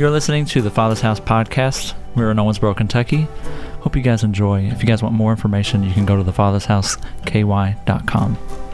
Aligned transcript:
You're 0.00 0.10
listening 0.10 0.46
to 0.46 0.62
the 0.62 0.70
Father's 0.70 1.02
House 1.02 1.20
podcast. 1.20 1.92
We're 2.14 2.30
in 2.30 2.38
Owensboro, 2.38 2.74
Kentucky. 2.74 3.28
Hope 3.82 3.94
you 3.94 4.00
guys 4.00 4.24
enjoy. 4.24 4.62
If 4.62 4.80
you 4.80 4.86
guys 4.86 5.02
want 5.02 5.14
more 5.14 5.30
information, 5.30 5.82
you 5.82 5.92
can 5.92 6.06
go 6.06 6.16
to 6.16 6.24
thefathershouseky.com. 6.24 8.69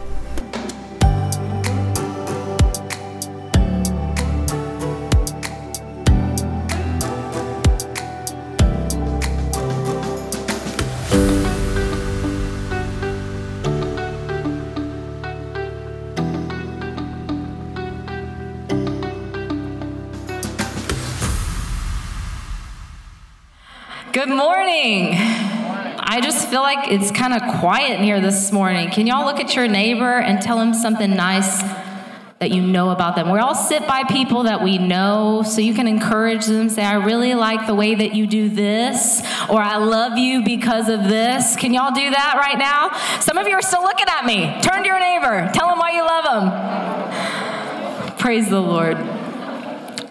feel 26.57 26.63
like 26.63 26.91
it's 26.91 27.11
kind 27.11 27.35
of 27.35 27.61
quiet 27.61 27.99
in 27.99 28.03
here 28.03 28.19
this 28.19 28.51
morning. 28.51 28.89
Can 28.89 29.07
y'all 29.07 29.27
look 29.27 29.39
at 29.41 29.55
your 29.55 29.69
neighbor 29.69 30.21
and 30.21 30.41
tell 30.41 30.59
him 30.59 30.73
something 30.73 31.11
nice 31.11 31.61
that 32.39 32.51
you 32.51 32.63
know 32.63 32.89
about 32.89 33.15
them? 33.15 33.31
We 33.31 33.39
all 33.39 33.55
sit 33.55 33.87
by 33.87 34.05
people 34.05 34.45
that 34.45 34.63
we 34.63 34.79
know, 34.79 35.43
so 35.45 35.61
you 35.61 35.75
can 35.75 35.87
encourage 35.87 36.47
them, 36.47 36.71
say, 36.71 36.83
I 36.83 36.95
really 36.95 37.35
like 37.35 37.67
the 37.67 37.75
way 37.75 37.95
that 37.97 38.15
you 38.15 38.27
do 38.27 38.49
this, 38.49 39.21
or 39.51 39.61
I 39.61 39.77
love 39.77 40.17
you 40.17 40.45
because 40.45 40.89
of 40.89 41.05
this. 41.05 41.57
Can 41.57 41.75
y'all 41.75 41.93
do 41.93 42.09
that 42.09 42.37
right 42.39 42.57
now? 42.57 42.89
Some 43.21 43.37
of 43.37 43.47
you 43.47 43.53
are 43.53 43.61
still 43.61 43.83
looking 43.83 44.07
at 44.09 44.25
me. 44.25 44.59
Turn 44.63 44.83
to 44.83 44.89
your 44.89 44.99
neighbor, 44.99 45.51
tell 45.53 45.69
them 45.69 45.79
why 45.79 45.91
you 45.91 46.07
love 46.07 46.25
them. 48.09 48.17
Praise 48.17 48.49
the 48.49 48.63
Lord 48.63 49.16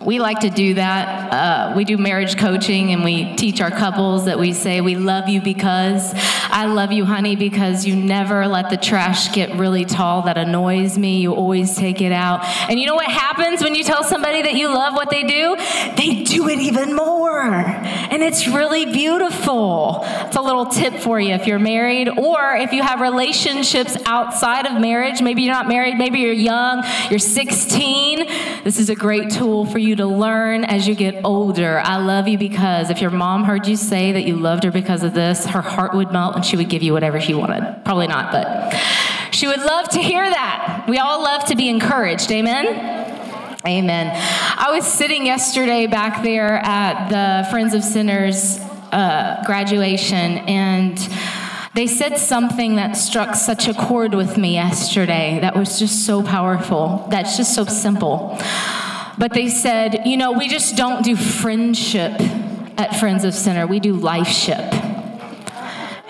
we 0.06 0.20
like 0.20 0.42
to 0.42 0.50
do 0.50 0.76
that. 0.76 1.34
Uh, 1.34 1.74
we 1.76 1.84
do 1.84 1.98
marriage 1.98 2.38
coaching 2.38 2.92
and 2.92 3.04
we 3.04 3.36
teach 3.36 3.60
our 3.60 3.72
couples 3.72 4.26
that 4.26 4.38
we 4.38 4.54
say, 4.54 4.80
We 4.82 4.96
love 4.96 5.28
you 5.28 5.42
because 5.42 6.14
I 6.16 6.66
love 6.66 6.92
you, 6.92 7.06
honey, 7.06 7.36
because 7.36 7.86
you 7.86 7.96
never 7.96 8.48
let 8.48 8.70
the 8.70 8.78
trash 8.78 9.34
get 9.34 9.56
really 9.56 9.84
tall. 9.84 10.22
That 10.24 10.38
annoys 10.38 10.98
me. 10.98 11.20
You 11.20 11.34
always 11.34 11.76
take 11.76 12.02
it 12.02 12.12
out. 12.12 12.46
And 12.70 12.80
you 12.80 12.86
know 12.86 12.96
what 12.96 13.10
happens 13.10 13.64
when 13.64 13.74
you 13.74 13.84
tell 13.84 14.04
somebody 14.04 14.44
that 14.44 14.54
you 14.54 14.68
love 14.68 14.94
what 14.94 15.10
they 15.10 15.24
do? 15.24 15.56
They 15.98 16.24
do 16.24 16.50
it 16.50 16.60
even 16.60 16.96
more. 16.96 17.42
And 17.42 18.22
it's 18.22 18.48
really 18.48 18.86
beautiful. 18.86 20.02
It's 20.04 20.36
a 20.36 20.42
little 20.42 20.68
tip 20.68 21.00
for 21.00 21.20
you 21.20 21.34
if 21.34 21.48
you're 21.48 21.60
married 21.60 22.10
or 22.10 22.56
if 22.56 22.74
you 22.74 22.84
have 22.84 23.02
relationships 23.02 23.98
outside 24.06 24.68
of 24.68 24.80
marriage. 24.80 25.22
Maybe 25.22 25.42
you're 25.42 25.54
not 25.54 25.68
married, 25.68 25.98
maybe 25.98 26.20
you're 26.20 26.34
young, 26.34 26.84
you're 27.10 27.20
16. 27.20 28.28
This 28.64 28.80
is 28.80 28.90
a 28.90 28.96
great 28.96 29.32
tool 29.32 29.66
for 29.66 29.80
you 29.80 29.95
to 29.96 30.06
learn 30.06 30.64
as 30.64 30.88
you 30.88 30.96
get 30.96 31.24
older. 31.24 31.80
I 31.80 31.98
love 31.98 32.28
you 32.28 32.38
because 32.38 32.90
if 32.90 33.02
your 33.02 33.12
mom 33.12 33.44
heard 33.44 33.68
you 33.68 33.76
say 33.76 34.12
that 34.12 34.26
you 34.26 34.36
loved 34.36 34.64
her 34.64 34.72
because 34.72 35.04
of 35.04 35.14
this, 35.14 35.46
her 35.46 35.62
heart 35.62 35.94
would 35.94 36.12
melt 36.12 36.36
and 36.36 36.46
she 36.46 36.58
would 36.58 36.70
give 36.70 36.84
you 36.84 36.94
whatever 36.94 37.20
she 37.20 37.34
wanted. 37.34 37.84
Probably 37.84 38.08
not, 38.08 38.32
but 38.32 38.74
she 39.32 39.48
would 39.48 39.60
love 39.60 39.90
to 39.90 40.00
hear 40.00 40.24
that. 40.24 40.86
We 40.88 40.98
all 40.98 41.22
love 41.22 41.46
to 41.46 41.56
be 41.56 41.70
encouraged. 41.70 42.32
Amen. 42.32 42.68
Amen. 43.68 44.12
I 44.58 44.72
was 44.72 44.86
sitting 44.86 45.26
yesterday 45.26 45.88
back 45.88 46.24
there 46.24 46.58
at 46.58 47.10
the 47.10 47.50
Friends 47.50 47.74
of 47.74 47.84
Sinners 47.84 48.60
uh, 48.92 49.44
graduation, 49.46 50.38
and 50.48 50.98
they 51.74 51.88
said 51.88 52.18
something 52.18 52.76
that 52.76 52.94
struck 52.94 53.36
such 53.36 53.68
a 53.68 53.74
chord 53.74 54.14
with 54.14 54.38
me 54.38 54.54
yesterday 54.54 55.40
that 55.42 55.56
was 55.56 55.80
just 55.80 56.06
so 56.06 56.24
powerful, 56.24 57.08
that's 57.10 57.36
just 57.36 57.54
so 57.54 57.66
simple. 57.66 58.38
But 59.18 59.34
they 59.34 59.50
said, 59.50 60.06
you 60.06 60.18
know, 60.18 60.34
we 60.34 60.48
just 60.50 60.76
don't 60.76 61.04
do 61.04 61.16
friendship 61.16 62.14
at 62.78 62.98
Friends 63.00 63.24
of 63.24 63.34
Sinner, 63.34 63.66
we 63.66 63.80
do 63.80 63.94
life 63.94 64.28
ship. 64.28 64.74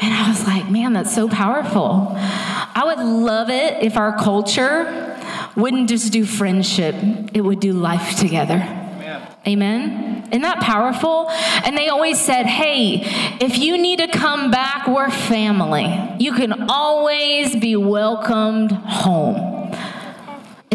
And 0.02 0.14
I 0.14 0.28
was 0.28 0.46
like, 0.46 0.70
man, 0.70 0.94
that's 0.94 1.14
so 1.14 1.30
powerful. 1.30 2.12
I 2.16 2.84
would 2.86 3.00
love 3.00 3.50
it 3.50 3.84
if 3.84 3.98
our 3.98 4.18
culture 4.18 5.18
wouldn't 5.56 5.90
just 5.90 6.12
do 6.12 6.26
friendship, 6.26 6.96
it 7.34 7.42
would 7.42 7.60
do 7.60 7.74
life 7.74 8.18
together. 8.18 8.56
Amen. 8.56 9.38
Amen. 9.48 10.28
Isn't 10.28 10.42
that 10.42 10.60
powerful? 10.60 11.30
And 11.30 11.78
they 11.78 11.88
always 11.90 12.20
said, 12.20 12.46
hey, 12.46 13.04
if 13.40 13.58
you 13.58 13.78
need 13.78 14.00
to 14.00 14.08
come 14.08 14.52
back, 14.52 14.88
we're 14.88 15.10
family. 15.10 16.16
You 16.20 16.34
can 16.34 16.70
always 16.70 17.56
be 17.56 17.76
welcomed 17.76 18.72
home. 18.72 19.65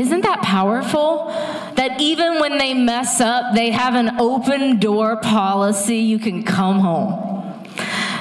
Isn't 0.01 0.23
that 0.23 0.41
powerful? 0.41 1.27
That 1.77 2.01
even 2.01 2.41
when 2.41 2.57
they 2.57 2.73
mess 2.73 3.21
up, 3.21 3.55
they 3.55 3.71
have 3.71 3.95
an 3.95 4.19
open 4.19 4.79
door 4.79 5.19
policy. 5.19 5.99
You 5.99 6.19
can 6.19 6.43
come 6.43 6.79
home. 6.79 7.69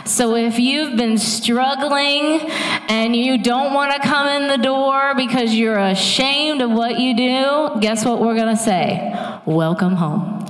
So 0.03 0.35
if 0.35 0.59
you've 0.59 0.97
been 0.97 1.17
struggling 1.17 2.41
and 2.90 3.16
you 3.16 3.38
don't 3.41 3.73
want 3.73 3.94
to 3.94 4.06
come 4.06 4.28
in 4.28 4.50
the 4.50 4.62
door 4.62 5.16
because 5.16 5.56
you're 5.56 5.79
ashamed 5.79 6.62
of 6.62 6.69
what 6.69 7.00
you 7.00 7.16
do, 7.16 7.79
guess 7.79 8.03
what 8.03 8.19
we're 8.19 8.35
going 8.35 8.53
to 8.53 8.61
say? 8.61 9.40
Welcome 9.46 9.94
home. 9.96 10.46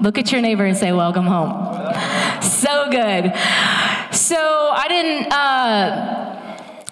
Look 0.00 0.16
at 0.16 0.30
your 0.30 0.42
neighbor 0.42 0.64
and 0.64 0.76
say, 0.76 0.92
Welcome 0.92 1.26
home. 1.26 1.50
So 2.40 2.88
good. 2.88 3.32
So 4.14 4.36
I 4.36 4.86
didn't. 4.88 5.32
Uh, 5.32 6.21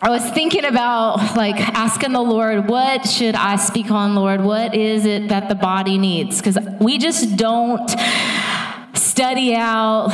I 0.03 0.09
was 0.09 0.25
thinking 0.31 0.65
about 0.65 1.37
like 1.37 1.61
asking 1.61 2.13
the 2.13 2.23
Lord, 2.23 2.71
what 2.71 3.07
should 3.07 3.35
I 3.35 3.57
speak 3.57 3.91
on, 3.91 4.15
Lord? 4.15 4.41
What 4.41 4.75
is 4.75 5.05
it 5.05 5.29
that 5.29 5.51
the 5.51 5.55
body 5.55 5.99
needs? 5.99 6.39
Because 6.39 6.59
we 6.81 6.97
just 6.97 7.37
don't 7.37 7.87
study 8.95 9.55
out 9.55 10.09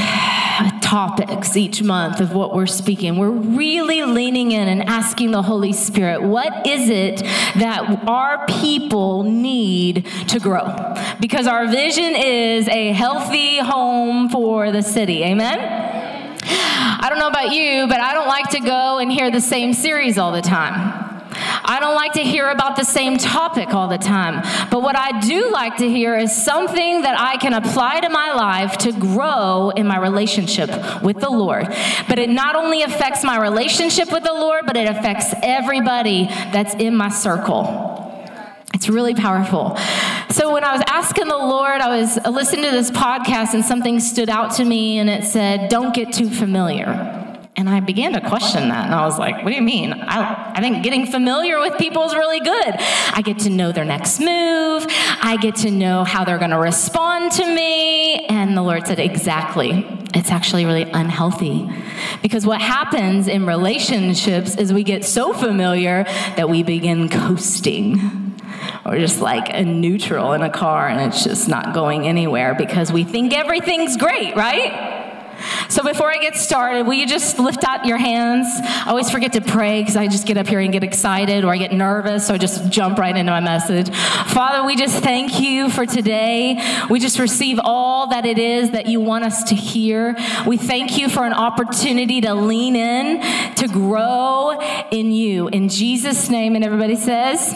topics 0.83 1.57
each 1.57 1.85
month 1.85 2.19
of 2.19 2.35
what 2.35 2.53
we're 2.53 2.67
speaking. 2.67 3.17
We're 3.17 3.31
really 3.31 4.03
leaning 4.03 4.51
in 4.51 4.67
and 4.67 4.83
asking 4.89 5.31
the 5.31 5.43
Holy 5.43 5.73
Spirit, 5.73 6.21
what 6.21 6.67
is 6.67 6.89
it 6.91 7.21
that 7.61 8.09
our 8.09 8.45
people 8.47 9.23
need 9.23 10.05
to 10.27 10.41
grow? 10.41 10.97
Because 11.21 11.47
our 11.47 11.69
vision 11.69 12.17
is 12.17 12.67
a 12.69 12.91
healthy 12.91 13.59
home 13.59 14.31
for 14.31 14.73
the 14.73 14.83
city. 14.83 15.23
Amen? 15.23 16.06
I 16.49 17.09
don't 17.09 17.19
know 17.19 17.29
about 17.29 17.53
you, 17.53 17.89
but 17.89 18.01
I 18.01 18.15
don't 18.15 18.29
like 18.29 18.51
to 18.51 18.61
go 18.61 18.99
and 18.99 19.11
hear 19.11 19.31
the 19.31 19.41
same 19.41 19.73
series 19.73 20.17
all 20.17 20.31
the 20.31 20.43
time. 20.43 21.03
I 21.65 21.81
don't 21.81 21.97
like 21.97 22.13
to 22.13 22.23
hear 22.23 22.49
about 22.49 22.77
the 22.77 22.85
same 22.85 23.19
topic 23.19 23.75
all 23.75 23.89
the 23.89 23.99
time. 23.99 24.43
But 24.71 24.83
what 24.83 24.97
I 24.97 25.21
do 25.21 25.51
like 25.51 25.79
to 25.79 25.89
hear 25.89 26.17
is 26.17 26.35
something 26.35 27.03
that 27.03 27.19
I 27.19 27.37
can 27.37 27.53
apply 27.53 28.01
to 28.01 28.09
my 28.09 28.33
life 28.33 28.79
to 28.79 28.93
grow 28.93 29.71
in 29.71 29.89
my 29.89 29.99
relationship 29.99 30.71
with 31.03 31.19
the 31.19 31.31
Lord. 31.31 31.67
But 32.09 32.21
it 32.21 32.31
not 32.31 32.55
only 32.55 32.83
affects 32.83 33.25
my 33.25 33.41
relationship 33.41 34.13
with 34.13 34.23
the 34.23 34.33
Lord, 34.33 34.67
but 34.67 34.77
it 34.77 34.89
affects 34.89 35.35
everybody 35.43 36.27
that's 36.53 36.75
in 36.75 36.97
my 36.97 37.09
circle. 37.09 38.06
It's 38.77 38.91
really 38.91 39.15
powerful. 39.15 39.75
So 40.29 40.53
when 40.53 40.63
I 40.63 40.73
was 40.77 40.83
asking 40.87 41.29
the 41.29 41.37
Lord, 41.39 41.81
I 41.81 41.97
was 41.97 42.19
listening 42.27 42.67
to 42.67 42.71
this 42.73 42.91
podcast 42.91 43.55
and 43.55 43.65
something 43.65 44.01
stood 44.01 44.29
out 44.29 44.53
to 44.57 44.67
me 44.67 44.99
and 44.99 45.09
it 45.09 45.25
said, 45.25 45.71
Don't 45.71 45.95
get 45.95 46.13
too 46.13 46.29
familiar. 46.29 46.85
And 47.57 47.71
I 47.71 47.81
began 47.81 48.13
to 48.13 48.21
question 48.21 48.69
that. 48.69 48.85
And 48.85 48.95
I 48.95 49.07
was 49.07 49.19
like, 49.19 49.37
what 49.37 49.49
do 49.49 49.57
you 49.57 49.63
mean? 49.63 49.95
I, 49.95 50.53
I 50.57 50.61
think 50.61 50.85
getting 50.85 51.07
familiar 51.07 51.59
with 51.59 51.79
people 51.79 52.03
is 52.05 52.15
really 52.15 52.41
good. 52.41 52.75
I 53.15 53.23
get 53.25 53.39
to 53.41 53.51
know 53.51 53.73
their 53.73 53.87
next 53.87 54.21
move, 54.21 54.85
I 55.23 55.39
get 55.41 55.57
to 55.57 55.71
know 55.71 56.05
how 56.05 56.25
they're 56.25 56.37
going 56.37 56.51
to 56.51 56.59
respond 56.59 57.33
to 57.33 57.47
me. 57.47 58.27
And 58.27 58.55
the 58.55 58.63
Lord 58.63 58.87
said, 58.87 58.99
exactly. 58.99 59.87
It's 60.15 60.31
actually 60.31 60.67
really 60.67 60.83
unhealthy. 60.83 61.67
Because 62.21 62.45
what 62.45 62.61
happens 62.61 63.27
in 63.27 63.47
relationships 63.47 64.55
is 64.57 64.71
we 64.71 64.85
get 64.85 65.07
so 65.07 65.33
familiar 65.33 66.05
that 66.37 66.51
we 66.51 66.63
begin 66.63 67.09
coasting 67.09 68.26
or 68.87 68.97
just 68.99 69.21
like 69.21 69.53
a 69.53 69.65
neutral 69.65 70.33
in 70.33 70.43
a 70.43 70.51
car 70.51 70.89
and 70.89 71.01
it's 71.01 71.25
just 71.25 71.49
not 71.49 71.75
going 71.75 72.07
anywhere 72.07 72.55
because 72.55 72.93
we 72.93 73.05
think 73.05 73.35
everything's 73.35 73.97
great, 73.97 74.37
right? 74.37 74.97
So 75.69 75.83
before 75.83 76.11
I 76.11 76.19
get 76.19 76.37
started, 76.37 76.87
will 76.87 76.95
you 76.95 77.07
just 77.07 77.39
lift 77.39 77.65
out 77.65 77.85
your 77.85 77.99
hands? 77.99 78.47
I 78.61 78.91
always 78.91 79.11
forget 79.11 79.33
to 79.35 79.41
pray 79.41 79.83
because 79.83 79.97
I 79.97 80.07
just 80.07 80.27
get 80.27 80.37
up 80.37 80.47
here 80.47 80.61
and 80.61 80.73
get 80.73 80.85
excited 80.85 81.45
or 81.45 81.53
I 81.53 81.59
get 81.59 81.73
nervous, 81.73 82.27
so 82.27 82.35
I 82.35 82.39
just 82.39 82.71
jump 82.71 82.99
right 82.99 83.15
into 83.15 83.33
my 83.33 83.41
message. 83.41 83.95
Father, 84.29 84.65
we 84.65 84.77
just 84.77 85.03
thank 85.03 85.41
you 85.41 85.69
for 85.69 85.85
today. 85.85 86.87
We 86.89 87.01
just 87.01 87.19
receive 87.19 87.61
all 87.63 88.09
that 88.09 88.25
it 88.25 88.39
is 88.39 88.71
that 88.71 88.87
you 88.87 89.01
want 89.01 89.25
us 89.25 89.45
to 89.45 89.55
hear. 89.55 90.17
We 90.47 90.57
thank 90.57 90.97
you 90.99 91.09
for 91.09 91.25
an 91.27 91.35
opportunity 91.35 92.21
to 92.23 92.35
lean 92.35 92.77
in, 92.77 93.21
to 93.57 93.69
grow 93.69 94.59
in 94.91 95.13
you. 95.13 95.49
In 95.49 95.69
Jesus' 95.69 96.31
name, 96.31 96.55
and 96.55 96.65
everybody 96.65 96.97
says. 96.97 97.55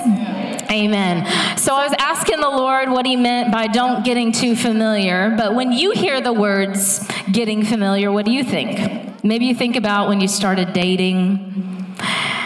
So 0.70 1.74
I 1.74 1.84
was 1.84 1.94
asking 1.98 2.40
the 2.40 2.48
Lord 2.48 2.90
what 2.90 3.04
he 3.04 3.16
meant 3.16 3.50
by 3.50 3.66
don't 3.66 4.04
getting 4.04 4.30
too 4.30 4.54
familiar, 4.54 5.34
but 5.36 5.56
when 5.56 5.72
you 5.72 5.90
hear 5.90 6.20
the 6.20 6.32
words 6.32 7.04
getting 7.32 7.64
familiar, 7.64 8.12
what 8.12 8.24
do 8.24 8.30
you 8.30 8.44
think? 8.44 9.24
Maybe 9.24 9.46
you 9.46 9.54
think 9.54 9.74
about 9.74 10.08
when 10.08 10.20
you 10.20 10.28
started 10.28 10.72
dating 10.72 11.96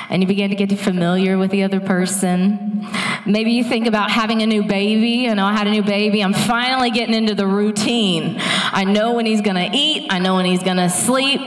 and 0.09 0.23
you 0.23 0.27
began 0.27 0.49
to 0.49 0.57
get 0.57 0.77
familiar 0.79 1.37
with 1.37 1.51
the 1.51 1.65
other 1.65 1.81
person. 1.81 2.87
Maybe 3.27 3.53
you 3.53 3.63
think 3.63 3.87
about 3.87 4.11
having 4.11 4.41
a 4.41 4.47
new 4.47 4.63
baby. 4.63 5.29
I 5.29 5.35
know 5.35 5.45
oh, 5.45 5.49
I 5.49 5.53
had 5.53 5.67
a 5.67 5.71
new 5.71 5.83
baby. 5.83 6.23
I'm 6.23 6.33
finally 6.33 6.91
getting 6.91 7.15
into 7.15 7.35
the 7.35 7.47
routine. 7.47 8.37
I 8.39 8.85
know 8.85 9.15
when 9.15 9.27
he's 9.27 9.43
going 9.43 9.57
to 9.57 9.77
eat, 9.77 10.07
I 10.11 10.19
know 10.19 10.37
when 10.37 10.47
he's 10.47 10.63
going 10.63 10.79
to 10.79 10.89
sleep. 10.89 11.41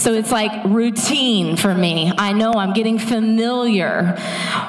So 0.00 0.14
it's 0.14 0.32
like 0.32 0.64
routine 0.64 1.56
for 1.56 1.74
me. 1.74 2.10
I 2.16 2.32
know 2.32 2.54
I'm 2.54 2.72
getting 2.72 2.98
familiar. 2.98 4.16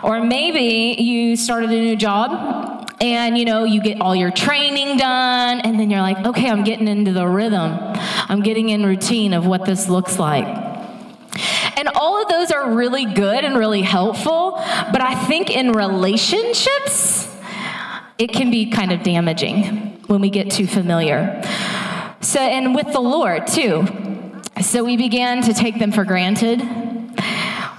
Or 0.04 0.22
maybe 0.22 1.02
you 1.02 1.38
started 1.38 1.70
a 1.70 1.74
new 1.74 1.96
job 1.96 2.92
and 3.00 3.38
you 3.38 3.46
know 3.46 3.64
you 3.64 3.82
get 3.82 4.02
all 4.02 4.14
your 4.14 4.30
training 4.30 4.98
done 4.98 5.62
and 5.62 5.80
then 5.80 5.90
you're 5.90 6.02
like 6.02 6.24
okay 6.24 6.48
i'm 6.48 6.64
getting 6.64 6.88
into 6.88 7.12
the 7.12 7.28
rhythm 7.28 7.76
i'm 8.30 8.44
getting 8.44 8.70
in 8.70 8.86
routine 8.86 9.34
of 9.34 9.48
what 9.48 9.66
this 9.66 9.90
looks 9.90 10.20
like 10.20 10.46
and 11.78 11.88
all 11.96 12.22
of 12.22 12.30
those 12.30 12.52
are 12.52 12.76
really 12.76 13.06
good 13.06 13.44
and 13.44 13.58
really 13.58 13.82
helpful 13.82 14.52
but 14.92 15.02
i 15.02 15.16
think 15.26 15.50
in 15.50 15.72
relationships 15.72 17.28
it 18.20 18.32
can 18.32 18.52
be 18.52 18.70
kind 18.70 18.92
of 18.92 19.02
damaging 19.02 20.00
when 20.06 20.22
we 20.22 20.30
get 20.30 20.52
too 20.52 20.68
familiar 20.68 21.42
so 22.22 22.40
and 22.40 22.76
with 22.76 22.94
the 22.94 23.02
lord 23.02 23.48
too 23.48 24.11
so 24.60 24.84
we 24.84 24.98
began 24.98 25.44
to 25.44 25.54
take 25.54 25.80
them 25.80 25.92
for 25.92 26.04
granted. 26.04 26.81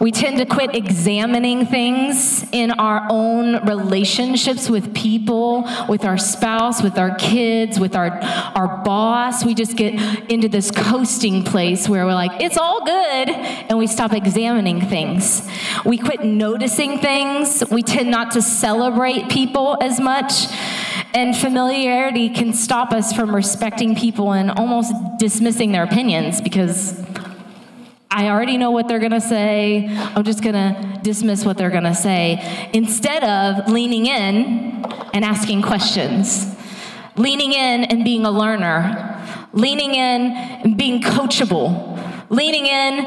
We 0.02 0.10
tend 0.10 0.38
to 0.38 0.46
quit 0.46 0.74
examining 0.74 1.64
things 1.64 2.44
in 2.50 2.72
our 2.72 3.06
own 3.08 3.64
relationships 3.64 4.68
with 4.68 4.96
people, 4.96 5.64
with 5.88 6.04
our 6.04 6.18
spouse, 6.18 6.82
with 6.82 6.98
our 6.98 7.14
kids, 7.14 7.78
with 7.78 7.94
our, 7.94 8.10
our 8.56 8.82
boss. 8.82 9.44
We 9.44 9.54
just 9.54 9.76
get 9.76 9.94
into 10.28 10.48
this 10.48 10.72
coasting 10.72 11.44
place 11.44 11.88
where 11.88 12.04
we're 12.04 12.14
like, 12.14 12.42
it's 12.42 12.58
all 12.58 12.84
good, 12.84 13.28
and 13.28 13.78
we 13.78 13.86
stop 13.86 14.12
examining 14.12 14.80
things. 14.80 15.48
We 15.84 15.98
quit 15.98 16.24
noticing 16.24 16.98
things. 16.98 17.62
We 17.70 17.84
tend 17.84 18.10
not 18.10 18.32
to 18.32 18.42
celebrate 18.42 19.30
people 19.30 19.78
as 19.80 20.00
much. 20.00 20.32
And 21.14 21.36
familiarity 21.36 22.28
can 22.28 22.54
stop 22.54 22.90
us 22.90 23.12
from 23.12 23.32
respecting 23.32 23.94
people 23.94 24.32
and 24.32 24.50
almost 24.50 24.92
dismissing 25.18 25.70
their 25.70 25.84
opinions 25.84 26.40
because 26.40 27.00
I 28.14 28.28
already 28.28 28.58
know 28.58 28.70
what 28.70 28.88
they're 28.88 28.98
going 28.98 29.12
to 29.12 29.22
say. 29.22 29.88
I'm 29.88 30.22
just 30.22 30.42
going 30.42 30.54
to 30.54 31.00
dismiss 31.02 31.46
what 31.46 31.56
they're 31.56 31.70
going 31.70 31.84
to 31.84 31.94
say 31.94 32.68
instead 32.74 33.24
of 33.24 33.72
leaning 33.72 34.04
in 34.04 34.84
and 35.14 35.24
asking 35.24 35.62
questions, 35.62 36.54
leaning 37.16 37.54
in 37.54 37.84
and 37.84 38.04
being 38.04 38.26
a 38.26 38.30
learner, 38.30 39.48
leaning 39.54 39.94
in 39.94 40.32
and 40.32 40.76
being 40.76 41.00
coachable, 41.00 42.28
leaning 42.28 42.66
in 42.66 43.06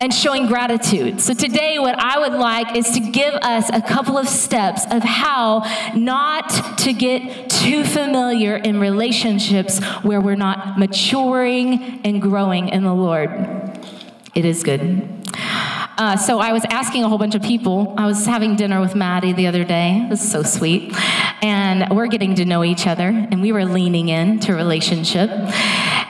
and 0.00 0.14
showing 0.14 0.46
gratitude. 0.46 1.20
So, 1.20 1.34
today, 1.34 1.78
what 1.78 1.98
I 1.98 2.18
would 2.18 2.32
like 2.32 2.74
is 2.74 2.90
to 2.92 3.00
give 3.00 3.34
us 3.34 3.68
a 3.70 3.82
couple 3.82 4.16
of 4.16 4.26
steps 4.26 4.86
of 4.90 5.02
how 5.02 5.64
not 5.94 6.78
to 6.78 6.94
get 6.94 7.50
too 7.50 7.84
familiar 7.84 8.56
in 8.56 8.80
relationships 8.80 9.84
where 10.02 10.22
we're 10.22 10.36
not 10.36 10.78
maturing 10.78 12.00
and 12.02 12.22
growing 12.22 12.70
in 12.70 12.84
the 12.84 12.94
Lord. 12.94 13.59
It 14.34 14.44
is 14.44 14.62
good. 14.62 15.08
Uh, 16.00 16.16
so 16.16 16.38
I 16.38 16.52
was 16.52 16.64
asking 16.70 17.04
a 17.04 17.08
whole 17.08 17.18
bunch 17.18 17.34
of 17.34 17.42
people. 17.42 17.94
I 17.98 18.06
was 18.06 18.24
having 18.24 18.56
dinner 18.56 18.80
with 18.80 18.94
Maddie 18.94 19.32
the 19.32 19.48
other 19.48 19.64
day. 19.64 20.02
It 20.04 20.08
was 20.08 20.20
so 20.20 20.42
sweet. 20.42 20.94
And 21.42 21.94
we're 21.94 22.06
getting 22.06 22.36
to 22.36 22.44
know 22.44 22.64
each 22.64 22.86
other, 22.86 23.08
and 23.08 23.42
we 23.42 23.52
were 23.52 23.64
leaning 23.64 24.08
into 24.08 24.54
relationship. 24.54 25.30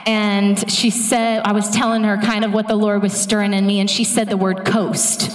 And 0.07 0.71
she 0.71 0.89
said, 0.91 1.41
I 1.43 1.51
was 1.51 1.69
telling 1.69 2.03
her 2.03 2.17
kind 2.17 2.45
of 2.45 2.53
what 2.53 2.67
the 2.67 2.75
Lord 2.75 3.01
was 3.01 3.13
stirring 3.13 3.53
in 3.53 3.65
me, 3.65 3.79
and 3.79 3.89
she 3.89 4.03
said 4.03 4.29
the 4.29 4.37
word 4.37 4.65
coast. 4.65 5.29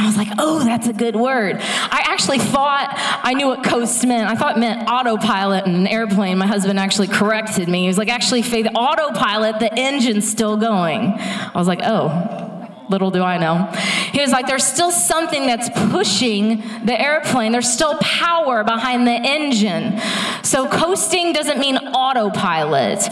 And 0.00 0.06
I 0.06 0.08
was 0.08 0.16
like, 0.16 0.34
oh, 0.38 0.64
that's 0.64 0.86
a 0.86 0.94
good 0.94 1.14
word. 1.14 1.56
I 1.60 2.02
actually 2.06 2.38
thought 2.38 2.88
I 3.22 3.34
knew 3.34 3.48
what 3.48 3.62
coast 3.62 4.06
meant. 4.06 4.30
I 4.30 4.34
thought 4.34 4.56
it 4.56 4.60
meant 4.60 4.88
autopilot 4.88 5.66
in 5.66 5.74
an 5.74 5.86
airplane. 5.86 6.38
My 6.38 6.46
husband 6.46 6.78
actually 6.78 7.08
corrected 7.08 7.68
me. 7.68 7.82
He 7.82 7.86
was 7.86 7.98
like, 7.98 8.08
actually, 8.08 8.40
Faith, 8.40 8.66
autopilot, 8.74 9.60
the 9.60 9.70
engine's 9.78 10.26
still 10.26 10.56
going. 10.56 11.12
I 11.18 11.52
was 11.54 11.68
like, 11.68 11.80
oh, 11.82 12.49
Little 12.90 13.12
do 13.12 13.22
I 13.22 13.38
know. 13.38 13.70
He 14.12 14.20
was 14.20 14.32
like, 14.32 14.48
there's 14.48 14.64
still 14.64 14.90
something 14.90 15.46
that's 15.46 15.70
pushing 15.92 16.58
the 16.84 17.00
airplane. 17.00 17.52
There's 17.52 17.72
still 17.72 17.96
power 17.98 18.64
behind 18.64 19.06
the 19.06 19.12
engine. 19.12 20.00
So 20.42 20.68
coasting 20.68 21.32
doesn't 21.32 21.60
mean 21.60 21.76
autopilot. 21.76 23.08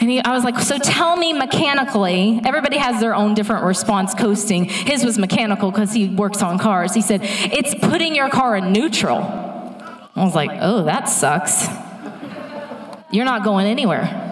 And 0.00 0.08
he, 0.08 0.20
I 0.20 0.32
was 0.32 0.44
like, 0.44 0.60
so 0.60 0.78
tell 0.78 1.16
me 1.16 1.32
mechanically. 1.32 2.40
Everybody 2.44 2.76
has 2.76 3.00
their 3.00 3.16
own 3.16 3.34
different 3.34 3.64
response 3.64 4.14
coasting. 4.14 4.66
His 4.66 5.04
was 5.04 5.18
mechanical 5.18 5.72
because 5.72 5.92
he 5.92 6.08
works 6.08 6.40
on 6.40 6.60
cars. 6.60 6.94
He 6.94 7.02
said, 7.02 7.20
it's 7.24 7.74
putting 7.74 8.14
your 8.14 8.28
car 8.28 8.54
in 8.54 8.72
neutral. 8.72 9.18
I 9.18 10.24
was 10.24 10.36
like, 10.36 10.50
oh, 10.60 10.84
that 10.84 11.08
sucks. 11.08 11.66
You're 13.10 13.24
not 13.24 13.42
going 13.42 13.66
anywhere. 13.66 14.25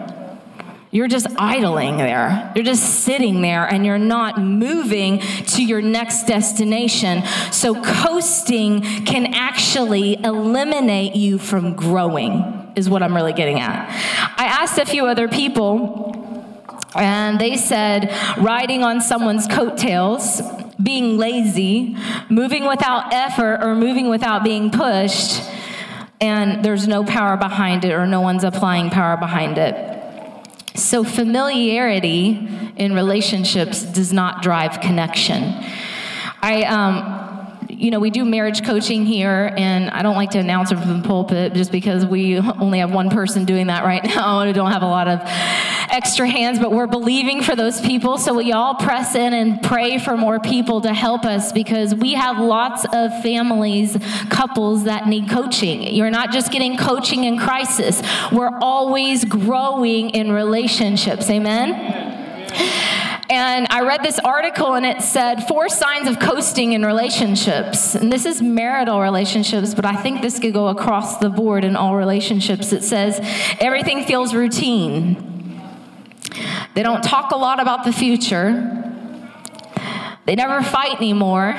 You're 0.95 1.09
just 1.09 1.27
idling 1.37 1.97
there. 1.97 2.53
You're 2.55 2.65
just 2.65 3.01
sitting 3.01 3.43
there 3.43 3.67
and 3.67 3.85
you're 3.85 3.99
not 3.99 4.41
moving 4.41 5.19
to 5.19 5.65
your 5.65 5.83
next 5.83 6.29
destination. 6.29 7.25
So, 7.51 7.83
coasting 7.83 8.83
can 9.05 9.35
actually 9.35 10.23
eliminate 10.23 11.17
you 11.17 11.39
from 11.39 11.75
growing, 11.75 12.73
is 12.77 12.89
what 12.89 13.03
I'm 13.03 13.13
really 13.13 13.33
getting 13.33 13.59
at. 13.59 13.89
I 14.39 14.45
asked 14.45 14.79
a 14.79 14.87
few 14.87 15.07
other 15.07 15.27
people, 15.27 16.47
and 16.95 17.41
they 17.41 17.57
said 17.57 18.17
riding 18.39 18.85
on 18.85 19.01
someone's 19.01 19.49
coattails, 19.49 20.41
being 20.81 21.19
lazy, 21.19 21.97
moving 22.31 22.67
without 22.67 23.13
effort, 23.13 23.65
or 23.65 23.75
moving 23.75 24.11
without 24.11 24.45
being 24.45 24.71
pushed, 24.71 25.43
and 26.21 26.65
there's 26.65 26.87
no 26.87 27.03
power 27.03 27.37
behind 27.37 27.85
it, 27.85 27.91
or 27.91 28.07
no 28.07 28.21
one's 28.21 28.45
applying 28.45 28.91
power 28.91 29.17
behind 29.17 29.59
it. 29.59 29.94
So, 30.77 31.05
familiarity 31.05 32.49
in 32.77 32.95
relationships 32.95 33.85
does 33.85 34.13
not 34.13 34.43
drive 34.43 34.81
connection. 34.81 35.55
I, 36.43 36.65
um, 36.65 37.14
you 37.79 37.91
know, 37.91 38.01
we 38.01 38.11
do 38.11 38.25
marriage 38.25 38.65
coaching 38.65 39.05
here, 39.05 39.53
and 39.57 39.91
I 39.91 40.03
don't 40.03 40.17
like 40.17 40.31
to 40.31 40.39
announce 40.39 40.73
it 40.73 40.79
from 40.79 41.03
the 41.03 41.07
pulpit 41.07 41.55
just 41.55 41.73
because 41.73 42.07
we 42.07 42.39
only 42.39 42.79
have 42.79 42.93
one 42.93 43.11
person 43.11 43.45
doing 43.45 43.67
that 43.69 43.85
right 43.85 44.05
now, 44.17 44.41
and 44.41 44.49
we 44.49 44.53
don't 44.53 44.71
have 44.71 44.83
a 44.83 44.87
lot 44.87 45.09
of 45.09 45.21
extra 45.91 46.29
hands, 46.29 46.59
but 46.59 46.73
we're 46.73 46.87
believing 46.87 47.43
for 47.43 47.55
those 47.55 47.81
people. 47.81 48.19
So 48.19 48.35
we 48.35 48.53
all 48.53 48.75
press 48.75 49.15
in 49.15 49.33
and 49.33 49.63
pray 49.63 49.99
for 49.99 50.17
more 50.17 50.41
people 50.41 50.81
to 50.83 50.93
help 50.93 51.25
us 51.25 51.53
because 51.53 51.95
we 51.95 52.15
have 52.15 52.39
lots 52.39 52.85
of 52.93 53.23
families, 53.23 53.97
couples 54.29 54.85
that 54.85 55.07
need 55.07 55.29
coaching. 55.29 55.83
You're 55.95 56.11
not 56.11 56.33
just 56.33 56.51
getting 56.51 56.77
coaching 56.77 57.25
in 57.25 57.39
crisis, 57.39 58.03
we're 58.33 58.59
always 58.61 59.25
growing 59.25 60.11
in 60.11 60.33
relationships. 60.33 61.31
Amen? 61.31 62.04
And 63.31 63.67
I 63.71 63.81
read 63.81 64.03
this 64.03 64.19
article 64.19 64.75
and 64.75 64.85
it 64.85 65.01
said 65.01 65.49
four 65.49 65.69
signs 65.69 66.09
of 66.09 66.19
coasting 66.21 66.75
in 66.75 66.85
relationships. 66.85 67.95
And 67.95 68.13
this 68.13 68.27
is 68.27 68.43
marital 68.43 69.01
relationships, 69.01 69.75
but 69.75 69.87
I 69.87 69.97
think 69.97 70.21
this 70.21 70.39
could 70.39 70.53
go 70.53 70.69
across 70.69 71.19
the 71.19 71.31
board 71.31 71.65
in 71.65 71.75
all 71.75 71.97
relationships. 71.97 72.73
It 72.73 72.85
says 72.85 73.19
everything 73.61 74.05
feels 74.05 74.35
routine. 74.35 75.61
They 76.75 76.83
don't 76.83 77.03
talk 77.03 77.31
a 77.31 77.37
lot 77.37 77.61
about 77.61 77.85
the 77.85 77.93
future. 77.93 78.81
They 80.27 80.35
never 80.35 80.63
fight 80.63 80.97
anymore. 80.97 81.55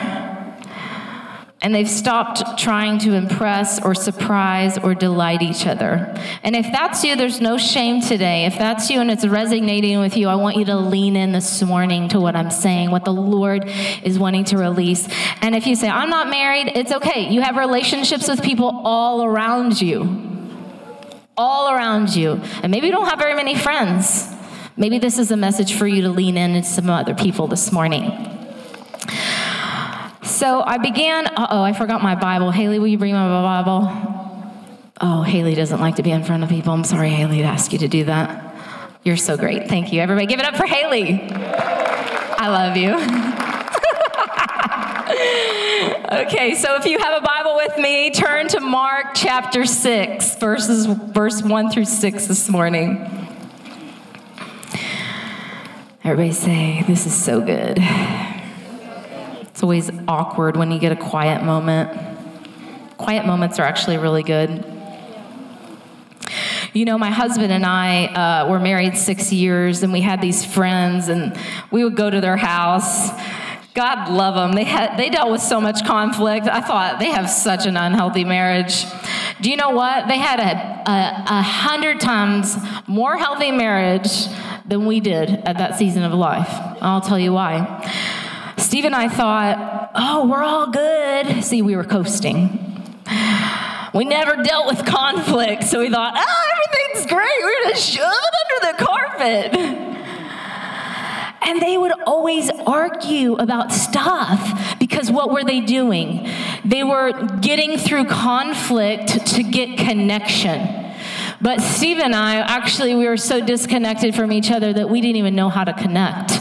And 1.65 1.74
they've 1.74 1.89
stopped 1.89 2.60
trying 2.60 3.00
to 3.00 3.13
impress 3.13 3.84
or 3.84 3.95
surprise 3.95 4.77
or 4.77 4.93
delight 4.93 5.41
each 5.41 5.65
other. 5.65 6.13
And 6.43 6.55
if 6.55 6.72
that's 6.72 7.03
you, 7.03 7.15
there's 7.15 7.41
no 7.41 7.57
shame 7.57 8.01
today. 8.01 8.45
If 8.45 8.60
that's 8.60 8.91
you 8.91 9.01
and 9.01 9.10
it's 9.10 9.25
resonating 9.25 10.00
with 10.00 10.15
you, 10.15 10.27
I 10.27 10.36
want 10.36 10.57
you 10.57 10.65
to 10.65 10.75
lean 10.75 11.15
in 11.15 11.31
this 11.31 11.63
morning 11.63 12.07
to 12.10 12.19
what 12.19 12.36
I'm 12.36 12.51
saying, 12.51 12.91
what 12.91 13.03
the 13.03 13.12
Lord 13.12 13.67
is 14.03 14.19
wanting 14.19 14.43
to 14.45 14.60
release. 14.60 15.07
And 15.41 15.55
if 15.55 15.65
you 15.65 15.75
say, 15.75 15.89
I'm 15.89 16.12
not 16.12 16.29
married, 16.29 16.67
it's 16.67 16.91
okay. 16.91 17.34
You 17.34 17.41
have 17.41 17.57
relationships 17.57 18.27
with 18.27 18.43
people 18.43 18.84
all 18.84 19.25
around 19.25 19.81
you. 19.81 20.53
All 21.36 21.74
around 21.74 22.15
you. 22.15 22.43
And 22.62 22.69
maybe 22.69 22.86
you 22.86 22.93
don't 22.93 23.10
have 23.10 23.17
very 23.17 23.34
many 23.34 23.55
friends. 23.55 24.29
Maybe 24.77 25.00
this 25.00 25.17
is 25.17 25.31
a 25.31 25.38
message 25.38 25.74
for 25.74 25.88
you 25.88 26.03
to 26.03 26.10
lean 26.10 26.38
in 26.38 26.51
into 26.51 26.69
some 26.69 26.91
other 26.91 27.15
people 27.15 27.48
this 27.48 27.72
morning. 27.72 28.44
So 30.36 30.62
I 30.62 30.77
began, 30.80 31.27
uh 31.27 31.48
oh, 31.50 31.62
I 31.62 31.72
forgot 31.72 32.04
my 32.04 32.15
Bible. 32.15 32.51
Haley, 32.51 32.77
will 32.77 32.88
you 32.88 32.98
bring 32.98 33.13
my 33.13 33.25
Bible? 33.25 33.89
Oh, 35.00 35.22
Haley 35.22 35.56
doesn't 35.56 35.80
like 35.80 35.96
to 35.96 36.04
be 36.04 36.12
in 36.12 36.25
front 36.25 36.44
of 36.44 36.50
people. 36.50 36.74
I'm 36.74 36.84
sorry, 36.84 37.08
Haley, 37.08 37.38
to 37.38 37.46
ask 37.46 37.72
you 37.72 37.80
to 37.80 37.88
do 37.88 38.04
that. 38.04 38.54
You're 39.06 39.15
so 39.15 39.38
great. 39.38 39.70
Thank 39.70 39.94
you. 39.94 40.01
Everybody, 40.01 40.25
give 40.25 40.42
it 40.42 40.46
up 40.46 40.58
for 40.58 40.65
Haley. 40.65 41.22
I 41.32 42.50
love 42.50 42.75
you. 42.75 42.96
okay, 46.25 46.56
so 46.56 46.75
if 46.75 46.86
you 46.86 47.00
have 47.00 47.24
a 47.24 47.25
Bible 47.25 47.56
with 47.56 47.77
me, 47.77 48.12
turn 48.12 48.50
to 48.50 48.60
Mark 48.60 49.13
chapter 49.15 49.65
6, 49.65 50.36
verses 50.36 50.86
verse 50.86 51.44
1 51.44 51.72
through 51.72 51.86
6 51.86 52.27
this 52.27 52.50
morning. 52.50 53.10
Everybody 56.04 56.34
say, 56.34 56.84
This 56.86 57.06
is 57.06 57.15
so 57.15 57.39
good. 57.39 57.80
Always 59.65 59.89
awkward 60.07 60.57
when 60.57 60.69
you 60.69 60.77
get 60.77 60.91
a 60.91 60.95
quiet 60.95 61.43
moment. 61.43 61.89
quiet 62.98 63.25
moments 63.25 63.57
are 63.57 63.63
actually 63.63 63.98
really 63.98 64.22
good. 64.22 64.63
You 66.74 66.86
know, 66.86 67.00
my 67.00 67.10
husband 67.10 67.51
and 67.51 67.65
I 67.65 68.05
uh, 68.05 68.48
were 68.51 68.60
married 68.60 68.95
six 68.95 69.34
years, 69.34 69.81
and 69.81 69.91
we 69.91 70.01
had 70.01 70.22
these 70.22 70.45
friends, 70.45 71.10
and 71.10 71.36
we 71.72 71.84
would 71.84 71.95
go 71.95 72.12
to 72.12 72.22
their 72.22 72.38
house. 72.38 73.10
God 73.74 74.07
love 74.12 74.36
them. 74.36 74.53
They 74.53 74.65
had 74.65 74.98
they 74.98 75.10
dealt 75.10 75.31
with 75.31 75.41
so 75.41 75.60
much 75.60 75.84
conflict. 75.84 76.45
I 76.45 76.62
thought 76.62 77.00
they 77.00 77.10
have 77.10 77.27
such 77.27 77.65
an 77.65 77.75
unhealthy 77.75 78.24
marriage. 78.24 78.86
Do 79.41 79.50
you 79.50 79.57
know 79.57 79.72
what? 79.72 80.07
They 80.07 80.19
had 80.19 80.39
a, 80.39 80.91
a, 80.91 81.39
a 81.39 81.41
hundred 81.41 82.00
times 82.00 82.55
more 82.86 83.17
healthy 83.17 83.51
marriage 83.51 84.27
than 84.67 84.86
we 84.86 85.00
did 85.00 85.31
at 85.31 85.57
that 85.57 85.79
season 85.79 86.03
of 86.03 86.13
life. 86.13 86.51
I'll 86.84 87.01
tell 87.01 87.17
you 87.17 87.34
why. 87.34 88.25
Steve 88.65 88.86
and 88.86 88.95
I 88.95 89.10
thought, 89.10 89.91
oh, 89.93 90.27
we're 90.27 90.41
all 90.41 90.72
good. 90.72 91.43
See, 91.43 91.62
we 91.62 91.75
were 91.75 91.84
coasting. 91.84 92.50
We 93.93 94.05
never 94.05 94.41
dealt 94.41 94.65
with 94.65 94.84
conflict, 94.88 95.65
so 95.65 95.81
we 95.81 95.91
thought, 95.91 96.15
oh, 96.17 96.43
everything's 96.51 97.05
great. 97.05 97.29
We're 97.41 97.62
going 97.62 97.75
to 97.75 97.79
shove 97.79 98.12
it 98.12 98.63
under 98.63 98.77
the 98.77 98.84
carpet. 98.84 99.53
And 101.48 101.62
they 101.62 101.77
would 101.77 101.91
always 102.07 102.50
argue 102.65 103.36
about 103.36 103.72
stuff 103.72 104.79
because 104.79 105.12
what 105.12 105.31
were 105.31 105.43
they 105.43 105.62
doing? 105.62 106.27
They 106.65 106.84
were 106.84 107.12
getting 107.41 107.77
through 107.77 108.05
conflict 108.05 109.27
to 109.27 109.43
get 109.43 109.77
connection. 109.77 110.95
But 111.39 111.62
Steve 111.62 112.00
and 112.00 112.15
I, 112.15 112.38
actually, 112.38 112.95
we 112.95 113.07
were 113.07 113.17
so 113.17 113.45
disconnected 113.45 114.15
from 114.15 114.31
each 114.31 114.50
other 114.50 114.74
that 114.74 114.89
we 114.89 115.01
didn't 115.01 115.17
even 115.17 115.36
know 115.36 115.50
how 115.50 115.63
to 115.63 115.74
connect. 115.74 116.39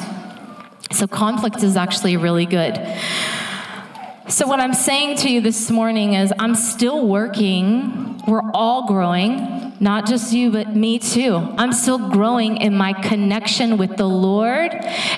So 0.93 1.07
conflict 1.07 1.62
is 1.62 1.76
actually 1.76 2.17
really 2.17 2.47
good. 2.47 2.75
So, 4.26 4.47
what 4.47 4.59
I'm 4.59 4.73
saying 4.73 5.19
to 5.19 5.31
you 5.31 5.43
this 5.43 5.71
morning 5.71 6.14
is, 6.14 6.33
I'm 6.38 6.55
still 6.55 7.07
working. 7.07 8.23
We're 8.26 8.50
all 8.55 8.87
growing 8.87 9.63
not 9.81 10.07
just 10.07 10.33
you, 10.33 10.52
but 10.52 10.75
me 10.75 10.99
too. 10.99 11.35
I'm 11.59 11.73
still 11.73 12.11
growing 12.11 12.59
in 12.59 12.76
my 12.76 12.93
connection 12.93 13.76
with 13.76 13.97
the 13.97 14.07
Lord 14.07 14.73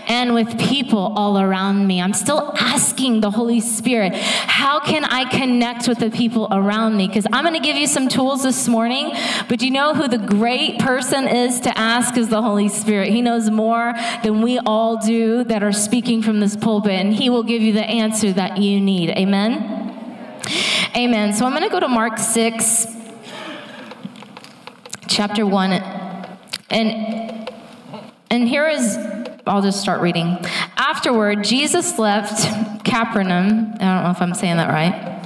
and 0.09 0.33
with 0.33 0.59
people 0.59 1.13
all 1.17 1.39
around 1.39 1.87
me. 1.87 2.01
I'm 2.01 2.15
still 2.15 2.55
asking 2.59 3.21
the 3.21 3.31
Holy 3.31 3.61
Spirit, 3.61 4.15
how 4.15 4.81
can 4.81 5.05
I 5.05 5.29
connect 5.29 5.89
with 5.89 5.99
the 5.99 6.11
people 6.11 6.49
around 6.51 6.97
me? 6.97 7.07
Because 7.07 7.27
I'm 7.33 7.45
going 7.45 7.55
to 7.55 7.67
give 7.67 7.77
you 7.77 7.87
some 7.87 8.09
tools 8.09 8.43
this 8.43 8.67
morning, 8.67 9.13
but 9.49 9.61
you 9.61 9.71
know 9.71 9.95
who 9.95 10.09
the 10.09 10.19
great 10.19 10.79
person 10.79 11.29
is 11.29 11.61
to 11.61 11.79
ask 11.79 12.17
is 12.17 12.29
the 12.29 12.43
Holy 12.43 12.69
Spirit. 12.69 13.11
He 13.11 13.21
knows 13.21 13.51
more 13.51 13.93
than 14.23 14.41
we 14.41 14.59
all 14.59 14.97
do 14.97 15.45
that 15.45 15.63
are 15.63 15.73
speaking 15.73 16.23
from 16.23 16.41
this 16.41 16.57
pulpit, 16.57 16.93
and 16.93 17.13
He 17.13 17.29
will 17.29 17.45
give 17.45 17.61
you 17.61 17.73
the 17.73 17.85
answer 17.85 18.33
that 18.33 18.57
you 18.57 18.81
need. 18.81 19.11
Amen? 19.11 19.73
Amen. 20.97 21.35
So 21.35 21.45
I'm 21.45 21.53
going 21.53 21.63
to 21.63 21.69
go 21.69 21.81
to 21.81 21.89
Mark 21.89 22.19
6 22.19 22.97
chapter 25.09 25.47
1. 25.47 25.73
And, 26.71 27.51
and 28.31 28.49
here 28.49 28.69
is, 28.69 28.97
I'll 29.47 29.63
just 29.63 29.81
start 29.81 30.01
reading. 30.01 30.39
Afterward, 30.77 31.45
Jesus 31.45 31.99
left 31.99 32.85
Capernaum. 32.85 33.75
I 33.75 33.79
don't 33.79 34.05
know 34.05 34.11
if 34.11 34.21
I'm 34.21 34.35
saying 34.35 34.57
that 34.57 34.69
right 34.69 35.17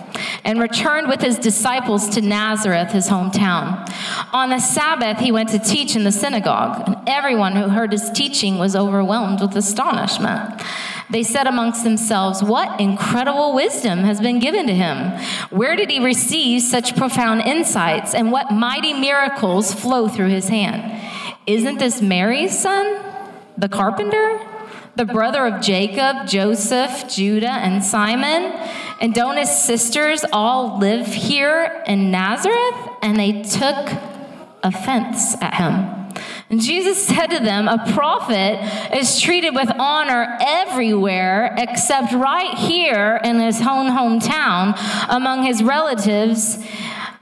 and 0.45 0.61
returned 0.61 1.09
with 1.09 1.21
his 1.21 1.39
disciples 1.39 2.09
to 2.11 2.21
Nazareth, 2.21 2.93
his 2.93 3.09
hometown. 3.09 3.89
On 4.33 4.51
the 4.51 4.59
Sabbath, 4.59 5.19
he 5.19 5.33
went 5.33 5.51
to 5.51 5.59
teach 5.59 5.97
in 5.97 6.05
the 6.05 6.13
synagogue, 6.13 6.83
and 6.87 6.97
everyone 7.09 7.55
who 7.57 7.69
heard 7.69 7.93
his 7.93 8.11
teaching 8.11 8.59
was 8.59 8.75
overwhelmed 8.75 9.41
with 9.41 9.57
astonishment. 9.57 10.63
They 11.11 11.25
said 11.25 11.47
amongst 11.47 11.83
themselves, 11.83 12.43
What 12.43 12.81
incredible 12.81 13.53
wisdom 13.53 14.01
has 14.01 14.21
been 14.21 14.39
given 14.39 14.67
to 14.67 14.75
him? 14.75 15.11
Where 15.51 15.75
did 15.75 15.91
he 15.91 15.99
receive 15.99 16.63
such 16.63 16.97
profound 16.97 17.43
insights? 17.43 18.15
And 18.15 18.31
what 18.31 18.53
mighty 18.53 18.93
miracles 18.93 19.75
flow 19.75 20.09
through 20.09 20.29
his 20.29 20.49
hand? 20.49 21.01
Isn't 21.47 21.79
this 21.79 22.01
Mary's 22.01 22.57
son, 22.57 23.03
the 23.59 23.69
carpenter? 23.69 24.41
The 24.97 25.05
brother 25.05 25.47
of 25.47 25.63
Jacob, 25.63 26.27
Joseph, 26.29 27.09
Judah, 27.09 27.51
and 27.51 27.83
Simon? 27.83 28.53
And 29.01 29.15
don't 29.15 29.37
his 29.37 29.51
sisters 29.51 30.25
all 30.33 30.79
live 30.79 31.07
here 31.07 31.83
in 31.87 32.11
Nazareth? 32.11 32.75
And 33.03 33.19
they 33.19 33.43
took 33.43 33.91
offense 34.63 35.35
at 35.41 35.55
him. 35.55 36.00
And 36.51 36.61
Jesus 36.61 37.07
said 37.07 37.29
to 37.29 37.39
them, 37.39 37.69
A 37.69 37.93
prophet 37.93 38.59
is 38.93 39.21
treated 39.21 39.55
with 39.55 39.71
honor 39.79 40.37
everywhere 40.41 41.55
except 41.57 42.13
right 42.13 42.59
here 42.59 43.21
in 43.23 43.39
his 43.39 43.61
own 43.61 43.87
hometown 43.87 44.77
among 45.09 45.45
his 45.45 45.63
relatives 45.63 46.59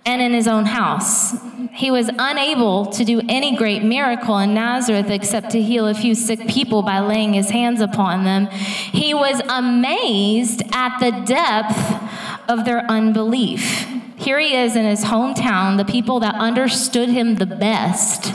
and 0.06 0.22
in 0.22 0.32
his 0.32 0.48
own 0.48 0.64
house. 0.64 1.36
He 1.74 1.90
was 1.90 2.08
unable 2.18 2.86
to 2.86 3.04
do 3.04 3.20
any 3.28 3.54
great 3.54 3.84
miracle 3.84 4.38
in 4.38 4.54
Nazareth 4.54 5.10
except 5.10 5.50
to 5.50 5.60
heal 5.60 5.86
a 5.86 5.94
few 5.94 6.14
sick 6.14 6.48
people 6.48 6.80
by 6.80 7.00
laying 7.00 7.34
his 7.34 7.50
hands 7.50 7.82
upon 7.82 8.24
them. 8.24 8.46
He 8.46 9.12
was 9.12 9.42
amazed 9.46 10.62
at 10.72 10.98
the 11.00 11.10
depth 11.26 12.48
of 12.48 12.64
their 12.64 12.90
unbelief. 12.90 13.86
Here 14.16 14.38
he 14.38 14.56
is 14.56 14.74
in 14.74 14.86
his 14.86 15.04
hometown, 15.04 15.76
the 15.76 15.84
people 15.84 16.18
that 16.20 16.34
understood 16.36 17.10
him 17.10 17.34
the 17.34 17.46
best 17.46 18.32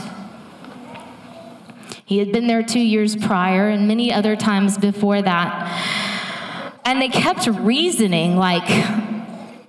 he 2.06 2.18
had 2.18 2.32
been 2.32 2.46
there 2.46 2.62
two 2.62 2.80
years 2.80 3.16
prior 3.16 3.68
and 3.68 3.88
many 3.88 4.12
other 4.12 4.36
times 4.36 4.76
before 4.76 5.22
that. 5.22 6.80
And 6.84 7.00
they 7.00 7.08
kept 7.08 7.46
reasoning 7.46 8.36
like, 8.36 8.68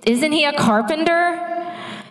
isn't 0.04 0.32
he 0.32 0.44
a 0.44 0.52
carpenter? 0.52 1.42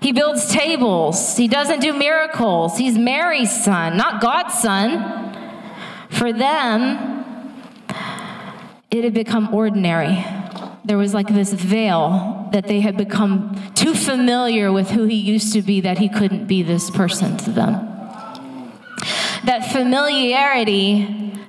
He 0.01 0.12
builds 0.12 0.50
tables. 0.51 1.38
He 1.38 1.48
doesn't 1.48 1.79
do 1.79 1.94
miracles. 1.94 2.77
He's 2.77 2.98
Mary's 2.98 3.63
son, 3.63 3.98
not 3.98 4.20
God's 4.20 4.55
son. 4.55 5.32
For 6.10 6.34
them, 6.34 7.53
it 8.89 9.03
had 9.03 9.13
become 9.13 9.53
ordinary. 9.53 10.25
There 10.86 10.98
was 10.98 11.13
like 11.13 11.27
this 11.27 11.53
veil 11.53 12.50
that 12.51 12.67
they 12.67 12.79
had 12.82 12.98
become 12.98 13.60
too 13.75 13.94
familiar 13.94 14.72
with 14.72 14.89
who 14.89 15.05
he 15.05 15.15
used 15.15 15.53
to 15.53 15.62
be 15.62 15.82
that 15.82 16.00
he 16.00 16.10
couldn't 16.10 16.46
be 16.48 16.63
this 16.63 16.89
person 16.89 17.38
to 17.38 17.51
them 17.51 17.95
that 19.46 19.72
familiarity 19.72 21.02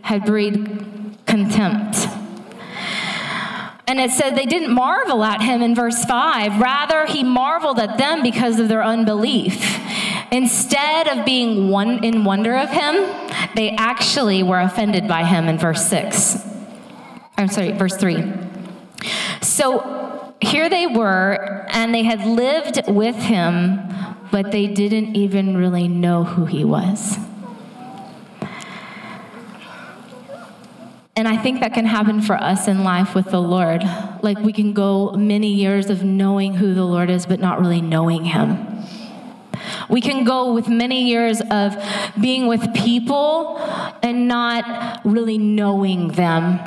had 0.03 0.25
breed 0.25 1.17
contempt. 1.26 2.07
And 3.88 4.00
it 4.00 4.11
said 4.11 4.37
they 4.37 4.47
didn't 4.47 4.75
marvel 4.75 5.23
at 5.23 5.41
him 5.41 5.62
in 5.62 5.75
verse 5.75 6.05
5. 6.05 6.61
Rather, 6.61 7.07
he 7.07 7.23
marveled 7.23 7.79
at 7.79 7.99
them 7.99 8.23
because 8.23 8.59
of 8.59 8.69
their 8.69 8.83
unbelief. 8.83 9.81
Instead 10.33 11.07
of 11.07 11.25
being 11.25 11.71
one 11.71 12.03
in 12.03 12.25
wonder 12.25 12.57
of 12.57 12.69
him, 12.69 12.95
they 13.55 13.71
actually 13.76 14.43
were 14.43 14.61
offended 14.61 15.07
by 15.07 15.25
him 15.25 15.49
in 15.49 15.57
verse 15.57 15.87
6. 15.88 16.37
I'm 17.38 17.49
sorry, 17.49 17.73
verse 17.73 17.97
3. 17.97 18.33
So 19.41 20.35
here 20.41 20.69
they 20.69 20.87
were, 20.88 21.67
and 21.71 21.95
they 21.95 22.03
had 22.03 22.26
lived 22.26 22.83
with 22.88 23.17
him, 23.17 23.81
but 24.33 24.50
they 24.50 24.67
didn't 24.67 25.15
even 25.15 25.57
really 25.57 25.87
know 25.87 26.25
who 26.25 26.45
he 26.45 26.65
was. 26.65 27.19
And 31.17 31.27
I 31.27 31.39
think 31.39 31.61
that 31.61 31.73
can 31.73 31.87
happen 31.87 32.21
for 32.21 32.37
us 32.37 32.69
in 32.69 32.85
life 32.85 33.15
with 33.15 33.31
the 33.31 33.41
Lord. 33.41 33.83
Like 34.23 34.39
we 34.39 34.53
can 34.53 34.75
go 34.75 35.13
many 35.13 35.55
years 35.55 35.89
of 35.89 36.05
knowing 36.05 36.55
who 36.55 36.75
the 36.75 36.85
Lord 36.85 37.09
is, 37.09 37.25
but 37.25 37.41
not 37.41 37.59
really 37.59 37.81
knowing 37.81 38.25
Him. 38.25 38.85
We 39.89 40.03
can 40.03 40.25
go 40.25 40.53
with 40.53 40.69
many 40.69 41.09
years 41.09 41.41
of 41.51 41.75
being 42.21 42.47
with 42.47 42.75
people 42.75 43.59
and 44.03 44.29
not 44.29 45.01
really 45.07 45.39
knowing 45.39 46.09
them. 46.09 46.61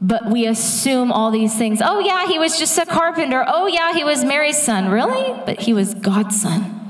But 0.00 0.30
we 0.30 0.46
assume 0.46 1.12
all 1.12 1.30
these 1.30 1.54
things. 1.56 1.80
Oh, 1.82 1.98
yeah, 2.00 2.26
he 2.26 2.38
was 2.38 2.58
just 2.58 2.78
a 2.78 2.86
carpenter. 2.86 3.44
Oh, 3.46 3.66
yeah, 3.66 3.92
he 3.92 4.04
was 4.04 4.24
Mary's 4.24 4.58
son. 4.58 4.88
Really? 4.88 5.38
But 5.44 5.60
he 5.60 5.72
was 5.72 5.94
God's 5.94 6.40
son. 6.40 6.80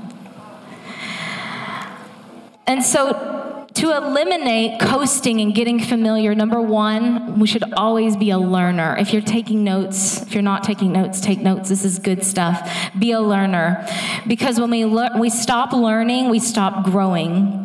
And 2.67 2.83
so 2.83 3.34
to 3.75 3.91
eliminate 3.95 4.79
coasting 4.79 5.41
and 5.41 5.53
getting 5.53 5.79
familiar, 5.79 6.33
number 6.33 6.61
one, 6.61 7.39
we 7.39 7.47
should 7.47 7.73
always 7.73 8.15
be 8.15 8.29
a 8.29 8.37
learner. 8.37 8.95
If 8.97 9.11
you're 9.11 9.21
taking 9.21 9.63
notes, 9.63 10.21
if 10.21 10.33
you're 10.33 10.43
not 10.43 10.63
taking 10.63 10.93
notes, 10.93 11.19
take 11.19 11.39
notes. 11.39 11.67
This 11.67 11.83
is 11.83 11.99
good 11.99 12.23
stuff. 12.23 12.71
Be 12.97 13.11
a 13.11 13.19
learner. 13.19 13.85
Because 14.27 14.59
when 14.59 14.71
we, 14.71 14.85
le- 14.85 15.19
we 15.19 15.29
stop 15.29 15.73
learning, 15.73 16.29
we 16.29 16.39
stop 16.39 16.85
growing. 16.85 17.61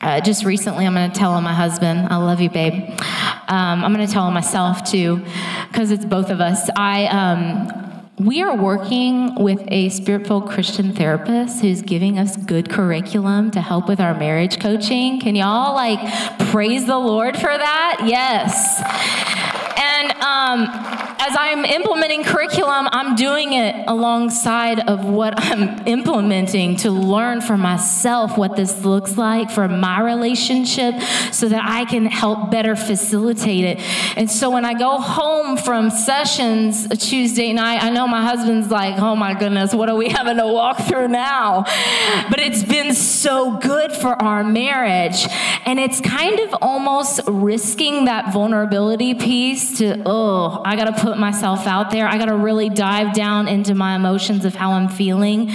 Uh, 0.00 0.20
just 0.20 0.44
recently, 0.44 0.86
I'm 0.86 0.94
going 0.94 1.10
to 1.10 1.16
tell 1.16 1.38
my 1.42 1.52
husband, 1.52 2.08
I 2.08 2.16
love 2.16 2.40
you, 2.40 2.50
babe. 2.50 2.72
Um, 3.48 3.84
I'm 3.84 3.94
going 3.94 4.06
to 4.06 4.12
tell 4.12 4.30
myself 4.30 4.90
too, 4.90 5.24
because 5.68 5.90
it's 5.90 6.04
both 6.06 6.30
of 6.30 6.40
us. 6.40 6.70
I, 6.74 7.06
um, 7.06 7.91
we 8.26 8.42
are 8.42 8.56
working 8.56 9.34
with 9.36 9.62
a 9.68 9.88
spiritual 9.88 10.42
Christian 10.42 10.92
therapist 10.92 11.60
who's 11.60 11.82
giving 11.82 12.18
us 12.18 12.36
good 12.36 12.70
curriculum 12.70 13.50
to 13.52 13.60
help 13.60 13.88
with 13.88 14.00
our 14.00 14.14
marriage 14.14 14.60
coaching. 14.60 15.20
Can 15.20 15.34
y'all 15.34 15.74
like 15.74 15.98
praise 16.50 16.86
the 16.86 16.98
Lord 16.98 17.36
for 17.36 17.42
that? 17.42 18.02
Yes. 18.04 18.80
And 19.78 20.12
um, 20.22 21.11
as 21.24 21.36
I'm 21.38 21.64
implementing 21.64 22.24
curriculum, 22.24 22.88
I'm 22.90 23.14
doing 23.14 23.52
it 23.52 23.84
alongside 23.86 24.80
of 24.80 25.04
what 25.04 25.34
I'm 25.36 25.86
implementing 25.86 26.74
to 26.78 26.90
learn 26.90 27.40
for 27.40 27.56
myself 27.56 28.36
what 28.36 28.56
this 28.56 28.84
looks 28.84 29.16
like 29.16 29.48
for 29.48 29.68
my 29.68 30.00
relationship 30.00 31.00
so 31.30 31.48
that 31.48 31.62
I 31.64 31.84
can 31.84 32.06
help 32.06 32.50
better 32.50 32.74
facilitate 32.74 33.64
it. 33.64 33.80
And 34.16 34.28
so 34.28 34.50
when 34.50 34.64
I 34.64 34.74
go 34.74 34.98
home 34.98 35.56
from 35.56 35.90
sessions 35.90 36.86
a 36.86 36.96
Tuesday 36.96 37.52
night, 37.52 37.80
I 37.84 37.90
know 37.90 38.08
my 38.08 38.24
husband's 38.24 38.68
like, 38.68 38.98
oh 38.98 39.14
my 39.14 39.38
goodness, 39.38 39.72
what 39.72 39.88
are 39.88 39.96
we 39.96 40.08
having 40.08 40.38
to 40.38 40.46
walk 40.48 40.78
through 40.88 41.06
now? 41.06 41.62
But 42.30 42.40
it's 42.40 42.64
been 42.64 42.94
so 42.94 43.58
good 43.58 43.92
for 43.92 44.20
our 44.20 44.42
marriage. 44.42 45.24
And 45.66 45.78
it's 45.78 46.00
kind 46.00 46.40
of 46.40 46.56
almost 46.60 47.20
risking 47.28 48.06
that 48.06 48.32
vulnerability 48.32 49.14
piece 49.14 49.78
to, 49.78 50.02
oh, 50.04 50.60
I 50.64 50.74
got 50.74 50.86
to 50.86 51.00
put 51.00 51.11
myself 51.18 51.66
out 51.66 51.90
there. 51.90 52.06
I 52.06 52.18
got 52.18 52.26
to 52.26 52.36
really 52.36 52.68
dive 52.68 53.14
down 53.14 53.48
into 53.48 53.74
my 53.74 53.96
emotions 53.96 54.44
of 54.44 54.54
how 54.54 54.72
I'm 54.72 54.88
feeling. 54.88 55.50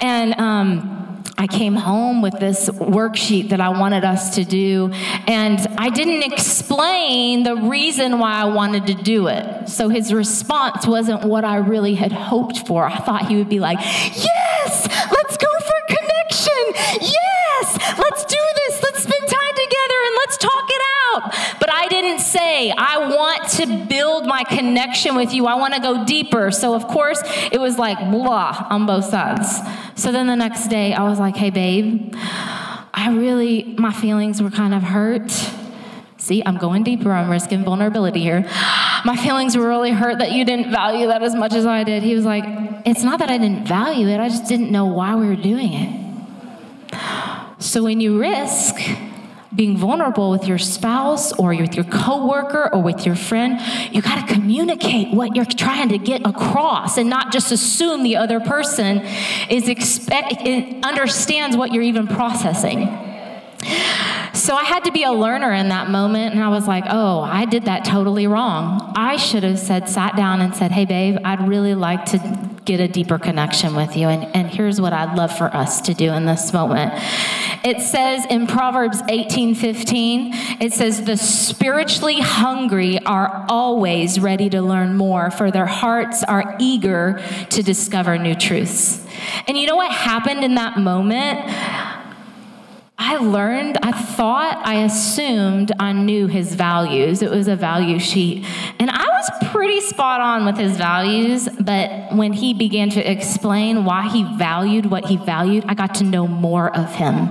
And, 0.00 0.38
um, 0.38 0.98
I 1.40 1.46
came 1.46 1.76
home 1.76 2.20
with 2.20 2.40
this 2.40 2.68
worksheet 2.68 3.50
that 3.50 3.60
I 3.60 3.68
wanted 3.68 4.04
us 4.04 4.34
to 4.34 4.44
do, 4.44 4.90
and 5.28 5.60
I 5.78 5.88
didn't 5.88 6.24
explain 6.24 7.44
the 7.44 7.54
reason 7.54 8.18
why 8.18 8.32
I 8.32 8.46
wanted 8.46 8.88
to 8.88 8.94
do 8.94 9.28
it. 9.28 9.68
So 9.68 9.88
his 9.88 10.12
response 10.12 10.84
wasn't 10.84 11.22
what 11.22 11.44
I 11.44 11.58
really 11.58 11.94
had 11.94 12.10
hoped 12.10 12.66
for. 12.66 12.84
I 12.84 12.96
thought 12.96 13.28
he 13.28 13.36
would 13.36 13.48
be 13.48 13.60
like, 13.60 13.78
Yes, 13.78 14.87
my 24.38 24.44
connection 24.44 25.16
with 25.16 25.34
you. 25.34 25.46
I 25.46 25.56
want 25.56 25.74
to 25.74 25.80
go 25.80 26.04
deeper. 26.04 26.52
So, 26.52 26.74
of 26.74 26.86
course, 26.86 27.20
it 27.50 27.60
was 27.60 27.76
like 27.76 27.98
blah 27.98 28.68
on 28.70 28.86
both 28.86 29.06
sides. 29.06 29.58
So 29.96 30.12
then 30.12 30.28
the 30.28 30.36
next 30.36 30.68
day, 30.68 30.94
I 30.94 31.02
was 31.08 31.18
like, 31.18 31.34
hey, 31.36 31.50
babe, 31.50 32.14
I 32.14 33.08
really, 33.10 33.74
my 33.78 33.92
feelings 33.92 34.40
were 34.40 34.50
kind 34.50 34.74
of 34.74 34.82
hurt. 34.84 35.28
See, 36.18 36.40
I'm 36.46 36.56
going 36.56 36.84
deeper. 36.84 37.10
I'm 37.10 37.28
risking 37.28 37.64
vulnerability 37.64 38.20
here. 38.20 38.42
My 39.04 39.16
feelings 39.16 39.56
were 39.56 39.66
really 39.66 39.90
hurt 39.90 40.18
that 40.18 40.30
you 40.30 40.44
didn't 40.44 40.70
value 40.70 41.08
that 41.08 41.22
as 41.24 41.34
much 41.34 41.52
as 41.52 41.66
I 41.66 41.82
did. 41.82 42.04
He 42.04 42.14
was 42.14 42.24
like, 42.24 42.44
It's 42.86 43.02
not 43.02 43.18
that 43.18 43.30
I 43.30 43.38
didn't 43.38 43.66
value 43.66 44.06
it, 44.06 44.20
I 44.20 44.28
just 44.28 44.48
didn't 44.48 44.70
know 44.70 44.84
why 44.84 45.16
we 45.16 45.26
were 45.26 45.42
doing 45.52 45.72
it. 45.72 46.08
So 47.60 47.82
when 47.82 48.00
you 48.00 48.20
risk, 48.20 48.76
being 49.58 49.76
vulnerable 49.76 50.30
with 50.30 50.46
your 50.46 50.56
spouse 50.56 51.32
or 51.32 51.48
with 51.48 51.74
your 51.74 51.84
coworker 51.86 52.72
or 52.72 52.80
with 52.80 53.04
your 53.04 53.16
friend, 53.16 53.60
you 53.92 54.00
got 54.00 54.24
to 54.24 54.32
communicate 54.32 55.12
what 55.12 55.34
you're 55.34 55.44
trying 55.44 55.88
to 55.88 55.98
get 55.98 56.24
across 56.24 56.96
and 56.96 57.10
not 57.10 57.32
just 57.32 57.50
assume 57.50 58.04
the 58.04 58.14
other 58.14 58.38
person 58.38 58.98
is 59.50 59.68
expect 59.68 60.46
understands 60.84 61.56
what 61.56 61.72
you're 61.72 61.82
even 61.82 62.06
processing. 62.06 62.86
So 64.32 64.54
I 64.54 64.62
had 64.62 64.84
to 64.84 64.92
be 64.92 65.02
a 65.02 65.10
learner 65.10 65.52
in 65.52 65.70
that 65.70 65.90
moment, 65.90 66.32
and 66.32 66.42
I 66.42 66.48
was 66.50 66.68
like, 66.68 66.84
oh, 66.88 67.20
I 67.22 67.44
did 67.44 67.64
that 67.64 67.84
totally 67.84 68.28
wrong. 68.28 68.92
I 68.94 69.16
should 69.16 69.42
have 69.42 69.58
said, 69.58 69.88
sat 69.88 70.14
down 70.14 70.40
and 70.40 70.54
said, 70.54 70.70
hey, 70.70 70.84
babe, 70.84 71.18
I'd 71.24 71.48
really 71.48 71.74
like 71.74 72.04
to 72.06 72.48
get 72.68 72.80
a 72.80 72.86
deeper 72.86 73.18
connection 73.18 73.74
with 73.74 73.96
you, 73.96 74.08
and, 74.08 74.24
and 74.36 74.46
here's 74.46 74.78
what 74.78 74.92
I'd 74.92 75.16
love 75.16 75.36
for 75.36 75.46
us 75.56 75.80
to 75.80 75.94
do 75.94 76.12
in 76.12 76.26
this 76.26 76.52
moment. 76.52 76.92
It 77.64 77.80
says 77.80 78.26
in 78.26 78.46
Proverbs 78.46 79.00
18 79.08 79.54
15, 79.54 80.32
it 80.60 80.74
says, 80.74 81.02
the 81.02 81.16
spiritually 81.16 82.20
hungry 82.20 82.98
are 83.06 83.46
always 83.48 84.20
ready 84.20 84.50
to 84.50 84.60
learn 84.60 84.98
more, 84.98 85.30
for 85.30 85.50
their 85.50 85.64
hearts 85.64 86.22
are 86.22 86.56
eager 86.60 87.22
to 87.48 87.62
discover 87.62 88.18
new 88.18 88.34
truths. 88.34 89.02
And 89.46 89.56
you 89.56 89.66
know 89.66 89.76
what 89.76 89.90
happened 89.90 90.44
in 90.44 90.56
that 90.56 90.78
moment? 90.78 91.40
I 93.00 93.16
learned, 93.16 93.78
I 93.82 93.92
thought, 93.92 94.60
I 94.66 94.82
assumed 94.82 95.72
I 95.78 95.92
knew 95.92 96.26
his 96.26 96.54
values. 96.54 97.22
It 97.22 97.30
was 97.30 97.48
a 97.48 97.56
value 97.56 97.98
sheet. 97.98 98.44
And 98.78 98.90
I 98.90 99.07
pretty 99.58 99.80
spot 99.80 100.20
on 100.20 100.46
with 100.46 100.56
his 100.56 100.76
values, 100.76 101.48
but 101.58 102.14
when 102.14 102.32
he 102.32 102.54
began 102.54 102.88
to 102.88 103.00
explain 103.00 103.84
why 103.84 104.08
he 104.08 104.22
valued 104.36 104.86
what 104.86 105.04
he 105.06 105.16
valued, 105.16 105.64
I 105.66 105.74
got 105.74 105.96
to 105.96 106.04
know 106.04 106.28
more 106.28 106.72
of 106.76 106.94
him. 106.94 107.28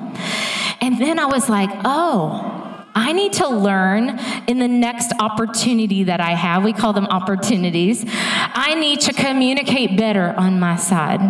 And 0.82 1.00
then 1.00 1.20
I 1.20 1.28
was 1.28 1.48
like, 1.48 1.70
oh, 1.86 2.84
I 2.94 3.14
need 3.14 3.32
to 3.34 3.48
learn 3.48 4.20
in 4.46 4.60
the 4.60 4.68
next 4.68 5.14
opportunity 5.22 6.04
that 6.04 6.20
I 6.20 6.32
have. 6.32 6.66
We 6.66 6.74
call 6.74 6.92
them 6.92 7.06
opportunities. 7.06 8.04
I 8.06 8.76
need 8.78 9.00
to 9.02 9.14
communicate 9.14 9.98
better 9.98 10.34
on 10.38 10.60
my 10.60 10.76
side. 10.76 11.22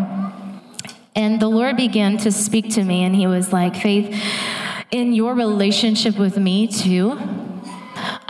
And 1.15 1.39
the 1.39 1.47
Lord 1.47 1.77
began 1.77 2.17
to 2.17 2.31
speak 2.31 2.71
to 2.71 2.83
me, 2.83 3.03
and 3.03 3.15
He 3.15 3.27
was 3.27 3.53
like, 3.53 3.75
Faith, 3.75 4.19
in 4.89 5.13
your 5.13 5.35
relationship 5.35 6.17
with 6.17 6.37
me 6.37 6.65
too, 6.65 7.46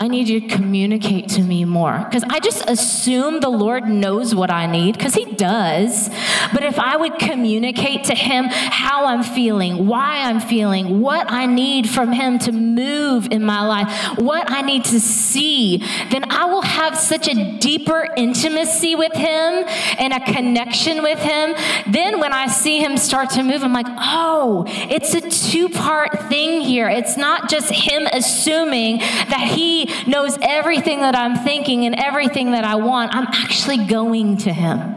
I 0.00 0.06
need 0.06 0.28
you 0.28 0.40
to 0.42 0.46
communicate 0.46 1.28
to 1.30 1.42
me 1.42 1.64
more. 1.64 1.98
Because 1.98 2.22
I 2.28 2.38
just 2.38 2.62
assume 2.70 3.40
the 3.40 3.48
Lord 3.48 3.88
knows 3.88 4.32
what 4.32 4.48
I 4.48 4.66
need, 4.66 4.96
because 4.96 5.14
He 5.14 5.24
does. 5.24 6.08
But 6.52 6.62
if 6.62 6.78
I 6.78 6.96
would 6.96 7.18
communicate 7.18 8.04
to 8.04 8.14
Him 8.14 8.44
how 8.48 9.06
I'm 9.06 9.24
feeling, 9.24 9.88
why 9.88 10.22
I'm 10.22 10.38
feeling, 10.38 11.00
what 11.00 11.28
I 11.28 11.46
need 11.46 11.90
from 11.90 12.12
Him 12.12 12.38
to 12.40 12.52
move 12.52 13.26
in 13.32 13.42
my 13.44 13.66
life, 13.66 14.18
what 14.20 14.48
I 14.48 14.62
need 14.62 14.84
to 14.86 15.00
see, 15.00 15.78
then 16.10 16.30
I 16.30 16.44
will 16.44 16.62
have 16.62 16.96
such 16.96 17.26
a 17.26 17.58
deeper 17.58 18.06
intimacy 18.16 18.94
with 18.94 19.14
Him 19.14 19.64
and 19.98 20.12
a 20.12 20.20
connection 20.20 21.02
with 21.02 21.18
Him. 21.18 21.56
Then 21.88 22.20
when 22.20 22.32
I 22.32 22.46
see 22.46 22.78
Him 22.78 22.98
start 22.98 23.30
to 23.30 23.42
move, 23.42 23.64
I'm 23.64 23.72
like, 23.72 23.88
oh, 23.88 24.64
it's 24.68 25.12
a 25.14 25.28
two 25.28 25.68
part 25.68 26.28
thing 26.28 26.60
here. 26.60 26.88
It's 26.88 27.16
not 27.16 27.50
just 27.50 27.72
Him 27.72 28.06
assuming 28.12 28.98
that 28.98 29.50
He 29.56 29.87
knows 30.06 30.38
everything 30.42 31.00
that 31.00 31.14
I'm 31.14 31.36
thinking 31.44 31.84
and 31.84 31.94
everything 31.94 32.52
that 32.52 32.64
I 32.64 32.76
want. 32.76 33.14
I'm 33.14 33.26
actually 33.26 33.86
going 33.86 34.38
to 34.38 34.52
Him. 34.52 34.94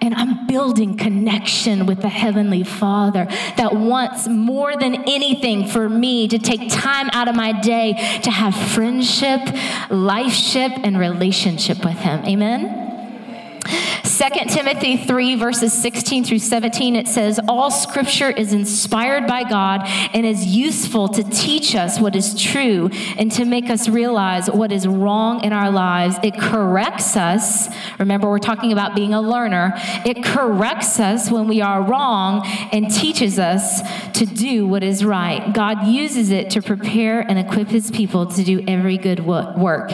And 0.00 0.14
I'm 0.14 0.46
building 0.46 0.98
connection 0.98 1.86
with 1.86 2.02
the 2.02 2.10
Heavenly 2.10 2.62
Father 2.62 3.24
that 3.56 3.74
wants 3.74 4.28
more 4.28 4.76
than 4.76 4.96
anything 5.08 5.66
for 5.66 5.88
me 5.88 6.28
to 6.28 6.38
take 6.38 6.68
time 6.70 7.08
out 7.12 7.26
of 7.26 7.34
my 7.34 7.58
day 7.60 7.94
to 8.22 8.30
have 8.30 8.54
friendship, 8.54 9.40
lifeship, 9.88 10.78
and 10.84 10.98
relationship 10.98 11.82
with 11.84 11.96
Him. 11.96 12.22
Amen? 12.26 12.84
2 13.64 14.28
Timothy 14.48 14.96
3, 14.96 15.34
verses 15.36 15.72
16 15.72 16.24
through 16.24 16.38
17, 16.38 16.96
it 16.96 17.08
says, 17.08 17.40
All 17.48 17.70
scripture 17.70 18.30
is 18.30 18.52
inspired 18.52 19.26
by 19.26 19.42
God 19.48 19.82
and 20.14 20.24
is 20.26 20.46
useful 20.46 21.08
to 21.08 21.24
teach 21.24 21.74
us 21.74 21.98
what 21.98 22.14
is 22.14 22.40
true 22.40 22.90
and 23.18 23.32
to 23.32 23.44
make 23.44 23.70
us 23.70 23.88
realize 23.88 24.48
what 24.50 24.70
is 24.70 24.86
wrong 24.86 25.42
in 25.42 25.52
our 25.52 25.70
lives. 25.70 26.16
It 26.22 26.38
corrects 26.38 27.16
us. 27.16 27.68
Remember, 27.98 28.28
we're 28.28 28.38
talking 28.38 28.72
about 28.72 28.94
being 28.94 29.14
a 29.14 29.20
learner. 29.20 29.72
It 30.04 30.22
corrects 30.22 31.00
us 31.00 31.30
when 31.30 31.48
we 31.48 31.60
are 31.60 31.82
wrong 31.82 32.46
and 32.72 32.90
teaches 32.90 33.38
us 33.38 33.80
to 34.12 34.26
do 34.26 34.66
what 34.66 34.82
is 34.82 35.04
right. 35.04 35.52
God 35.52 35.86
uses 35.86 36.30
it 36.30 36.50
to 36.50 36.62
prepare 36.62 37.20
and 37.20 37.38
equip 37.38 37.68
his 37.68 37.90
people 37.90 38.26
to 38.26 38.44
do 38.44 38.62
every 38.68 38.98
good 38.98 39.20
work. 39.24 39.90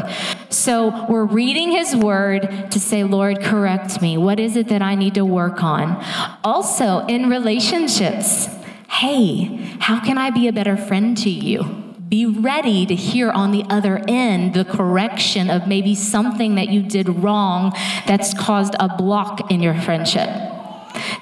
So 0.50 1.06
we're 1.08 1.24
reading 1.24 1.70
his 1.70 1.94
word 1.94 2.70
to 2.72 2.80
say, 2.80 3.04
Lord, 3.04 3.40
correct 3.40 4.02
me. 4.02 4.18
What 4.18 4.40
is 4.40 4.56
it 4.56 4.68
that 4.68 4.82
I 4.82 4.96
need 4.96 5.14
to 5.14 5.24
work 5.24 5.62
on? 5.62 6.04
Also, 6.42 7.06
in 7.06 7.30
relationships, 7.30 8.46
hey, 8.88 9.44
how 9.78 10.04
can 10.04 10.18
I 10.18 10.30
be 10.30 10.48
a 10.48 10.52
better 10.52 10.76
friend 10.76 11.16
to 11.18 11.30
you? 11.30 11.62
Be 12.08 12.26
ready 12.26 12.84
to 12.86 12.94
hear 12.96 13.30
on 13.30 13.52
the 13.52 13.64
other 13.70 14.02
end 14.08 14.54
the 14.54 14.64
correction 14.64 15.48
of 15.48 15.68
maybe 15.68 15.94
something 15.94 16.56
that 16.56 16.68
you 16.68 16.82
did 16.82 17.08
wrong 17.08 17.72
that's 18.08 18.34
caused 18.34 18.74
a 18.80 18.96
block 18.96 19.52
in 19.52 19.62
your 19.62 19.80
friendship. 19.80 20.28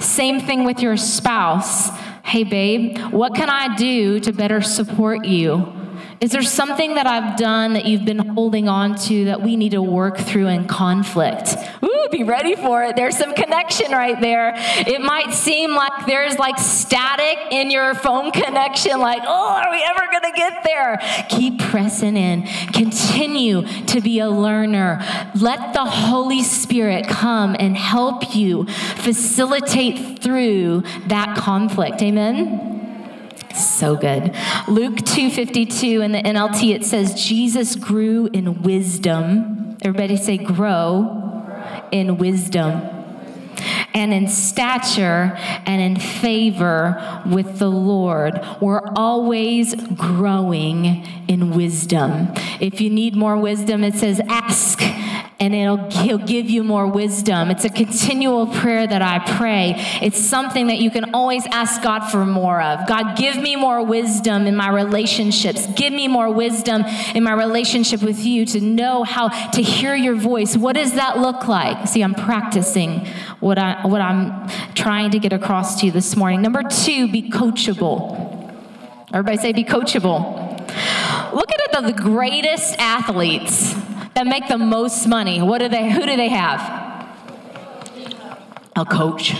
Same 0.00 0.40
thing 0.40 0.64
with 0.64 0.80
your 0.80 0.96
spouse. 0.96 1.90
Hey, 2.24 2.44
babe, 2.44 2.98
what 3.10 3.34
can 3.34 3.50
I 3.50 3.76
do 3.76 4.20
to 4.20 4.32
better 4.32 4.62
support 4.62 5.26
you? 5.26 5.77
Is 6.20 6.32
there 6.32 6.42
something 6.42 6.96
that 6.96 7.06
I've 7.06 7.36
done 7.36 7.74
that 7.74 7.84
you've 7.84 8.04
been 8.04 8.18
holding 8.18 8.68
on 8.68 8.96
to 9.06 9.26
that 9.26 9.40
we 9.40 9.54
need 9.54 9.70
to 9.70 9.82
work 9.82 10.18
through 10.18 10.48
in 10.48 10.66
conflict? 10.66 11.54
Ooh, 11.80 12.08
be 12.10 12.24
ready 12.24 12.56
for 12.56 12.82
it. 12.82 12.96
There's 12.96 13.16
some 13.16 13.34
connection 13.34 13.92
right 13.92 14.20
there. 14.20 14.52
It 14.56 15.00
might 15.00 15.32
seem 15.32 15.76
like 15.76 16.06
there's 16.06 16.36
like 16.36 16.58
static 16.58 17.52
in 17.52 17.70
your 17.70 17.94
phone 17.94 18.32
connection, 18.32 18.98
like, 18.98 19.22
oh, 19.24 19.62
are 19.64 19.70
we 19.70 19.80
ever 19.84 20.10
going 20.10 20.32
to 20.32 20.36
get 20.36 20.64
there? 20.64 20.98
Keep 21.28 21.60
pressing 21.60 22.16
in. 22.16 22.42
Continue 22.72 23.62
to 23.86 24.00
be 24.00 24.18
a 24.18 24.28
learner. 24.28 25.00
Let 25.36 25.72
the 25.72 25.84
Holy 25.84 26.42
Spirit 26.42 27.06
come 27.06 27.54
and 27.60 27.76
help 27.76 28.34
you 28.34 28.66
facilitate 28.66 30.20
through 30.20 30.82
that 31.06 31.36
conflict. 31.36 32.02
Amen? 32.02 32.77
So 33.58 33.96
good. 33.96 34.34
Luke 34.68 34.96
2:52 34.96 36.04
in 36.04 36.12
the 36.12 36.22
NLT 36.22 36.74
it 36.74 36.84
says 36.84 37.14
Jesus 37.14 37.74
grew 37.76 38.28
in 38.32 38.62
wisdom 38.62 39.58
Everybody 39.82 40.16
say, 40.16 40.38
grow 40.38 41.46
in 41.92 42.18
wisdom 42.18 42.82
and 43.94 44.12
in 44.12 44.26
stature 44.28 45.36
and 45.66 45.80
in 45.80 45.96
favor 45.96 47.22
with 47.26 47.58
the 47.58 47.68
Lord. 47.68 48.40
We're 48.60 48.82
always 48.96 49.74
growing 49.94 51.06
in 51.28 51.52
wisdom. 51.52 52.32
If 52.60 52.80
you 52.80 52.90
need 52.90 53.14
more 53.14 53.36
wisdom, 53.36 53.84
it 53.84 53.94
says 53.94 54.20
ask 54.28 54.80
and 55.40 55.54
it'll 55.54 55.90
he'll 55.90 56.18
give 56.18 56.50
you 56.50 56.64
more 56.64 56.86
wisdom. 56.86 57.50
It's 57.50 57.64
a 57.64 57.68
continual 57.68 58.46
prayer 58.46 58.86
that 58.86 59.02
I 59.02 59.20
pray. 59.36 59.74
It's 60.02 60.18
something 60.18 60.66
that 60.66 60.78
you 60.78 60.90
can 60.90 61.14
always 61.14 61.46
ask 61.46 61.82
God 61.82 62.08
for 62.08 62.26
more 62.26 62.60
of. 62.60 62.88
God, 62.88 63.16
give 63.16 63.36
me 63.36 63.54
more 63.54 63.84
wisdom 63.84 64.46
in 64.46 64.56
my 64.56 64.68
relationships. 64.68 65.66
Give 65.76 65.92
me 65.92 66.08
more 66.08 66.32
wisdom 66.32 66.82
in 67.14 67.22
my 67.22 67.34
relationship 67.34 68.02
with 68.02 68.24
you 68.24 68.46
to 68.46 68.60
know 68.60 69.04
how 69.04 69.28
to 69.28 69.62
hear 69.62 69.94
your 69.94 70.16
voice. 70.16 70.56
What 70.56 70.74
does 70.74 70.94
that 70.94 71.18
look 71.18 71.46
like? 71.46 71.86
See, 71.86 72.02
I'm 72.02 72.14
practicing 72.14 73.06
what 73.40 73.58
I 73.58 73.86
what 73.86 74.00
I'm 74.00 74.48
trying 74.74 75.12
to 75.12 75.18
get 75.18 75.32
across 75.32 75.80
to 75.80 75.86
you 75.86 75.92
this 75.92 76.16
morning. 76.16 76.42
Number 76.42 76.62
2, 76.62 77.12
be 77.12 77.30
coachable. 77.30 78.26
Everybody 79.12 79.36
say 79.38 79.52
be 79.52 79.64
coachable. 79.64 80.46
Look 81.32 81.52
at 81.52 81.58
the 81.86 81.92
greatest 81.92 82.76
athletes 82.78 83.74
that 84.18 84.26
make 84.26 84.48
the 84.48 84.58
most 84.58 85.06
money. 85.06 85.40
What 85.40 85.58
do 85.58 85.68
they 85.68 85.92
who 85.92 86.04
do 86.04 86.16
they 86.16 86.28
have? 86.28 86.60
A 88.74 88.84
coach, 88.84 89.32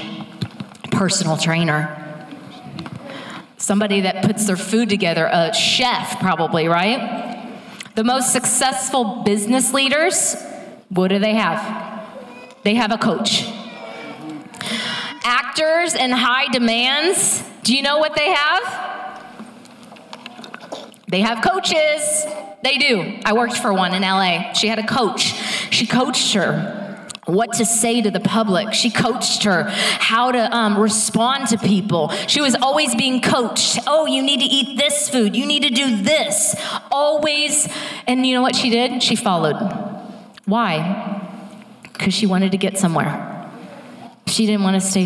personal 0.93 1.37
trainer. 1.37 1.97
Somebody 3.57 4.03
that 4.03 4.25
puts 4.25 4.47
their 4.47 4.57
food 4.57 4.88
together, 4.88 5.29
a 5.33 5.53
chef 5.53 6.21
probably, 6.21 6.69
right? 6.69 7.59
The 7.97 8.05
most 8.05 8.33
successful 8.33 9.25
business 9.25 9.75
leaders, 9.75 10.37
what 10.91 11.09
do 11.09 11.19
they 11.19 11.35
have? 11.35 11.61
They 12.62 12.77
have 12.77 12.93
a 12.93 12.99
coach. 12.99 13.51
Actors 15.25 15.97
in 15.97 16.12
high 16.12 16.53
demands, 16.53 17.43
do 17.64 17.75
you 17.75 17.83
know 17.83 17.99
what 17.99 18.14
they 18.14 18.33
have? 18.33 19.35
They 21.09 21.21
have 21.23 21.43
coaches. 21.43 22.27
They 22.62 22.79
do. 22.79 23.18
I 23.25 23.33
worked 23.35 23.57
for 23.57 23.73
one 23.73 23.94
in 23.94 24.03
LA. 24.03 24.53
She 24.53 24.68
had 24.68 24.79
a 24.79 24.87
coach. 24.87 25.35
She 25.71 25.87
coached 25.87 26.35
her 26.35 26.87
what 27.29 27.53
to 27.53 27.64
say 27.64 28.01
to 28.01 28.11
the 28.11 28.21
public. 28.21 28.73
She 28.73 28.90
coached 28.90 29.44
her 29.44 29.64
how 29.68 30.33
to 30.33 30.57
um, 30.57 30.79
respond 30.79 31.49
to 31.49 31.59
people. 31.59 32.09
She 32.27 32.40
was 32.40 32.55
always 32.55 32.94
being 32.94 33.21
coached. 33.21 33.79
Oh, 33.87 34.07
you 34.07 34.23
need 34.23 34.40
to 34.40 34.47
eat 34.47 34.79
this 34.79 35.11
food. 35.11 35.37
You 35.37 35.47
need 35.47 35.62
to 35.62 35.71
do 35.71 36.03
this. 36.03 36.57
Always. 36.90 37.68
And 38.07 38.27
you 38.27 38.35
know 38.35 38.42
what 38.42 38.57
she 38.57 38.71
did? 38.71 39.03
She 39.03 39.14
followed. 39.14 39.57
Why? 40.47 41.23
Because 41.83 42.14
she 42.14 42.27
wanted 42.27 42.53
to 42.53 42.59
get 42.59 42.79
somewhere. 42.79 43.51
She 44.27 44.47
didn't 44.47 44.62
want 44.62 44.81
to 44.81 44.87
stay 44.87 45.05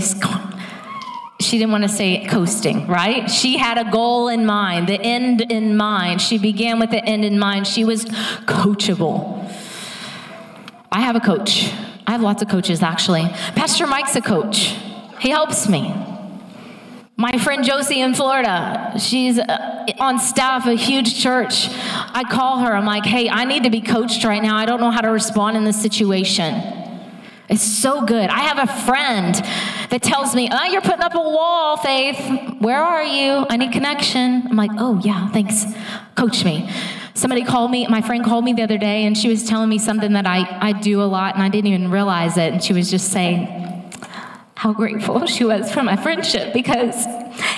she 1.42 1.58
didn't 1.58 1.72
want 1.72 1.84
to 1.84 1.88
say 1.88 2.26
coasting, 2.26 2.86
right? 2.86 3.30
She 3.30 3.56
had 3.56 3.78
a 3.78 3.90
goal 3.90 4.28
in 4.28 4.46
mind, 4.46 4.88
the 4.88 5.00
end 5.00 5.40
in 5.40 5.76
mind. 5.76 6.20
She 6.20 6.38
began 6.38 6.78
with 6.78 6.90
the 6.90 7.04
end 7.04 7.24
in 7.24 7.38
mind. 7.38 7.66
She 7.66 7.84
was 7.84 8.04
coachable. 8.04 9.38
I 10.90 11.00
have 11.00 11.16
a 11.16 11.20
coach. 11.20 11.72
I 12.06 12.12
have 12.12 12.20
lots 12.20 12.42
of 12.42 12.48
coaches, 12.48 12.82
actually. 12.82 13.22
Pastor 13.54 13.86
Mike's 13.86 14.16
a 14.16 14.20
coach, 14.20 14.76
he 15.20 15.30
helps 15.30 15.68
me. 15.68 15.94
My 17.16 17.38
friend 17.38 17.64
Josie 17.64 18.00
in 18.00 18.14
Florida, 18.14 18.94
she's 18.98 19.38
uh, 19.38 19.86
on 20.00 20.18
staff, 20.18 20.66
a 20.66 20.74
huge 20.74 21.22
church. 21.22 21.68
I 21.70 22.24
call 22.28 22.58
her, 22.60 22.74
I'm 22.74 22.86
like, 22.86 23.04
hey, 23.04 23.28
I 23.28 23.44
need 23.44 23.62
to 23.64 23.70
be 23.70 23.80
coached 23.80 24.24
right 24.24 24.42
now. 24.42 24.56
I 24.56 24.66
don't 24.66 24.80
know 24.80 24.90
how 24.90 25.02
to 25.02 25.10
respond 25.10 25.56
in 25.56 25.64
this 25.64 25.80
situation. 25.80 26.81
It's 27.52 27.62
so 27.62 28.06
good. 28.06 28.30
I 28.30 28.40
have 28.40 28.66
a 28.66 28.86
friend 28.86 29.34
that 29.90 30.02
tells 30.02 30.34
me, 30.34 30.48
Oh, 30.50 30.64
you're 30.64 30.80
putting 30.80 31.02
up 31.02 31.14
a 31.14 31.18
wall, 31.18 31.76
Faith. 31.76 32.18
Where 32.60 32.82
are 32.82 33.04
you? 33.04 33.44
I 33.50 33.58
need 33.58 33.72
connection. 33.72 34.46
I'm 34.48 34.56
like, 34.56 34.70
Oh, 34.78 34.98
yeah, 35.04 35.28
thanks. 35.28 35.66
Coach 36.14 36.46
me. 36.46 36.70
Somebody 37.12 37.44
called 37.44 37.70
me, 37.70 37.86
my 37.88 38.00
friend 38.00 38.24
called 38.24 38.46
me 38.46 38.54
the 38.54 38.62
other 38.62 38.78
day, 38.78 39.04
and 39.04 39.18
she 39.18 39.28
was 39.28 39.46
telling 39.46 39.68
me 39.68 39.78
something 39.78 40.14
that 40.14 40.26
I, 40.26 40.46
I 40.60 40.72
do 40.72 41.02
a 41.02 41.04
lot, 41.04 41.34
and 41.34 41.42
I 41.42 41.50
didn't 41.50 41.66
even 41.66 41.90
realize 41.90 42.38
it. 42.38 42.54
And 42.54 42.64
she 42.64 42.72
was 42.72 42.90
just 42.90 43.12
saying, 43.12 43.46
how 44.62 44.72
grateful 44.72 45.26
she 45.26 45.44
was 45.44 45.72
for 45.72 45.82
my 45.82 45.96
friendship 45.96 46.52
because 46.52 47.04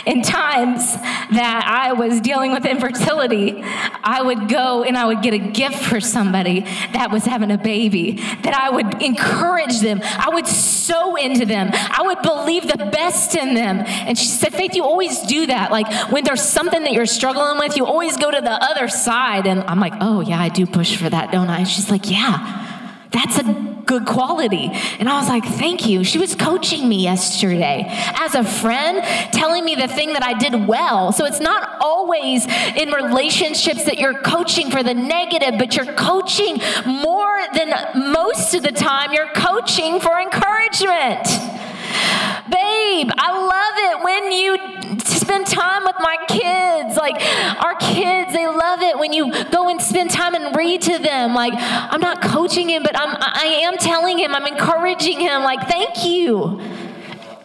in 0.07 0.23
times 0.23 0.95
that 0.95 1.65
I 1.67 1.93
was 1.93 2.19
dealing 2.23 2.53
with 2.53 2.65
infertility, 2.65 3.61
I 3.63 4.23
would 4.23 4.49
go 4.49 4.85
and 4.85 4.97
I 4.97 5.05
would 5.05 5.21
get 5.21 5.35
a 5.35 5.39
gift 5.39 5.85
for 5.85 6.01
somebody 6.01 6.61
that 6.95 7.11
was 7.13 7.27
having 7.27 7.51
a 7.51 7.59
baby, 7.59 8.13
that 8.43 8.55
I 8.55 8.71
would 8.71 9.03
encourage 9.03 9.81
them. 9.81 10.01
I 10.03 10.31
would 10.33 10.47
sow 10.47 11.17
into 11.17 11.45
them. 11.45 11.69
I 11.75 12.05
would 12.07 12.23
believe 12.23 12.69
the 12.69 12.87
best 12.87 13.35
in 13.35 13.53
them. 13.53 13.81
And 13.81 14.17
she 14.19 14.25
said, 14.25 14.55
Faith, 14.55 14.75
you 14.75 14.83
always 14.83 15.21
do 15.25 15.45
that. 15.49 15.71
Like 15.71 16.11
when 16.11 16.25
there's 16.25 16.41
something 16.41 16.85
that 16.85 16.95
you're 16.95 17.05
struggling 17.05 17.59
with, 17.59 17.77
you 17.77 17.85
always 17.85 18.17
go 18.17 18.31
to 18.31 18.41
the 18.41 18.65
other 18.65 18.89
side. 18.89 19.47
And 19.47 19.61
I'm 19.65 19.79
like, 19.79 19.93
oh, 20.01 20.23
yeah, 20.23 20.41
I 20.41 20.49
do 20.49 20.65
push 20.65 20.97
for 20.97 21.11
that, 21.11 21.31
don't 21.31 21.51
I? 21.51 21.59
And 21.59 21.69
she's 21.69 21.91
like, 21.91 22.11
yeah. 22.11 22.63
That's 23.11 23.39
a 23.39 23.74
good 23.87 24.07
quality. 24.07 24.71
And 24.99 25.09
I 25.09 25.19
was 25.19 25.29
like, 25.29 25.45
thank 25.45 25.87
you. 25.87 26.05
She 26.05 26.19
was 26.19 26.35
coaching 26.35 26.89
me 26.89 27.03
yesterday 27.03 27.85
as 27.89 28.35
a 28.35 28.45
friend, 28.45 29.03
telling 29.33 29.65
me 29.65 29.75
the 29.75 29.89
thing 29.89 30.13
that 30.13 30.23
I 30.23 30.35
did 30.39 30.67
well. 30.67 31.13
So 31.13 31.25
it's 31.25 31.41
not 31.41 31.77
always 31.81 32.47
in 32.77 32.91
relationships 32.91 33.85
that 33.85 33.99
you're 33.99 34.21
coaching 34.23 34.71
for 34.71 34.83
the 34.83 34.95
negative, 34.95 35.55
but 35.59 35.77
you're 35.77 35.93
coaching 35.95 36.61
more 36.87 37.41
than 37.55 37.73
most 38.13 38.55
of 38.55 38.63
the 38.63 38.73
time, 38.73 39.13
you're 39.13 39.33
coaching 39.35 40.01
for 40.01 40.19
encouragement. 40.21 41.25
Babe, 42.51 43.11
I 43.17 43.31
love 43.39 43.77
it 43.77 44.05
when 44.05 44.33
you 44.33 44.84
spend 45.25 45.47
time 45.47 45.85
with 45.85 45.97
my 46.01 46.17
kids. 46.29 46.97
Like, 46.97 47.17
our 47.65 47.75
kids, 47.77 48.33
they 48.33 48.47
love 48.47 48.83
it 48.83 48.99
when 48.99 49.13
you 49.13 49.33
go 49.51 49.69
and 49.69 49.81
spend 49.81 50.11
time 50.11 50.35
and 50.35 50.55
read 50.55 50.83
to 50.83 50.99
them. 50.99 51.35
Like, 51.35 51.55
I'm 51.57 52.01
not 52.01 52.23
coaching 52.23 52.69
him, 52.69 52.83
but 52.83 52.99
I'm, 52.99 53.17
I 53.19 53.61
am 53.63 53.77
telling 53.79 54.19
him, 54.19 54.35
I'm 54.35 54.47
encouraging 54.47 55.21
him. 55.21 55.43
Like, 55.43 55.69
thank 55.69 56.05
you. 56.05 56.61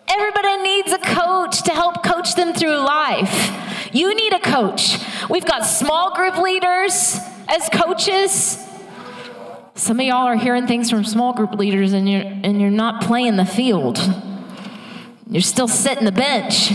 Everybody 0.07 0.63
needs 0.63 0.91
a 0.91 0.97
coach 0.97 1.63
to 1.63 1.71
help 1.71 2.03
coach 2.03 2.35
them 2.35 2.53
through 2.53 2.77
life. 2.77 3.55
You 3.93 4.13
need 4.13 4.33
a 4.33 4.39
coach. 4.39 4.97
We've 5.29 5.45
got 5.45 5.61
small 5.61 6.15
group 6.15 6.37
leaders 6.37 7.17
as 7.47 7.69
coaches. 7.69 8.65
Some 9.75 9.99
of 9.99 10.05
y'all 10.05 10.25
are 10.25 10.35
hearing 10.35 10.67
things 10.67 10.89
from 10.89 11.05
small 11.05 11.33
group 11.33 11.53
leaders 11.53 11.93
and 11.93 12.09
you're 12.09 12.21
and 12.21 12.59
you're 12.59 12.69
not 12.69 13.01
playing 13.01 13.37
the 13.37 13.45
field. 13.45 13.97
You're 15.29 15.41
still 15.41 15.67
sitting 15.67 16.05
the 16.05 16.11
bench. 16.11 16.71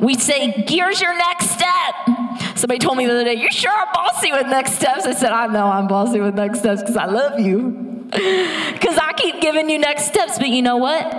We 0.00 0.14
say, 0.14 0.64
here's 0.68 1.00
your 1.00 1.16
next 1.16 1.50
step. 1.50 2.56
Somebody 2.56 2.78
told 2.78 2.96
me 2.96 3.06
the 3.06 3.12
other 3.12 3.24
day, 3.24 3.34
you 3.34 3.50
sure 3.50 3.72
are 3.72 3.88
bossy 3.92 4.30
with 4.32 4.46
next 4.46 4.74
steps. 4.74 5.06
I 5.06 5.12
said, 5.12 5.32
I 5.32 5.46
know 5.48 5.66
I'm 5.66 5.88
bossy 5.88 6.20
with 6.20 6.34
next 6.34 6.60
steps 6.60 6.82
because 6.82 6.96
I 6.96 7.06
love 7.06 7.40
you. 7.40 7.86
Because 8.72 8.96
I 8.96 9.12
keep 9.12 9.42
giving 9.42 9.68
you 9.68 9.78
next 9.78 10.06
steps. 10.06 10.38
But 10.38 10.48
you 10.48 10.62
know 10.62 10.76
what? 10.78 11.10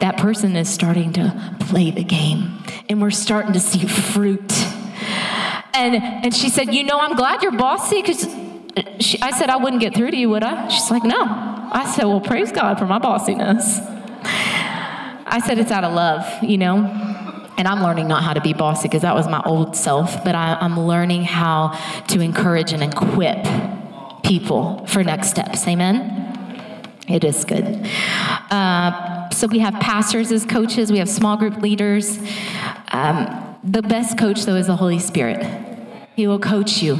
That 0.00 0.16
person 0.16 0.54
is 0.54 0.68
starting 0.68 1.12
to 1.14 1.56
play 1.60 1.90
the 1.90 2.04
game. 2.04 2.62
And 2.88 3.02
we're 3.02 3.10
starting 3.10 3.52
to 3.54 3.60
see 3.60 3.86
fruit. 3.86 4.52
And, 5.74 5.96
and 5.96 6.34
she 6.34 6.48
said, 6.48 6.72
You 6.72 6.84
know, 6.84 7.00
I'm 7.00 7.16
glad 7.16 7.42
you're 7.42 7.52
bossy 7.52 8.00
because 8.00 8.26
I 9.22 9.32
said, 9.32 9.50
I 9.50 9.56
wouldn't 9.56 9.80
get 9.80 9.94
through 9.94 10.12
to 10.12 10.16
you, 10.16 10.30
would 10.30 10.44
I? 10.44 10.68
She's 10.68 10.90
like, 10.90 11.02
No. 11.02 11.16
I 11.18 11.90
said, 11.96 12.04
Well, 12.04 12.20
praise 12.20 12.52
God 12.52 12.78
for 12.78 12.86
my 12.86 12.98
bossiness. 12.98 13.80
I 14.22 15.40
said 15.44 15.58
it's 15.58 15.70
out 15.70 15.84
of 15.84 15.94
love, 15.94 16.42
you 16.42 16.58
know? 16.58 17.09
And 17.60 17.68
I'm 17.68 17.82
learning 17.82 18.08
not 18.08 18.22
how 18.22 18.32
to 18.32 18.40
be 18.40 18.54
bossy 18.54 18.88
because 18.88 19.02
that 19.02 19.14
was 19.14 19.28
my 19.28 19.42
old 19.44 19.76
self, 19.76 20.24
but 20.24 20.34
I, 20.34 20.56
am 20.64 20.80
learning 20.80 21.24
how 21.24 21.78
to 22.08 22.22
encourage 22.22 22.72
and 22.72 22.82
equip 22.82 23.46
people 24.24 24.86
for 24.86 25.04
next 25.04 25.28
steps. 25.28 25.68
Amen? 25.68 26.80
It 27.06 27.22
is 27.22 27.44
good. 27.44 27.86
Uh, 28.50 29.28
so 29.28 29.46
we 29.46 29.58
have 29.58 29.74
pastors 29.74 30.32
as 30.32 30.46
coaches, 30.46 30.90
we 30.90 31.00
have 31.00 31.08
small 31.10 31.36
group 31.36 31.58
leaders. 31.58 32.18
Um, 32.92 33.58
the 33.62 33.82
best 33.82 34.16
coach, 34.16 34.46
though, 34.46 34.56
is 34.56 34.68
the 34.68 34.76
Holy 34.76 34.98
Spirit. 34.98 35.46
He 36.16 36.26
will 36.26 36.40
coach 36.40 36.82
you 36.82 36.98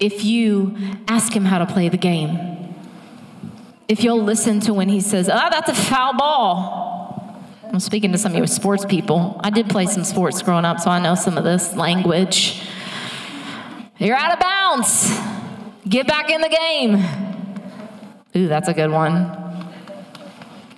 if 0.00 0.24
you 0.24 0.78
ask 1.08 1.30
Him 1.36 1.44
how 1.44 1.58
to 1.58 1.66
play 1.66 1.90
the 1.90 1.98
game. 1.98 2.74
If 3.86 4.02
you'll 4.02 4.22
listen 4.22 4.60
to 4.60 4.72
when 4.72 4.88
He 4.88 5.02
says, 5.02 5.28
Oh, 5.28 5.48
that's 5.50 5.68
a 5.68 5.74
foul 5.74 6.16
ball 6.16 6.91
I'm 7.72 7.80
speaking 7.80 8.12
to 8.12 8.18
some 8.18 8.32
of 8.32 8.38
you 8.38 8.46
sports 8.46 8.84
people. 8.84 9.40
I 9.42 9.48
did 9.48 9.70
play 9.70 9.86
some 9.86 10.04
sports 10.04 10.42
growing 10.42 10.66
up, 10.66 10.78
so 10.78 10.90
I 10.90 11.00
know 11.00 11.14
some 11.14 11.38
of 11.38 11.44
this 11.44 11.74
language. 11.74 12.62
You're 13.96 14.14
out 14.14 14.34
of 14.34 14.40
bounds. 14.40 15.18
Get 15.88 16.06
back 16.06 16.28
in 16.28 16.42
the 16.42 16.50
game. 16.50 17.02
Ooh, 18.36 18.46
that's 18.46 18.68
a 18.68 18.74
good 18.74 18.90
one. 18.90 19.70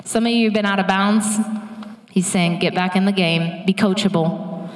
Some 0.04 0.24
of 0.24 0.30
you 0.30 0.44
have 0.46 0.54
been 0.54 0.66
out 0.66 0.78
of 0.78 0.86
bounds. 0.86 1.26
He's 2.10 2.28
saying, 2.28 2.60
get 2.60 2.76
back 2.76 2.94
in 2.94 3.06
the 3.06 3.12
game, 3.12 3.66
be 3.66 3.74
coachable. 3.74 4.70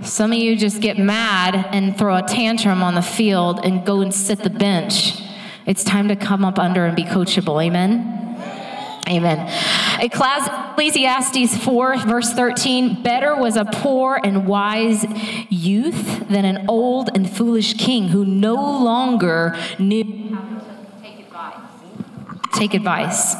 Some 0.00 0.32
of 0.32 0.38
you 0.38 0.56
just 0.56 0.80
get 0.80 0.98
mad 0.98 1.56
and 1.72 1.96
throw 1.96 2.16
a 2.16 2.22
tantrum 2.22 2.82
on 2.82 2.94
the 2.94 3.02
field 3.02 3.60
and 3.64 3.84
go 3.84 4.00
and 4.00 4.14
sit 4.14 4.40
the 4.40 4.50
bench 4.50 5.20
It's 5.66 5.84
time 5.84 6.08
to 6.08 6.16
come 6.16 6.44
up 6.44 6.58
under 6.58 6.86
and 6.86 6.96
be 6.96 7.04
coachable. 7.04 7.62
Amen. 7.62 8.23
Amen. 9.08 9.50
Ecclesiastes 10.00 11.62
4, 11.62 11.98
verse 11.98 12.32
13 12.32 13.02
Better 13.02 13.36
was 13.36 13.56
a 13.56 13.64
poor 13.66 14.18
and 14.24 14.46
wise 14.46 15.04
youth 15.50 16.28
than 16.28 16.44
an 16.44 16.66
old 16.68 17.10
and 17.14 17.28
foolish 17.30 17.74
king 17.74 18.08
who 18.08 18.24
no 18.24 18.54
longer 18.54 19.56
knew 19.78 20.34
how 20.34 20.42
to 20.42 21.02
take 21.02 21.20
advice. 21.20 21.60
Take 22.54 22.74
advice. 22.74 23.34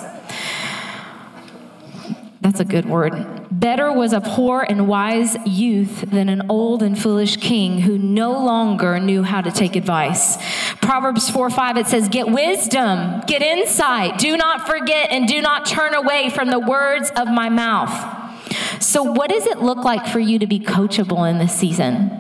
That's 2.43 2.61
a 2.61 2.65
good 2.65 2.85
word. 2.85 3.44
Better 3.55 3.93
was 3.93 4.13
a 4.13 4.21
poor 4.21 4.67
and 4.69 4.89
wise 4.89 5.37
youth 5.47 6.11
than 6.11 6.29
an 6.29 6.43
old 6.49 6.83
and 6.83 6.99
foolish 6.99 7.37
king 7.37 7.83
who 7.83 7.97
no 7.97 8.33
longer 8.33 8.99
knew 8.99 9.23
how 9.23 9.43
to 9.43 9.53
take 9.53 9.77
advice. 9.77 10.37
Proverbs 10.79 11.31
4 11.31 11.51
5, 11.51 11.77
it 11.77 11.87
says, 11.87 12.09
Get 12.09 12.29
wisdom, 12.29 13.23
get 13.29 13.43
insight, 13.43 14.19
do 14.19 14.37
not 14.37 14.67
forget, 14.67 15.13
and 15.13 15.29
do 15.29 15.41
not 15.41 15.67
turn 15.67 15.95
away 15.95 16.31
from 16.31 16.51
the 16.51 16.59
words 16.59 17.13
of 17.15 17.29
my 17.29 17.49
mouth. 17.49 18.43
So, 18.83 19.05
what 19.05 19.31
does 19.31 19.47
it 19.47 19.61
look 19.61 19.85
like 19.85 20.09
for 20.09 20.19
you 20.19 20.41
to 20.41 20.49
be 20.49 20.59
coachable 20.59 21.31
in 21.31 21.39
this 21.39 21.55
season? 21.55 22.11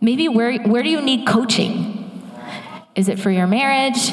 Maybe 0.00 0.26
where, 0.26 0.58
where 0.58 0.82
do 0.82 0.90
you 0.90 1.00
need 1.00 1.24
coaching? 1.24 2.10
Is 2.96 3.08
it 3.08 3.20
for 3.20 3.30
your 3.30 3.46
marriage? 3.46 4.10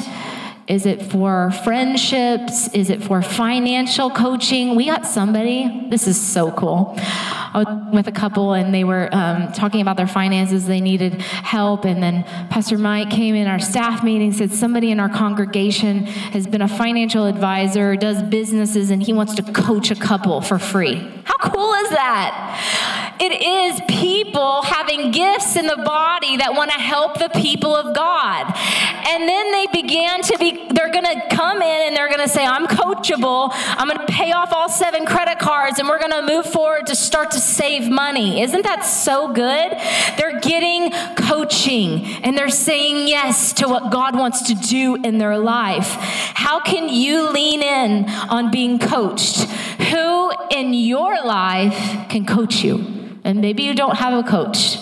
Is 0.72 0.86
it 0.86 1.02
for 1.02 1.50
friendships? 1.64 2.68
Is 2.68 2.88
it 2.88 3.02
for 3.02 3.20
financial 3.20 4.08
coaching? 4.08 4.74
We 4.74 4.86
got 4.86 5.04
somebody, 5.04 5.86
this 5.90 6.08
is 6.08 6.18
so 6.18 6.50
cool. 6.50 6.94
I 6.96 7.62
was 7.62 7.94
with 7.94 8.08
a 8.08 8.12
couple 8.12 8.54
and 8.54 8.72
they 8.72 8.82
were 8.82 9.10
um, 9.12 9.52
talking 9.52 9.82
about 9.82 9.98
their 9.98 10.06
finances. 10.06 10.66
They 10.66 10.80
needed 10.80 11.20
help. 11.20 11.84
And 11.84 12.02
then 12.02 12.24
Pastor 12.48 12.78
Mike 12.78 13.10
came 13.10 13.34
in 13.34 13.48
our 13.48 13.58
staff 13.58 14.02
meeting, 14.02 14.32
said 14.32 14.50
somebody 14.50 14.90
in 14.90 14.98
our 14.98 15.10
congregation 15.10 16.06
has 16.06 16.46
been 16.46 16.62
a 16.62 16.68
financial 16.68 17.26
advisor, 17.26 17.94
does 17.94 18.22
businesses, 18.22 18.90
and 18.90 19.02
he 19.02 19.12
wants 19.12 19.34
to 19.34 19.42
coach 19.52 19.90
a 19.90 19.94
couple 19.94 20.40
for 20.40 20.58
free. 20.58 21.06
How 21.24 21.36
cool 21.50 21.74
is 21.74 21.90
that? 21.90 23.01
It 23.24 23.40
is 23.40 23.80
people 23.86 24.62
having 24.62 25.12
gifts 25.12 25.54
in 25.54 25.68
the 25.68 25.76
body 25.76 26.38
that 26.38 26.54
want 26.54 26.72
to 26.72 26.76
help 26.76 27.20
the 27.20 27.28
people 27.28 27.72
of 27.72 27.94
God. 27.94 28.52
And 29.06 29.28
then 29.28 29.52
they 29.52 29.68
began 29.68 30.22
to 30.22 30.38
be, 30.38 30.66
they're 30.70 30.90
going 30.90 31.04
to 31.04 31.28
come 31.30 31.62
in 31.62 31.86
and 31.86 31.96
they're 31.96 32.08
going 32.08 32.18
to 32.18 32.28
say, 32.28 32.44
I'm 32.44 32.66
coachable. 32.66 33.50
I'm 33.52 33.86
going 33.86 34.04
to 34.04 34.12
pay 34.12 34.32
off 34.32 34.52
all 34.52 34.68
seven 34.68 35.06
credit 35.06 35.38
cards 35.38 35.78
and 35.78 35.88
we're 35.88 36.00
going 36.00 36.10
to 36.10 36.22
move 36.22 36.46
forward 36.46 36.88
to 36.88 36.96
start 36.96 37.30
to 37.30 37.38
save 37.38 37.88
money. 37.88 38.42
Isn't 38.42 38.62
that 38.64 38.84
so 38.84 39.32
good? 39.32 39.70
They're 40.18 40.40
getting 40.40 40.90
coaching 41.14 42.04
and 42.24 42.36
they're 42.36 42.48
saying 42.48 43.06
yes 43.06 43.52
to 43.52 43.68
what 43.68 43.92
God 43.92 44.16
wants 44.16 44.42
to 44.48 44.54
do 44.56 44.96
in 44.96 45.18
their 45.18 45.38
life. 45.38 45.94
How 46.34 46.58
can 46.58 46.88
you 46.88 47.30
lean 47.30 47.62
in 47.62 48.08
on 48.08 48.50
being 48.50 48.80
coached? 48.80 49.42
Who 49.92 50.32
in 50.50 50.74
your 50.74 51.24
life 51.24 52.08
can 52.08 52.26
coach 52.26 52.64
you? 52.64 53.01
And 53.24 53.40
maybe 53.40 53.62
you 53.62 53.74
don't 53.74 53.96
have 53.96 54.12
a 54.12 54.28
coach. 54.28 54.78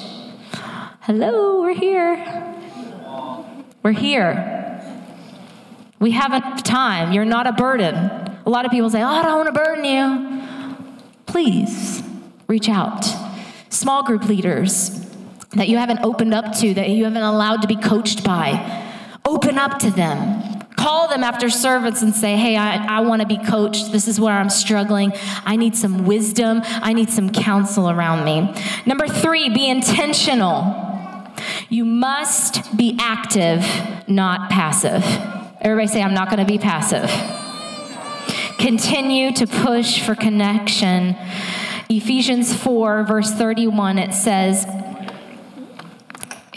Hello, 1.03 1.61
we're 1.61 1.75
here. 1.75 2.57
We're 3.83 3.93
here. 3.93 4.57
We 5.99 6.13
have 6.13 6.33
enough 6.33 6.63
time. 6.63 7.13
You're 7.13 7.27
not 7.27 7.47
a 7.47 7.53
burden. 7.53 7.95
A 7.95 8.51
lot 8.51 8.65
of 8.65 8.71
people 8.71 8.89
say, 8.89 9.03
Oh, 9.03 9.07
I 9.07 9.23
don't 9.23 9.37
want 9.37 9.55
to 9.55 9.61
burden 9.61 9.85
you. 9.85 10.43
Please 11.27 12.03
reach 12.49 12.69
out. 12.69 13.05
Small 13.69 14.03
group 14.03 14.25
leaders 14.25 15.07
that 15.51 15.69
you 15.69 15.77
haven't 15.77 16.01
opened 16.03 16.33
up 16.33 16.55
to, 16.59 16.75
that 16.75 16.89
you 16.89 17.05
haven't 17.05 17.23
allowed 17.23 17.63
to 17.63 17.69
be 17.69 17.77
coached 17.77 18.25
by, 18.25 18.87
open 19.25 19.59
up 19.59 19.79
to 19.81 19.91
them. 19.91 20.50
Call 20.81 21.09
them 21.09 21.23
after 21.23 21.51
service 21.51 22.01
and 22.01 22.15
say, 22.15 22.39
Hey, 22.39 22.57
I, 22.57 22.97
I 22.97 23.01
want 23.01 23.21
to 23.21 23.29
be 23.29 23.37
coached. 23.37 23.93
This 23.93 24.09
is 24.09 24.19
where 24.19 24.33
I'm 24.33 24.49
struggling. 24.49 25.13
I 25.45 25.57
need 25.57 25.77
some 25.77 26.07
wisdom. 26.07 26.63
I 26.65 26.95
need 26.95 27.11
some 27.11 27.31
counsel 27.31 27.91
around 27.91 28.25
me. 28.25 28.51
Number 28.87 29.07
three, 29.07 29.51
be 29.51 29.69
intentional. 29.69 31.35
You 31.69 31.85
must 31.85 32.75
be 32.79 32.97
active, 32.99 33.63
not 34.09 34.49
passive. 34.49 35.05
Everybody 35.61 35.87
say, 35.87 36.03
I'm 36.03 36.15
not 36.15 36.31
going 36.31 36.41
to 36.45 36.51
be 36.51 36.57
passive. 36.57 37.11
Continue 38.57 39.33
to 39.33 39.47
push 39.47 40.01
for 40.01 40.15
connection. 40.15 41.15
Ephesians 41.91 42.55
4, 42.55 43.05
verse 43.05 43.33
31, 43.35 43.99
it 43.99 44.15
says, 44.15 44.65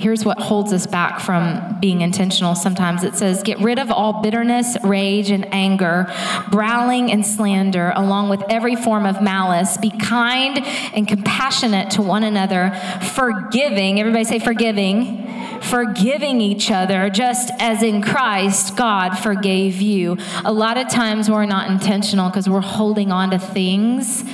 here's 0.04 0.26
what 0.26 0.38
holds 0.38 0.74
us 0.74 0.86
back 0.86 1.22
from 1.22 1.78
being 1.80 2.02
intentional. 2.02 2.56
Sometimes 2.56 3.06
it 3.06 3.16
says 3.16 3.42
get 3.42 3.58
rid 3.60 3.80
of 3.80 3.90
all 3.90 4.22
bitterness 4.22 4.76
rage 4.84 5.32
and 5.32 5.52
anger 5.54 6.14
brawling 6.52 7.10
and 7.10 7.26
slander 7.26 7.94
along 7.96 8.28
with 8.28 8.44
every 8.50 8.76
form 8.76 9.06
of 9.06 9.22
malice. 9.22 9.78
Be 9.78 9.90
kind 9.90 10.60
and 10.94 11.08
compassionate 11.08 11.90
to 11.92 12.02
one 12.02 12.24
another 12.24 12.78
forgiving 13.16 14.02
everybody 14.02 14.26
say 14.26 14.40
forgiving 14.40 15.30
forgiving 15.62 16.42
each 16.42 16.70
other 16.70 17.10
just 17.10 17.50
as 17.60 17.82
in 17.82 18.02
Christ 18.02 18.76
God 18.76 19.16
forgave 19.16 19.80
you. 19.80 20.18
A 20.44 20.52
lot 20.52 20.78
of 20.78 20.90
times 20.90 21.30
we're 21.30 21.46
not 21.46 21.72
intentional 21.72 22.30
because 22.30 22.50
we're 22.50 22.60
holding 22.60 23.14
on 23.14 23.30
to 23.30 23.40
things 23.40 24.26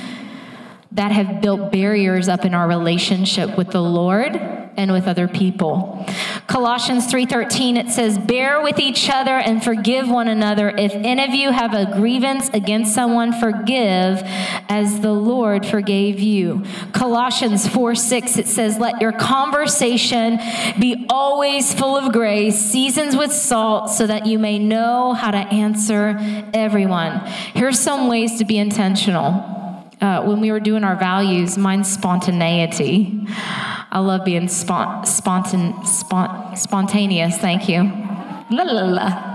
that 0.90 1.12
have 1.12 1.40
built 1.40 1.70
barriers 1.70 2.28
up 2.28 2.44
in 2.44 2.54
our 2.54 2.66
relationship 2.66 3.56
with 3.56 3.70
the 3.70 3.80
Lord 3.80 4.59
and 4.76 4.92
with 4.92 5.06
other 5.06 5.28
people. 5.28 6.06
Colossians 6.46 7.06
3:13 7.06 7.76
it 7.76 7.90
says 7.90 8.18
bear 8.18 8.60
with 8.60 8.78
each 8.78 9.08
other 9.08 9.38
and 9.38 9.62
forgive 9.62 10.08
one 10.08 10.28
another 10.28 10.70
if 10.76 10.92
any 10.94 11.22
of 11.22 11.30
you 11.30 11.52
have 11.52 11.74
a 11.74 11.86
grievance 11.96 12.48
against 12.52 12.94
someone 12.94 13.32
forgive 13.32 14.22
as 14.68 15.00
the 15.00 15.12
Lord 15.12 15.64
forgave 15.64 16.18
you. 16.18 16.64
Colossians 16.92 17.68
4:6 17.68 18.38
it 18.38 18.48
says 18.48 18.78
let 18.78 19.00
your 19.00 19.12
conversation 19.12 20.38
be 20.78 21.06
always 21.08 21.72
full 21.72 21.96
of 21.96 22.12
grace 22.12 22.58
seasons 22.58 23.16
with 23.16 23.32
salt 23.32 23.90
so 23.90 24.06
that 24.06 24.26
you 24.26 24.38
may 24.38 24.58
know 24.58 25.12
how 25.12 25.30
to 25.30 25.38
answer 25.38 26.18
everyone. 26.52 27.20
Here's 27.54 27.78
some 27.78 28.08
ways 28.08 28.38
to 28.38 28.44
be 28.44 28.58
intentional 28.58 29.60
uh, 30.00 30.22
when 30.22 30.40
we 30.40 30.50
were 30.50 30.60
doing 30.60 30.84
our 30.84 30.96
values, 30.96 31.58
mine's 31.58 31.90
spontaneity. 31.90 33.26
I 33.92 33.98
love 33.98 34.24
being 34.24 34.46
spont- 34.46 35.06
spontan- 35.06 35.72
spont- 35.82 36.56
spontaneous. 36.56 37.36
Thank 37.38 37.68
you. 37.68 37.82
La 38.50 38.62
la 38.62 38.82
la. 38.82 39.30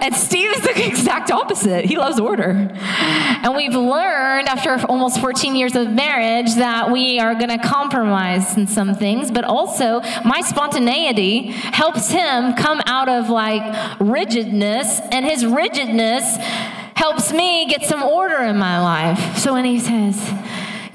And 0.00 0.14
Steve 0.14 0.50
is 0.56 0.62
the 0.62 0.86
exact 0.86 1.30
opposite. 1.30 1.84
He 1.84 1.96
loves 1.96 2.20
order. 2.20 2.70
And 2.80 3.56
we've 3.56 3.74
learned 3.74 4.48
after 4.48 4.78
almost 4.86 5.20
14 5.20 5.56
years 5.56 5.74
of 5.74 5.90
marriage 5.90 6.54
that 6.54 6.90
we 6.90 7.18
are 7.18 7.34
going 7.34 7.50
to 7.50 7.58
compromise 7.58 8.56
in 8.56 8.66
some 8.66 8.94
things, 8.94 9.30
but 9.30 9.44
also 9.44 10.00
my 10.24 10.40
spontaneity 10.42 11.48
helps 11.50 12.10
him 12.10 12.54
come 12.54 12.80
out 12.86 13.08
of 13.08 13.28
like 13.28 13.98
rigidness, 14.00 15.00
and 15.10 15.24
his 15.24 15.44
rigidness 15.44 16.36
helps 16.94 17.32
me 17.32 17.66
get 17.68 17.82
some 17.84 18.02
order 18.02 18.38
in 18.38 18.56
my 18.56 18.80
life. 18.80 19.36
So 19.38 19.52
when 19.52 19.64
he 19.64 19.78
says, 19.78 20.16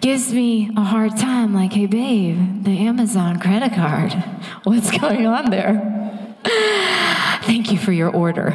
gives 0.03 0.33
me 0.33 0.69
a 0.75 0.83
hard 0.83 1.15
time, 1.15 1.53
like, 1.53 1.71
hey, 1.71 1.85
babe, 1.85 2.65
the 2.65 2.77
Amazon 2.77 3.39
credit 3.39 3.73
card, 3.73 4.11
what's 4.65 4.91
going 4.91 5.25
on 5.25 5.49
there? 5.49 6.35
Thank 7.43 7.71
you 7.71 7.77
for 7.77 7.93
your 7.93 8.09
order. 8.09 8.49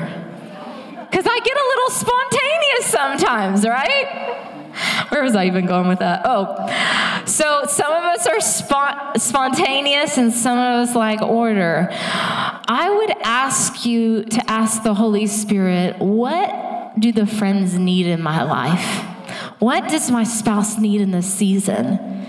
Because 1.11 1.27
I 1.27 1.41
get 1.41 1.57
a 1.57 1.67
little 1.69 1.91
spontaneous 1.91 2.85
sometimes, 2.85 3.67
right? 3.67 5.09
Where 5.09 5.23
was 5.23 5.35
I 5.35 5.47
even 5.47 5.65
going 5.65 5.89
with 5.89 6.01
that? 6.01 6.21
Oh, 6.27 7.25
so 7.25 7.65
some 7.67 7.93
of 7.93 8.05
us 8.05 8.27
are 8.27 8.37
spont- 8.37 9.19
spontaneous 9.19 10.19
and 10.19 10.31
some 10.31 10.59
of 10.59 10.87
us 10.87 10.95
like 10.95 11.23
order. 11.23 11.89
I 11.91 12.91
would 12.95 13.17
ask 13.25 13.87
you 13.87 14.25
to 14.25 14.51
ask 14.51 14.83
the 14.83 14.93
Holy 14.93 15.27
Spirit, 15.27 15.99
what 15.99 17.01
do 17.01 17.11
the 17.11 17.27
friends 17.27 17.79
need 17.79 18.07
in 18.07 18.21
my 18.21 18.43
life? 18.43 19.18
What 19.59 19.89
does 19.89 20.11
my 20.11 20.25
spouse 20.25 20.79
need 20.79 21.01
in 21.01 21.11
this 21.11 21.33
season? 21.33 22.27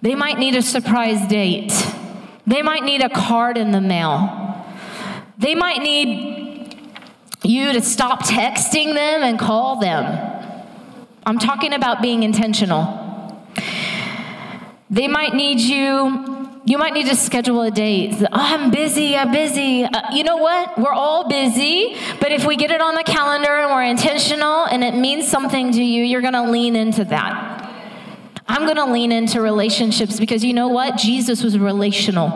They 0.00 0.14
might 0.16 0.38
need 0.38 0.56
a 0.56 0.62
surprise 0.62 1.28
date. 1.28 1.72
They 2.46 2.62
might 2.62 2.82
need 2.82 3.02
a 3.02 3.08
card 3.08 3.56
in 3.56 3.70
the 3.70 3.80
mail. 3.80 4.66
They 5.38 5.54
might 5.54 5.80
need 5.80 6.76
you 7.44 7.72
to 7.72 7.80
stop 7.82 8.24
texting 8.24 8.94
them 8.94 9.22
and 9.22 9.38
call 9.38 9.78
them. 9.78 10.04
I'm 11.24 11.38
talking 11.38 11.72
about 11.72 12.02
being 12.02 12.24
intentional. 12.24 13.46
They 14.90 15.06
might 15.06 15.34
need 15.34 15.60
you 15.60 16.31
you 16.64 16.78
might 16.78 16.92
need 16.92 17.06
to 17.06 17.16
schedule 17.16 17.62
a 17.62 17.70
date. 17.70 18.14
Oh, 18.20 18.28
I'm 18.32 18.70
busy, 18.70 19.16
I'm 19.16 19.32
busy. 19.32 19.84
Uh, 19.84 20.14
you 20.14 20.22
know 20.22 20.36
what? 20.36 20.78
We're 20.78 20.92
all 20.92 21.28
busy, 21.28 21.96
but 22.20 22.30
if 22.30 22.46
we 22.46 22.56
get 22.56 22.70
it 22.70 22.80
on 22.80 22.94
the 22.94 23.02
calendar 23.02 23.50
and 23.50 23.70
we're 23.70 23.84
intentional 23.84 24.64
and 24.64 24.84
it 24.84 24.94
means 24.94 25.26
something 25.26 25.72
to 25.72 25.82
you, 25.82 26.04
you're 26.04 26.20
going 26.20 26.34
to 26.34 26.50
lean 26.50 26.76
into 26.76 27.04
that. 27.06 27.48
I'm 28.46 28.64
going 28.64 28.76
to 28.76 28.92
lean 28.92 29.12
into 29.12 29.40
relationships 29.40 30.20
because 30.20 30.44
you 30.44 30.52
know 30.52 30.68
what? 30.68 30.96
Jesus 30.96 31.42
was 31.42 31.58
relational 31.58 32.30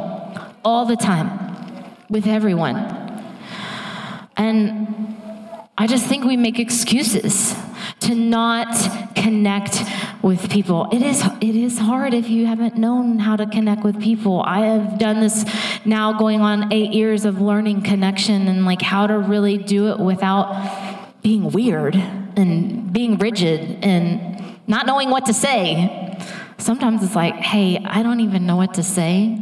all 0.65 0.87
the 0.87 0.97
time 0.97 1.95
with 2.09 2.27
everyone. 2.27 2.77
And 4.37 5.17
I 5.79 5.87
just 5.87 6.07
think 6.07 6.25
we 6.25 6.37
make 6.37 6.59
excuses 6.59 7.55
to 8.01 8.15
not 8.15 8.75
connect 9.15 9.83
with 10.27 10.51
people. 10.51 10.89
It 10.91 11.03
is 11.03 11.25
it 11.41 11.55
is 11.55 11.79
hard 11.79 12.13
if 12.13 12.29
you 12.29 12.47
haven't 12.47 12.77
known 12.77 13.21
how 13.21 13.37
to 13.37 13.47
connect 13.47 13.85
with 13.85 14.03
people. 14.03 14.43
I 14.45 14.67
have 14.67 14.99
done 14.99 15.21
this 15.21 15.45
now 15.85 16.19
going 16.19 16.41
on 16.41 16.73
8 16.73 16.93
years 16.93 17.25
of 17.25 17.41
learning 17.41 17.83
connection 17.83 18.49
and 18.49 18.65
like 18.65 18.83
how 18.83 19.07
to 19.07 19.17
really 19.21 19.57
do 19.57 19.87
it 19.93 20.01
without 20.01 20.47
being 21.23 21.53
weird 21.53 21.95
and 21.95 22.93
being 22.93 23.19
rigid 23.19 23.79
and 23.85 24.43
not 24.67 24.85
knowing 24.89 25.11
what 25.11 25.27
to 25.27 25.33
say. 25.33 26.19
Sometimes 26.59 27.05
it's 27.05 27.15
like, 27.15 27.37
"Hey, 27.37 27.79
I 27.85 28.03
don't 28.03 28.19
even 28.19 28.47
know 28.47 28.57
what 28.57 28.75
to 28.75 28.83
say, 28.83 29.41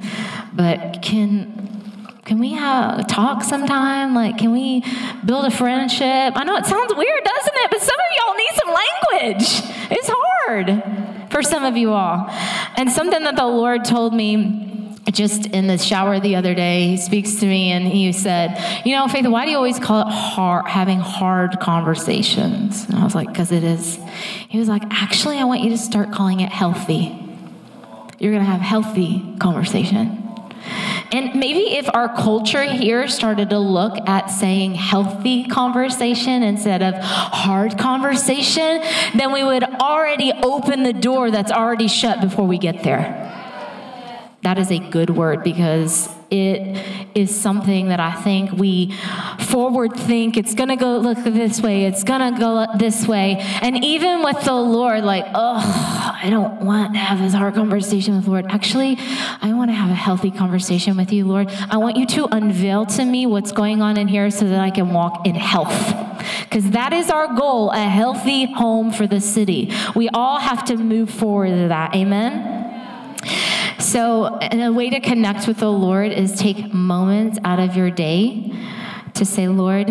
but 0.52 1.00
can 1.00 1.64
can 2.26 2.38
we 2.38 2.52
have 2.52 3.06
talk 3.06 3.42
sometime? 3.44 4.14
Like, 4.14 4.38
can 4.38 4.52
we 4.52 4.82
build 5.24 5.44
a 5.44 5.50
friendship? 5.50 6.32
I 6.34 6.42
know 6.44 6.56
it 6.56 6.64
sounds 6.64 6.94
weird, 6.94 7.22
doesn't 7.24 7.56
it? 7.62 7.70
But 7.70 7.80
some 7.82 7.96
of 8.04 8.10
y'all 8.16 8.34
need 8.42 8.54
some 8.62 8.70
language. 8.82 9.53
For 11.34 11.42
some 11.42 11.64
of 11.64 11.76
you 11.76 11.92
all. 11.92 12.28
And 12.76 12.88
something 12.88 13.24
that 13.24 13.34
the 13.34 13.44
Lord 13.44 13.84
told 13.84 14.14
me 14.14 14.92
just 15.10 15.46
in 15.46 15.66
the 15.66 15.76
shower 15.76 16.20
the 16.20 16.36
other 16.36 16.54
day, 16.54 16.86
he 16.86 16.96
speaks 16.96 17.34
to 17.40 17.46
me 17.46 17.72
and 17.72 17.88
he 17.88 18.12
said, 18.12 18.56
You 18.86 18.94
know, 18.94 19.08
Faith, 19.08 19.26
why 19.26 19.44
do 19.44 19.50
you 19.50 19.56
always 19.56 19.80
call 19.80 20.06
it 20.06 20.12
hard, 20.12 20.68
having 20.68 21.00
hard 21.00 21.58
conversations? 21.58 22.84
And 22.84 22.94
I 22.94 23.02
was 23.02 23.16
like, 23.16 23.26
Because 23.26 23.50
it 23.50 23.64
is. 23.64 23.98
He 24.48 24.60
was 24.60 24.68
like, 24.68 24.84
Actually, 24.90 25.38
I 25.38 25.44
want 25.44 25.62
you 25.62 25.70
to 25.70 25.76
start 25.78 26.12
calling 26.12 26.38
it 26.38 26.52
healthy. 26.52 27.20
You're 28.20 28.30
going 28.30 28.44
to 28.44 28.50
have 28.50 28.60
healthy 28.60 29.36
conversation. 29.40 30.23
And 31.12 31.34
maybe 31.34 31.76
if 31.76 31.88
our 31.94 32.14
culture 32.14 32.64
here 32.64 33.06
started 33.08 33.50
to 33.50 33.58
look 33.58 33.96
at 34.08 34.26
saying 34.26 34.74
healthy 34.74 35.44
conversation 35.44 36.42
instead 36.42 36.82
of 36.82 36.94
hard 36.96 37.78
conversation, 37.78 38.82
then 39.14 39.32
we 39.32 39.44
would 39.44 39.64
already 39.64 40.32
open 40.32 40.82
the 40.82 40.92
door 40.92 41.30
that's 41.30 41.52
already 41.52 41.88
shut 41.88 42.20
before 42.20 42.46
we 42.46 42.58
get 42.58 42.82
there. 42.82 43.30
That 44.42 44.58
is 44.58 44.70
a 44.70 44.78
good 44.78 45.10
word 45.10 45.42
because 45.42 46.13
it 46.30 46.84
is 47.14 47.34
something 47.34 47.88
that 47.88 48.00
I 48.00 48.12
think 48.12 48.52
we 48.52 48.92
forward 49.40 49.94
think 49.94 50.36
it's 50.36 50.54
going 50.54 50.68
to 50.68 50.76
go 50.76 50.98
look 50.98 51.18
this 51.24 51.60
way, 51.60 51.84
it's 51.84 52.04
going 52.04 52.34
to 52.34 52.38
go 52.38 52.66
this 52.78 53.06
way. 53.06 53.36
And 53.62 53.84
even 53.84 54.22
with 54.22 54.44
the 54.44 54.54
Lord, 54.54 55.04
like, 55.04 55.24
oh, 55.34 56.20
I 56.22 56.30
don't 56.30 56.62
want 56.62 56.94
to 56.94 56.98
have 56.98 57.18
this 57.18 57.34
hard 57.34 57.54
conversation 57.54 58.16
with 58.16 58.26
Lord. 58.26 58.46
Actually, 58.48 58.96
I 58.98 59.52
want 59.52 59.70
to 59.70 59.74
have 59.74 59.90
a 59.90 59.94
healthy 59.94 60.30
conversation 60.30 60.96
with 60.96 61.12
you, 61.12 61.26
Lord. 61.26 61.48
I 61.70 61.76
want 61.76 61.96
you 61.96 62.06
to 62.06 62.26
unveil 62.34 62.86
to 62.86 63.04
me 63.04 63.26
what's 63.26 63.52
going 63.52 63.82
on 63.82 63.96
in 63.96 64.08
here 64.08 64.30
so 64.30 64.48
that 64.48 64.60
I 64.60 64.70
can 64.70 64.92
walk 64.92 65.26
in 65.26 65.34
health. 65.34 65.74
Because 66.44 66.70
that 66.70 66.92
is 66.92 67.10
our 67.10 67.34
goal 67.34 67.70
a 67.70 67.78
healthy 67.78 68.52
home 68.52 68.92
for 68.92 69.06
the 69.06 69.20
city. 69.20 69.72
We 69.94 70.08
all 70.08 70.38
have 70.38 70.64
to 70.66 70.76
move 70.76 71.10
forward 71.10 71.48
to 71.48 71.68
that. 71.68 71.94
Amen? 71.94 72.63
So, 73.78 74.38
a 74.40 74.70
way 74.70 74.90
to 74.90 75.00
connect 75.00 75.46
with 75.46 75.58
the 75.58 75.70
Lord 75.70 76.12
is 76.12 76.32
take 76.38 76.72
moments 76.72 77.38
out 77.44 77.58
of 77.58 77.76
your 77.76 77.90
day 77.90 78.52
to 79.14 79.24
say, 79.24 79.48
Lord, 79.48 79.90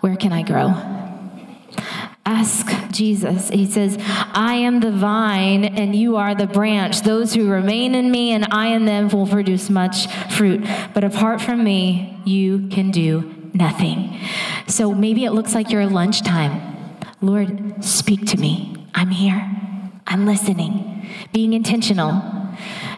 where 0.00 0.16
can 0.16 0.32
I 0.32 0.42
grow? 0.42 0.74
Ask 2.26 2.70
Jesus. 2.90 3.48
He 3.50 3.66
says, 3.66 3.98
I 4.00 4.54
am 4.54 4.80
the 4.80 4.90
vine 4.90 5.64
and 5.64 5.94
you 5.94 6.16
are 6.16 6.34
the 6.34 6.46
branch. 6.46 7.02
Those 7.02 7.34
who 7.34 7.50
remain 7.50 7.94
in 7.94 8.10
me 8.10 8.32
and 8.32 8.46
I 8.50 8.68
in 8.68 8.86
them 8.86 9.08
will 9.08 9.26
produce 9.26 9.68
much 9.68 10.06
fruit. 10.32 10.66
But 10.94 11.04
apart 11.04 11.42
from 11.42 11.62
me, 11.62 12.18
you 12.24 12.68
can 12.68 12.90
do 12.90 13.50
nothing. 13.52 14.18
So 14.66 14.92
maybe 14.92 15.24
it 15.24 15.32
looks 15.32 15.54
like 15.54 15.70
your 15.70 15.86
lunchtime. 15.86 16.60
Lord, 17.20 17.84
speak 17.84 18.26
to 18.28 18.38
me. 18.38 18.88
I'm 18.94 19.10
here. 19.10 19.50
I'm 20.06 20.24
listening. 20.24 21.06
Being 21.32 21.52
intentional 21.52 22.33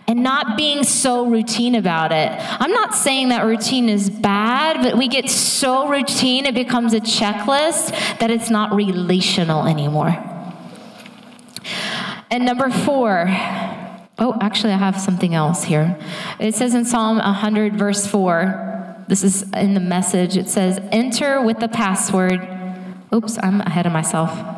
and 0.08 0.22
not 0.22 0.56
being 0.56 0.84
so 0.84 1.26
routine 1.26 1.74
about 1.74 2.12
it. 2.12 2.30
I'm 2.60 2.72
not 2.72 2.94
saying 2.94 3.30
that 3.30 3.44
routine 3.44 3.88
is 3.88 4.08
bad, 4.10 4.82
but 4.82 4.96
we 4.96 5.08
get 5.08 5.28
so 5.28 5.88
routine 5.88 6.46
it 6.46 6.54
becomes 6.54 6.94
a 6.94 7.00
checklist 7.00 7.90
that 8.18 8.30
it's 8.30 8.50
not 8.50 8.74
relational 8.74 9.66
anymore. 9.66 10.16
And 12.30 12.44
number 12.44 12.70
four, 12.70 13.26
oh, 14.18 14.36
actually, 14.40 14.72
I 14.72 14.78
have 14.78 15.00
something 15.00 15.34
else 15.34 15.64
here. 15.64 15.98
It 16.38 16.54
says 16.54 16.74
in 16.74 16.84
Psalm 16.84 17.18
100, 17.18 17.76
verse 17.76 18.06
4, 18.06 19.04
this 19.08 19.22
is 19.22 19.42
in 19.52 19.74
the 19.74 19.80
message, 19.80 20.36
it 20.36 20.48
says, 20.48 20.80
enter 20.90 21.40
with 21.40 21.60
the 21.60 21.68
password. 21.68 22.46
Oops, 23.14 23.38
I'm 23.42 23.60
ahead 23.60 23.86
of 23.86 23.92
myself. 23.92 24.56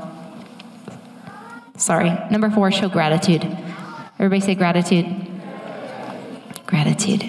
Sorry. 1.77 2.11
Number 2.31 2.51
four, 2.51 2.71
show 2.73 2.89
gratitude. 2.89 3.43
Everybody 4.19 4.41
say 4.41 4.55
gratitude 4.55 5.29
gratitude. 6.69 7.25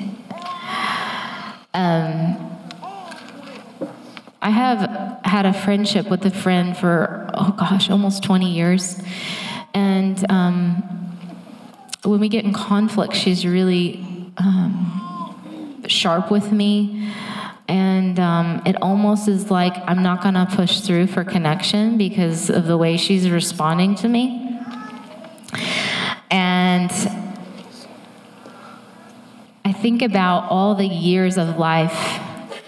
Um, 1.74 2.60
I 4.42 4.50
have 4.50 5.22
had 5.24 5.46
a 5.46 5.54
friendship 5.54 6.10
with 6.10 6.26
a 6.26 6.30
friend 6.30 6.76
for, 6.76 7.30
oh 7.34 7.56
gosh, 7.58 7.90
almost 7.90 8.22
20 8.24 8.54
years. 8.54 9.02
And 9.74 10.30
um, 10.30 10.84
when 12.04 12.20
we 12.20 12.28
get 12.28 12.44
in 12.44 12.52
conflict, 12.52 13.16
she's 13.16 13.46
really 13.46 14.06
um, 14.38 15.82
sharp 15.88 16.30
with 16.30 16.52
me. 16.52 17.14
And 17.70 18.20
um, 18.20 18.62
it 18.66 18.82
almost 18.82 19.30
is 19.30 19.50
like 19.50 19.74
I'm 19.88 20.04
not 20.04 20.22
going 20.22 20.34
to 20.34 20.48
push 20.54 20.82
through 20.82 21.08
for 21.08 21.24
connection 21.24 21.98
because 21.98 22.50
of 22.50 22.66
the 22.66 22.78
way 22.78 22.98
she's 22.98 23.30
responding 23.30 23.96
to 23.96 24.10
me. 24.10 24.49
And 26.32 26.92
I 29.66 29.74
think 29.74 30.02
about 30.02 30.50
all 30.50 30.76
the 30.76 30.88
years 30.88 31.38
of 31.38 31.58
life 31.58 32.20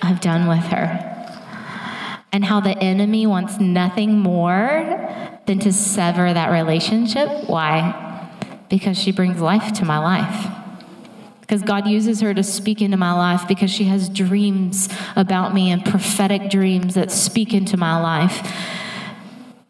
I've 0.02 0.21
done 0.21 0.47
with 0.47 0.63
her 0.65 1.08
and 2.32 2.45
how 2.45 2.60
the 2.60 2.78
enemy 2.78 3.28
wants 3.28 3.60
nothing 3.60 4.19
more 4.19 4.97
than 5.45 5.60
to 5.60 5.74
sever 5.74 6.34
that 6.34 6.50
relationship. 6.50 7.47
Why? 7.47 8.30
Because 8.69 8.97
she 8.97 9.12
brings 9.12 9.41
life 9.41 9.74
to 9.74 9.86
my 9.86 9.97
life. 9.97 10.47
Because 11.41 11.62
God 11.62 11.88
uses 11.88 12.21
her 12.21 12.34
to 12.34 12.43
speak 12.43 12.82
into 12.82 12.95
my 12.95 13.12
life 13.12 13.47
because 13.47 13.69
she 13.69 13.84
has 13.86 14.08
dreams 14.08 14.88
about 15.17 15.54
me 15.54 15.69
and 15.71 15.84
prophetic 15.84 16.50
dreams 16.50 16.93
that 16.93 17.12
speak 17.12 17.54
into 17.54 17.76
my 17.76 18.00
life. 18.00 18.47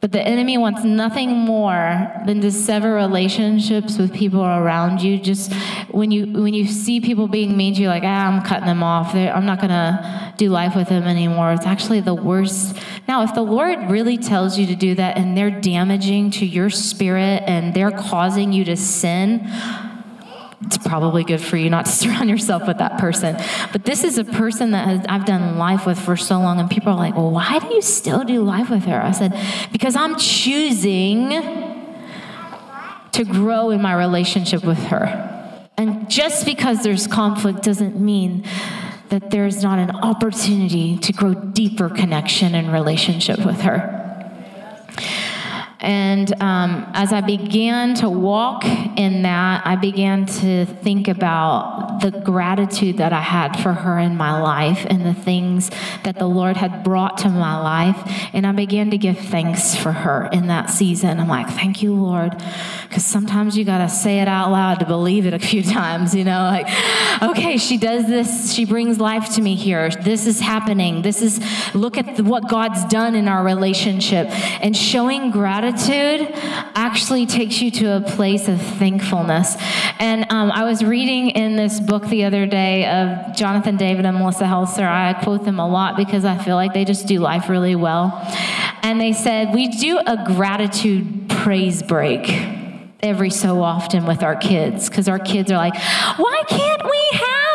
But 0.02 0.12
the 0.12 0.22
enemy 0.22 0.58
wants 0.58 0.84
nothing 0.84 1.30
more 1.30 2.12
than 2.26 2.42
to 2.42 2.52
sever 2.52 2.96
relationships 2.96 4.00
with 4.00 4.12
people 4.12 4.44
around 4.44 5.00
you. 5.00 5.20
Just 5.20 5.54
when 5.92 6.10
you 6.10 6.26
when 6.42 6.56
you 6.56 6.66
see 6.66 7.00
people 7.00 7.28
being 7.28 7.56
mean 7.56 7.76
to 7.76 7.84
you, 7.84 7.88
like 7.88 8.02
ah, 8.04 8.28
I'm 8.28 8.44
cutting 8.44 8.66
them 8.66 8.82
off. 8.82 9.14
They're, 9.14 9.32
I'm 9.32 9.46
not 9.46 9.62
gonna 9.62 10.34
do 10.38 10.50
life 10.50 10.76
with 10.76 10.90
them 10.90 11.04
anymore. 11.04 11.54
It's 11.54 11.68
actually 11.68 12.00
the 12.00 12.16
worst. 12.16 12.76
Now, 13.08 13.22
if 13.22 13.36
the 13.36 13.44
Lord 13.44 13.92
really 13.92 14.18
tells 14.18 14.58
you 14.58 14.66
to 14.66 14.76
do 14.76 14.96
that, 14.96 15.18
and 15.18 15.38
they're 15.38 15.62
damaging 15.62 16.32
to 16.32 16.48
your 16.48 16.72
spirit, 16.72 17.44
and 17.46 17.76
they're 17.76 17.92
causing 17.92 18.52
you 18.52 18.66
to 18.66 18.76
sin, 18.76 19.48
it's 20.74 20.88
probably 20.88 21.24
good 21.24 21.42
for 21.42 21.58
you 21.58 21.70
not 21.70 21.86
to 21.86 21.92
surround 22.02 22.30
yourself 22.30 22.68
with 22.68 22.78
that 22.78 22.98
person. 22.98 23.36
But 23.72 23.84
this 23.86 24.04
is 24.04 24.18
a 24.18 24.24
person 24.24 24.72
that 24.72 24.88
has, 24.88 25.06
I've 25.10 25.26
done 25.26 25.58
life 25.58 25.86
with 25.86 26.00
for 26.00 26.16
so 26.16 26.40
long, 26.40 26.60
and 26.60 26.70
people 26.70 26.94
are 26.94 26.98
like, 26.98 27.16
well, 27.16 27.32
why 27.32 27.60
do 27.60 27.68
you 27.74 27.82
still 27.82 28.24
do 28.24 28.42
life 28.42 28.70
with 28.70 28.84
her? 28.84 29.02
I 29.02 29.12
said, 29.12 29.38
because 29.72 29.96
I'm 29.96 30.18
choosing 30.18 31.30
to 33.12 33.26
grow 33.26 33.72
in 33.72 33.82
my 33.82 33.94
relationship 33.94 34.64
with 34.64 34.80
her. 34.86 35.68
And 35.78 36.10
just 36.10 36.46
because 36.46 36.84
there's 36.84 37.08
conflict 37.08 37.64
doesn't 37.64 38.00
mean 38.00 38.46
that 39.10 39.32
there's 39.32 39.62
not 39.62 39.78
an 39.78 39.92
opportunity 39.92 40.98
to 40.98 41.12
grow 41.12 41.34
deeper 41.34 41.90
connection 41.90 42.56
and 42.56 42.72
relationship 42.72 43.46
with 43.46 43.62
her. 43.62 43.98
And 45.82 46.32
um, 46.44 46.86
as 46.94 47.12
I 47.12 47.22
began 47.22 47.96
to 47.96 48.10
walk 48.10 48.66
in 48.66 49.24
that, 49.24 49.66
I 49.66 49.76
began 49.76 50.28
to 50.28 50.66
think 50.66 51.08
about 51.08 52.02
the 52.02 52.12
gratitude 52.12 52.98
that 52.98 53.14
I 53.14 53.22
had 53.22 53.60
for 53.60 53.74
her 53.74 53.98
in 53.98 54.16
my 54.16 54.40
life 54.40 54.86
and 54.88 55.04
the 55.04 55.16
things 55.16 55.72
that 56.04 56.20
the 56.20 56.28
Lord 56.28 56.56
had 56.56 56.84
brought 56.84 57.18
to 57.20 57.30
my 57.30 57.60
life. 57.60 57.98
And 58.32 58.46
I 58.46 58.52
began 58.52 58.92
to 58.92 58.98
give 59.00 59.18
thanks 59.18 59.76
for 59.76 59.92
her 59.92 60.30
in 60.32 60.48
that 60.48 60.70
season. 60.70 61.20
I'm 61.20 61.28
like, 61.28 61.50
thank 61.50 61.82
you, 61.82 61.96
Lord. 61.96 62.38
Because 62.88 63.04
sometimes 63.04 63.58
you 63.58 63.66
got 63.66 63.80
to 63.80 63.90
say 63.90 64.20
it 64.20 64.28
out 64.28 64.52
loud 64.52 64.82
to 64.82 64.86
believe 64.86 65.26
it 65.26 65.34
a 65.34 65.40
few 65.40 65.64
times, 65.80 66.14
you 66.14 66.24
know, 66.24 66.44
like, 66.44 66.68
okay, 67.24 67.58
she 67.58 67.78
does 67.78 68.06
this. 68.06 68.54
She 68.54 68.66
brings 68.66 69.00
life 69.00 69.34
to 69.36 69.42
me 69.42 69.56
here. 69.56 69.90
This 69.90 70.28
is 70.28 70.40
happening. 70.40 71.02
This 71.02 71.24
is, 71.24 71.40
look 71.74 71.98
at 71.98 72.18
the, 72.18 72.24
what 72.24 72.48
God's 72.48 72.86
done 72.86 73.16
in 73.16 73.28
our 73.28 73.44
relationship. 73.44 74.28
And 74.62 74.78
showing 74.78 75.32
gratitude 75.32 75.71
gratitude 75.72 76.28
actually 76.76 77.26
takes 77.26 77.62
you 77.62 77.72
to 77.72 77.96
a 77.98 78.02
place 78.02 78.48
of 78.48 78.62
thankfulness. 78.62 79.56
And 80.00 80.26
um, 80.32 80.52
I 80.52 80.64
was 80.64 80.84
reading 80.84 81.32
in 81.32 81.56
this 81.56 81.80
book 81.80 82.06
the 82.08 82.26
other 82.26 82.46
day 82.46 82.86
of 82.86 83.36
Jonathan 83.36 83.78
David 83.78 84.06
and 84.06 84.18
Melissa 84.18 84.46
Helser. 84.46 84.88
I 84.88 85.14
quote 85.24 85.46
them 85.46 85.60
a 85.60 85.68
lot 85.68 85.96
because 85.96 86.26
I 86.26 86.38
feel 86.38 86.56
like 86.56 86.74
they 86.74 86.86
just 86.86 87.08
do 87.08 87.20
life 87.20 87.50
really 87.50 87.76
well. 87.76 88.12
And 88.84 89.00
they 89.00 89.14
said, 89.14 89.54
We 89.54 89.68
do 89.68 90.00
a 90.00 90.24
gratitude 90.26 91.30
praise 91.30 91.84
break 91.84 92.30
every 93.02 93.30
so 93.30 93.62
often 93.62 94.06
with 94.06 94.24
our 94.24 94.36
kids 94.36 94.90
because 94.90 95.08
our 95.08 95.20
kids 95.20 95.52
are 95.52 95.58
like, 95.58 95.76
Why 95.76 96.44
can't 96.48 96.84
we 96.84 97.08
have 97.12 97.51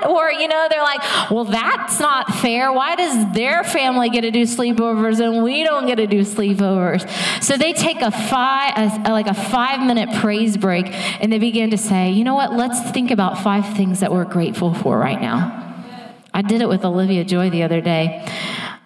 that? 0.00 0.08
Or, 0.08 0.30
you 0.30 0.48
know, 0.48 0.66
they're 0.70 0.82
like, 0.82 1.30
well, 1.30 1.44
that's 1.44 2.00
not 2.00 2.34
fair. 2.36 2.72
Why 2.72 2.96
does 2.96 3.34
their 3.34 3.64
family 3.64 4.10
get 4.10 4.22
to 4.22 4.30
do 4.30 4.42
sleepovers 4.42 5.20
and 5.20 5.42
we 5.42 5.64
don't 5.64 5.86
get 5.86 5.96
to 5.96 6.06
do 6.06 6.20
sleepovers? 6.20 7.08
So 7.42 7.56
they 7.56 7.72
take 7.72 8.00
a 8.00 8.10
five, 8.10 8.72
a, 9.06 9.10
like 9.10 9.26
a 9.26 9.34
five 9.34 9.86
minute 9.86 10.20
praise 10.20 10.56
break 10.56 10.86
and 11.20 11.32
they 11.32 11.38
begin 11.38 11.70
to 11.70 11.78
say, 11.78 12.10
you 12.10 12.24
know 12.24 12.34
what, 12.34 12.52
let's 12.52 12.90
think 12.90 13.10
about 13.10 13.42
five 13.42 13.76
things 13.76 14.00
that 14.00 14.12
we're 14.12 14.24
grateful 14.24 14.74
for 14.74 14.98
right 14.98 15.20
now. 15.20 15.62
I 16.32 16.42
did 16.42 16.60
it 16.60 16.68
with 16.68 16.84
Olivia 16.84 17.24
Joy 17.24 17.50
the 17.50 17.62
other 17.62 17.80
day 17.80 18.26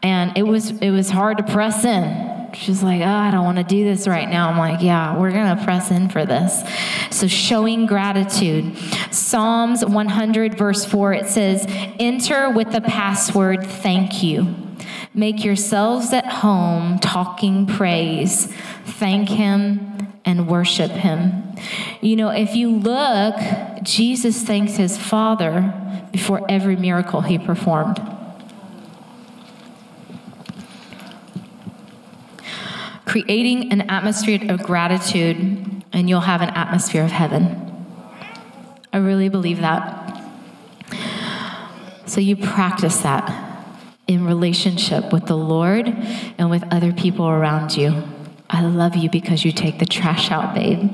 and 0.02 0.36
it 0.36 0.44
was, 0.44 0.70
it 0.70 0.90
was 0.90 1.10
hard 1.10 1.38
to 1.38 1.42
press 1.42 1.84
in 1.84 2.29
She's 2.54 2.82
like, 2.82 3.00
oh, 3.00 3.06
I 3.06 3.30
don't 3.30 3.44
want 3.44 3.58
to 3.58 3.64
do 3.64 3.84
this 3.84 4.08
right 4.08 4.28
now. 4.28 4.50
I'm 4.50 4.58
like, 4.58 4.82
yeah, 4.82 5.16
we're 5.18 5.30
going 5.30 5.56
to 5.56 5.64
press 5.64 5.90
in 5.90 6.08
for 6.08 6.26
this. 6.26 6.62
So, 7.10 7.26
showing 7.26 7.86
gratitude. 7.86 8.76
Psalms 9.10 9.84
100, 9.84 10.58
verse 10.58 10.84
4, 10.84 11.12
it 11.12 11.26
says, 11.28 11.64
Enter 11.98 12.50
with 12.50 12.72
the 12.72 12.80
password, 12.80 13.66
thank 13.66 14.22
you. 14.22 14.54
Make 15.14 15.44
yourselves 15.44 16.12
at 16.12 16.26
home 16.26 16.98
talking 16.98 17.66
praise. 17.66 18.46
Thank 18.84 19.28
Him 19.28 20.14
and 20.24 20.48
worship 20.48 20.90
Him. 20.90 21.42
You 22.00 22.16
know, 22.16 22.30
if 22.30 22.54
you 22.54 22.70
look, 22.70 23.36
Jesus 23.82 24.42
thanks 24.42 24.76
His 24.76 24.96
Father 24.96 25.74
before 26.12 26.44
every 26.48 26.76
miracle 26.76 27.20
He 27.22 27.38
performed. 27.38 28.00
Creating 33.10 33.72
an 33.72 33.80
atmosphere 33.90 34.38
of 34.52 34.62
gratitude, 34.62 35.36
and 35.92 36.08
you'll 36.08 36.20
have 36.20 36.42
an 36.42 36.50
atmosphere 36.50 37.02
of 37.02 37.10
heaven. 37.10 37.42
I 38.92 38.98
really 38.98 39.28
believe 39.28 39.58
that. 39.62 40.22
So 42.06 42.20
you 42.20 42.36
practice 42.36 42.98
that 42.98 43.26
in 44.06 44.24
relationship 44.24 45.12
with 45.12 45.26
the 45.26 45.36
Lord 45.36 45.88
and 45.88 46.50
with 46.50 46.62
other 46.72 46.92
people 46.92 47.28
around 47.28 47.76
you. 47.76 48.00
I 48.48 48.62
love 48.62 48.94
you 48.94 49.10
because 49.10 49.44
you 49.44 49.50
take 49.50 49.80
the 49.80 49.86
trash 49.86 50.30
out, 50.30 50.54
babe. 50.54 50.88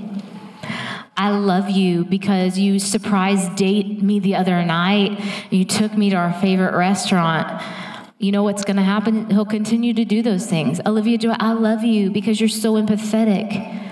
I 1.19 1.33
love 1.33 1.69
you 1.69 2.07
because 2.07 2.59
you 2.59 2.79
surprise 2.79 3.47
date 3.57 4.03
me 4.03 4.21
the 4.21 4.37
other 4.37 4.65
night. 4.65 5.21
You 5.51 5.67
took 5.67 5.93
me 5.93 6.09
to 6.09 6.17
our 6.17 6.33
favorite 6.41 6.75
restaurant 6.75 7.63
you 8.19 8.33
know 8.33 8.43
what's 8.43 8.65
going 8.65 8.77
to 8.77 8.83
happen? 8.83 9.31
He'll 9.31 9.45
continue 9.45 9.93
to 9.95 10.05
do 10.05 10.23
those 10.23 10.47
things. 10.47 10.81
Olivia 10.87 11.19
Joy, 11.19 11.35
I 11.39 11.53
love 11.53 11.85
you 11.85 12.11
because 12.11 12.41
you're 12.41 12.49
so 12.49 12.75
empathetic. 12.75 13.83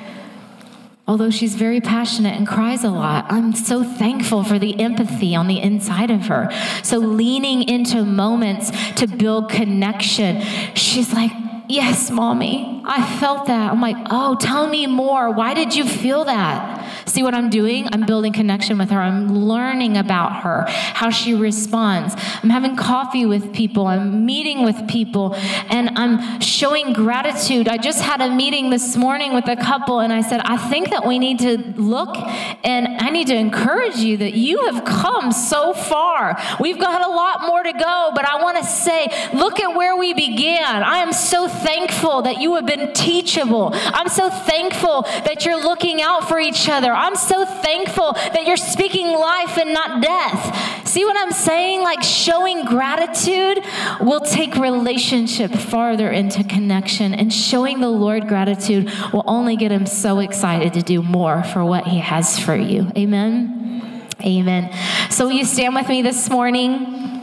Although 1.06 1.30
she's 1.30 1.54
very 1.54 1.82
passionate 1.82 2.34
and 2.34 2.48
cries 2.48 2.82
a 2.82 2.88
lot, 2.88 3.26
I'm 3.28 3.54
so 3.54 3.84
thankful 3.84 4.42
for 4.42 4.58
the 4.58 4.80
empathy 4.80 5.36
on 5.36 5.48
the 5.48 5.60
inside 5.60 6.10
of 6.10 6.22
her. 6.28 6.50
So, 6.82 6.96
leaning 6.96 7.68
into 7.68 8.04
moments 8.04 8.70
to 8.94 9.06
build 9.06 9.50
connection, 9.50 10.40
she's 10.74 11.12
like, 11.12 11.30
Yes, 11.68 12.10
mommy, 12.10 12.73
I 12.86 13.18
felt 13.18 13.46
that. 13.46 13.72
I'm 13.72 13.80
like, 13.80 13.96
Oh, 14.10 14.36
tell 14.36 14.66
me 14.66 14.86
more. 14.86 15.30
Why 15.30 15.54
did 15.54 15.74
you 15.74 15.84
feel 15.86 16.24
that? 16.24 16.84
See 17.06 17.22
what 17.22 17.34
I'm 17.34 17.50
doing? 17.50 17.88
I'm 17.92 18.06
building 18.06 18.32
connection 18.32 18.78
with 18.78 18.90
her. 18.90 19.00
I'm 19.00 19.28
learning 19.46 19.96
about 19.96 20.42
her, 20.42 20.64
how 20.68 21.10
she 21.10 21.34
responds. 21.34 22.14
I'm 22.42 22.50
having 22.50 22.76
coffee 22.76 23.26
with 23.26 23.52
people. 23.52 23.86
I'm 23.86 24.24
meeting 24.24 24.64
with 24.64 24.88
people, 24.88 25.34
and 25.68 25.98
I'm 25.98 26.40
showing 26.40 26.92
gratitude. 26.92 27.68
I 27.68 27.76
just 27.78 28.02
had 28.02 28.20
a 28.20 28.28
meeting 28.34 28.70
this 28.70 28.96
morning 28.96 29.34
with 29.34 29.48
a 29.48 29.56
couple, 29.56 30.00
and 30.00 30.12
I 30.12 30.22
said, 30.22 30.40
I 30.44 30.56
think 30.56 30.90
that 30.90 31.06
we 31.06 31.18
need 31.18 31.38
to 31.40 31.58
look 31.76 32.16
and 32.64 32.88
I 32.98 33.10
need 33.10 33.26
to 33.28 33.36
encourage 33.36 33.96
you 33.96 34.16
that 34.18 34.34
you 34.34 34.64
have 34.66 34.84
come 34.84 35.32
so 35.32 35.74
far. 35.74 36.40
We've 36.58 36.78
got 36.78 37.02
a 37.02 37.10
lot 37.10 37.42
more 37.46 37.62
to 37.62 37.72
go, 37.72 38.10
but 38.14 38.24
I 38.24 38.42
want 38.42 38.58
to 38.58 38.64
say, 38.64 39.08
look 39.34 39.60
at 39.60 39.76
where 39.76 39.96
we 39.96 40.14
began. 40.14 40.82
I 40.82 40.98
am 40.98 41.12
so 41.12 41.46
thankful 41.46 42.22
that 42.22 42.40
you 42.40 42.54
have 42.54 42.66
been 42.66 42.73
teachable. 42.94 43.70
I'm 43.72 44.08
so 44.08 44.30
thankful 44.30 45.02
that 45.02 45.44
you're 45.44 45.60
looking 45.60 46.02
out 46.02 46.28
for 46.28 46.38
each 46.38 46.68
other. 46.68 46.92
I'm 46.92 47.16
so 47.16 47.44
thankful 47.44 48.12
that 48.12 48.46
you're 48.46 48.56
speaking 48.56 49.06
life 49.08 49.58
and 49.58 49.72
not 49.72 50.02
death. 50.02 50.86
See 50.86 51.04
what 51.04 51.16
I'm 51.16 51.32
saying? 51.32 51.82
Like 51.82 52.02
showing 52.02 52.64
gratitude 52.64 53.64
will 54.00 54.20
take 54.20 54.54
relationship 54.56 55.50
farther 55.50 56.10
into 56.10 56.44
connection, 56.44 57.14
and 57.14 57.32
showing 57.32 57.80
the 57.80 57.88
Lord 57.88 58.28
gratitude 58.28 58.90
will 59.12 59.24
only 59.26 59.56
get 59.56 59.72
him 59.72 59.86
so 59.86 60.20
excited 60.20 60.72
to 60.74 60.82
do 60.82 61.02
more 61.02 61.42
for 61.42 61.64
what 61.64 61.86
he 61.86 61.98
has 61.98 62.38
for 62.38 62.54
you. 62.54 62.90
Amen. 62.96 64.08
Amen. 64.20 64.72
So, 65.10 65.26
will 65.26 65.32
you 65.32 65.44
stand 65.44 65.74
with 65.74 65.88
me 65.88 66.02
this 66.02 66.30
morning? 66.30 67.22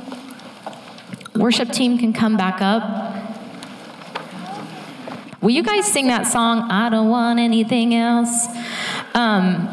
Worship 1.36 1.72
team 1.72 1.98
can 1.98 2.14
come 2.14 2.36
back 2.38 2.62
up. 2.62 3.21
Will 5.42 5.50
you 5.50 5.64
guys 5.64 5.92
sing 5.92 6.06
that 6.10 6.28
song, 6.28 6.70
I 6.70 6.90
Don't 6.90 7.10
Want 7.10 7.40
Anything 7.40 7.96
Else? 7.96 8.46
Um, 9.16 9.68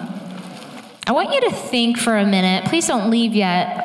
I 1.07 1.13
want 1.13 1.35
you 1.35 1.43
to 1.43 1.51
think 1.51 1.99
for 1.99 2.17
a 2.17 2.25
minute. 2.25 2.65
Please 2.71 2.87
don't 2.87 3.11
leave 3.11 3.35
yet. 3.35 3.85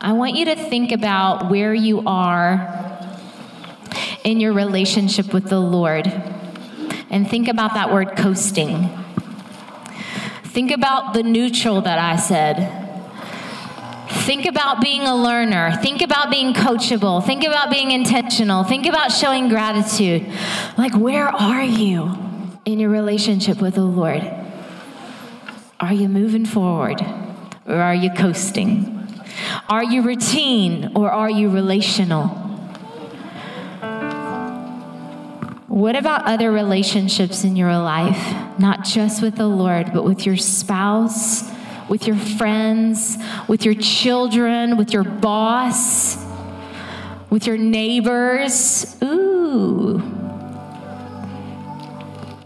I 0.00 0.12
want 0.12 0.36
you 0.36 0.44
to 0.44 0.54
think 0.54 0.92
about 0.92 1.50
where 1.50 1.74
you 1.74 2.04
are 2.06 3.00
in 4.22 4.38
your 4.38 4.52
relationship 4.52 5.34
with 5.34 5.48
the 5.48 5.58
Lord. 5.58 6.06
And 7.10 7.28
think 7.28 7.48
about 7.48 7.74
that 7.74 7.92
word 7.92 8.16
coasting. 8.16 8.88
Think 10.44 10.70
about 10.70 11.14
the 11.14 11.24
neutral 11.24 11.80
that 11.80 11.98
I 11.98 12.14
said. 12.14 12.85
Think 14.08 14.46
about 14.46 14.80
being 14.80 15.02
a 15.02 15.14
learner. 15.16 15.76
Think 15.82 16.00
about 16.00 16.30
being 16.30 16.54
coachable. 16.54 17.24
Think 17.24 17.44
about 17.44 17.70
being 17.70 17.90
intentional. 17.90 18.62
Think 18.62 18.86
about 18.86 19.10
showing 19.10 19.48
gratitude. 19.48 20.26
Like, 20.78 20.94
where 20.96 21.28
are 21.28 21.64
you 21.64 22.16
in 22.64 22.78
your 22.78 22.90
relationship 22.90 23.60
with 23.60 23.74
the 23.74 23.84
Lord? 23.84 24.22
Are 25.80 25.92
you 25.92 26.08
moving 26.08 26.46
forward 26.46 27.04
or 27.66 27.74
are 27.74 27.94
you 27.94 28.10
coasting? 28.12 28.92
Are 29.68 29.84
you 29.84 30.02
routine 30.02 30.92
or 30.94 31.10
are 31.10 31.30
you 31.30 31.50
relational? 31.50 32.28
What 35.66 35.96
about 35.96 36.24
other 36.26 36.50
relationships 36.52 37.44
in 37.44 37.56
your 37.56 37.76
life? 37.76 38.58
Not 38.58 38.84
just 38.84 39.20
with 39.20 39.36
the 39.36 39.48
Lord, 39.48 39.92
but 39.92 40.04
with 40.04 40.24
your 40.24 40.36
spouse 40.36 41.55
with 41.88 42.06
your 42.06 42.16
friends, 42.16 43.16
with 43.48 43.64
your 43.64 43.74
children, 43.74 44.76
with 44.76 44.92
your 44.92 45.04
boss, 45.04 46.16
with 47.30 47.46
your 47.46 47.56
neighbors. 47.56 48.96
Ooh. 49.02 50.16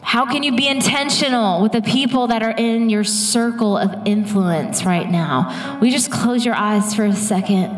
How 0.02 0.26
can 0.26 0.42
you 0.42 0.56
be 0.56 0.66
intentional 0.66 1.62
with 1.62 1.70
the 1.70 1.82
people 1.82 2.26
that 2.26 2.42
are 2.42 2.50
in 2.50 2.90
your 2.90 3.04
circle 3.04 3.76
of 3.76 3.94
influence 4.06 4.84
right 4.84 5.08
now? 5.08 5.78
We 5.80 5.92
just 5.92 6.10
close 6.10 6.44
your 6.44 6.56
eyes 6.56 6.94
for 6.94 7.04
a 7.04 7.14
second? 7.14 7.70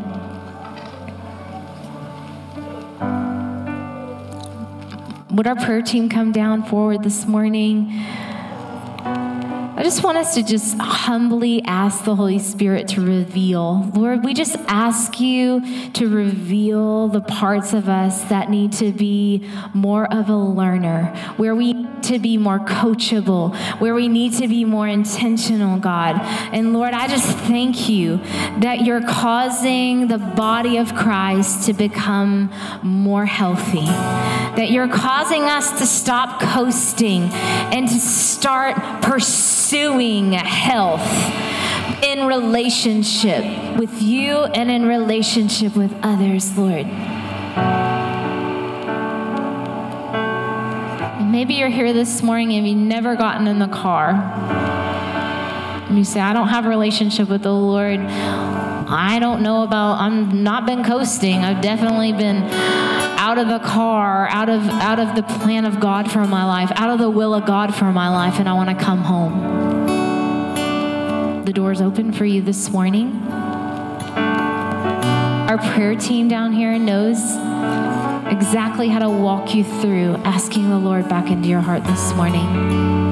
Would 5.33 5.47
our 5.47 5.57
prayer 5.57 5.83
team 5.83 6.09
come 6.09 6.33
down 6.33 6.63
forward 6.65 7.03
this 7.03 7.27
morning? 7.27 7.91
I 9.83 9.85
just 9.85 10.05
want 10.05 10.17
us 10.17 10.35
to 10.37 10.45
just 10.45 10.79
humbly 10.79 11.61
ask 11.65 12.05
the 12.05 12.15
Holy 12.15 12.39
Spirit 12.39 12.87
to 12.91 13.01
reveal. 13.01 13.91
Lord, 13.97 14.25
we 14.25 14.33
just 14.33 14.55
ask 14.69 15.19
you 15.19 15.91
to 15.95 16.09
reveal 16.09 17.09
the 17.09 17.21
parts 17.21 17.73
of 17.73 17.89
us 17.89 18.23
that 18.27 18.49
need 18.49 18.75
to 18.75 18.93
be 18.93 19.45
more 19.75 20.07
of 20.15 20.29
a 20.29 20.37
learner, 20.37 21.07
where 21.37 21.57
we 21.57 21.73
need 21.73 22.03
to 22.05 22.21
be 22.21 22.37
more 22.37 22.61
coachable, 22.61 23.57
where 23.81 23.93
we 23.93 24.07
need 24.07 24.35
to 24.35 24.47
be 24.47 24.65
more 24.65 24.87
intentional, 24.87 25.81
God. 25.81 26.15
And 26.55 26.73
Lord, 26.73 26.95
I 26.95 27.09
just 27.09 27.37
thank 27.39 27.89
you 27.89 28.19
that 28.61 28.83
you're 28.83 29.03
causing 29.03 30.07
the 30.07 30.19
body 30.19 30.77
of 30.77 30.95
Christ 30.95 31.67
to 31.67 31.73
become 31.73 32.53
more 32.85 33.27
healthy, 33.27 33.87
that 33.87 34.71
you're 34.71 34.87
causing 34.87 35.43
us 35.43 35.77
to 35.81 35.87
stop 35.87 36.41
coasting 36.41 37.23
and 37.33 37.89
to 37.89 37.99
start 37.99 38.77
pursuing 39.03 39.72
pursuing 39.73 40.33
health 40.33 41.01
in 42.05 42.27
relationship 42.27 43.43
with 43.79 44.03
you 44.03 44.45
and 44.45 44.71
in 44.71 44.85
relationship 44.85 45.75
with 45.75 45.91
others, 46.03 46.59
Lord. 46.59 46.87
maybe 51.31 51.55
you're 51.55 51.71
here 51.71 51.95
this 51.95 52.23
morning 52.23 52.53
and 52.53 52.69
you've 52.69 52.77
never 52.77 53.17
gotten 53.17 53.49
in 53.49 53.59
the 53.59 53.67
car. 53.69 54.11
And 55.89 55.97
you 55.97 56.05
say, 56.05 56.21
I 56.21 56.35
don't 56.35 56.49
have 56.49 56.67
a 56.67 56.69
relationship 56.69 57.31
with 57.31 57.43
the 57.43 57.55
Lord. 57.55 57.99
I 58.01 59.19
don't 59.19 59.43
know 59.43 59.63
about, 59.63 59.99
I'm 59.99 60.43
not 60.43 60.67
been 60.67 60.85
coasting. 60.85 61.39
I've 61.39 61.63
definitely 61.63 62.13
been 62.13 62.43
out 63.33 63.39
of 63.39 63.49
the 63.49 63.61
car, 63.67 64.29
out 64.29 64.51
of 64.51 64.61
out 64.69 64.99
of 64.99 65.17
the 65.17 65.23
plan 65.23 65.65
of 65.65 65.81
God 65.81 66.11
for 66.11 66.27
my 66.27 66.45
life, 66.45 66.71
out 66.75 66.91
of 66.91 66.99
the 66.99 67.09
will 67.09 67.33
of 67.33 67.47
God 67.47 67.75
for 67.75 67.87
my 67.87 68.11
life, 68.11 68.39
and 68.39 68.47
I 68.47 68.53
want 68.53 68.69
to 68.69 68.85
come 68.85 68.99
home. 68.99 69.87
The 71.47 71.53
door's 71.55 71.81
open 71.81 72.13
for 72.13 72.27
you 72.27 72.43
this 72.43 72.69
morning. 72.69 73.23
Our 75.49 75.57
prayer 75.57 75.97
team 75.97 76.29
down 76.29 76.53
here 76.53 76.79
knows 76.79 77.17
exactly 78.31 78.91
how 78.91 78.99
to 78.99 79.09
walk 79.09 79.55
you 79.55 79.65
through 79.65 80.17
asking 80.27 80.69
the 80.69 80.79
Lord 80.79 81.09
back 81.09 81.31
into 81.31 81.49
your 81.49 81.63
heart 81.63 81.85
this 81.85 82.13
morning. 82.13 83.12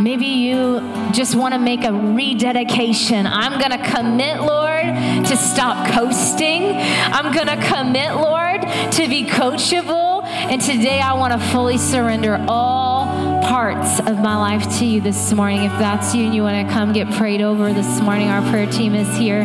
Maybe 0.00 0.26
you 0.26 0.80
just 1.12 1.34
want 1.34 1.54
to 1.54 1.58
make 1.58 1.82
a 1.82 1.92
rededication. 1.92 3.26
I'm 3.26 3.58
going 3.58 3.72
to 3.72 3.90
commit, 3.90 4.40
Lord, 4.40 4.84
to 5.26 5.36
stop 5.36 5.92
coasting. 5.92 6.76
I'm 6.76 7.34
going 7.34 7.48
to 7.48 7.56
commit, 7.66 8.14
Lord, 8.14 8.62
to 8.92 9.08
be 9.08 9.24
coachable. 9.24 10.22
And 10.24 10.62
today 10.62 11.00
I 11.00 11.14
want 11.14 11.32
to 11.32 11.48
fully 11.48 11.78
surrender 11.78 12.44
all 12.48 13.06
parts 13.42 13.98
of 13.98 14.20
my 14.20 14.36
life 14.36 14.78
to 14.78 14.84
you 14.84 15.00
this 15.00 15.32
morning. 15.32 15.64
If 15.64 15.72
that's 15.72 16.14
you 16.14 16.26
and 16.26 16.34
you 16.34 16.42
want 16.42 16.68
to 16.68 16.72
come 16.72 16.92
get 16.92 17.10
prayed 17.14 17.42
over 17.42 17.72
this 17.72 18.00
morning, 18.00 18.28
our 18.28 18.42
prayer 18.50 18.70
team 18.70 18.94
is 18.94 19.16
here. 19.16 19.42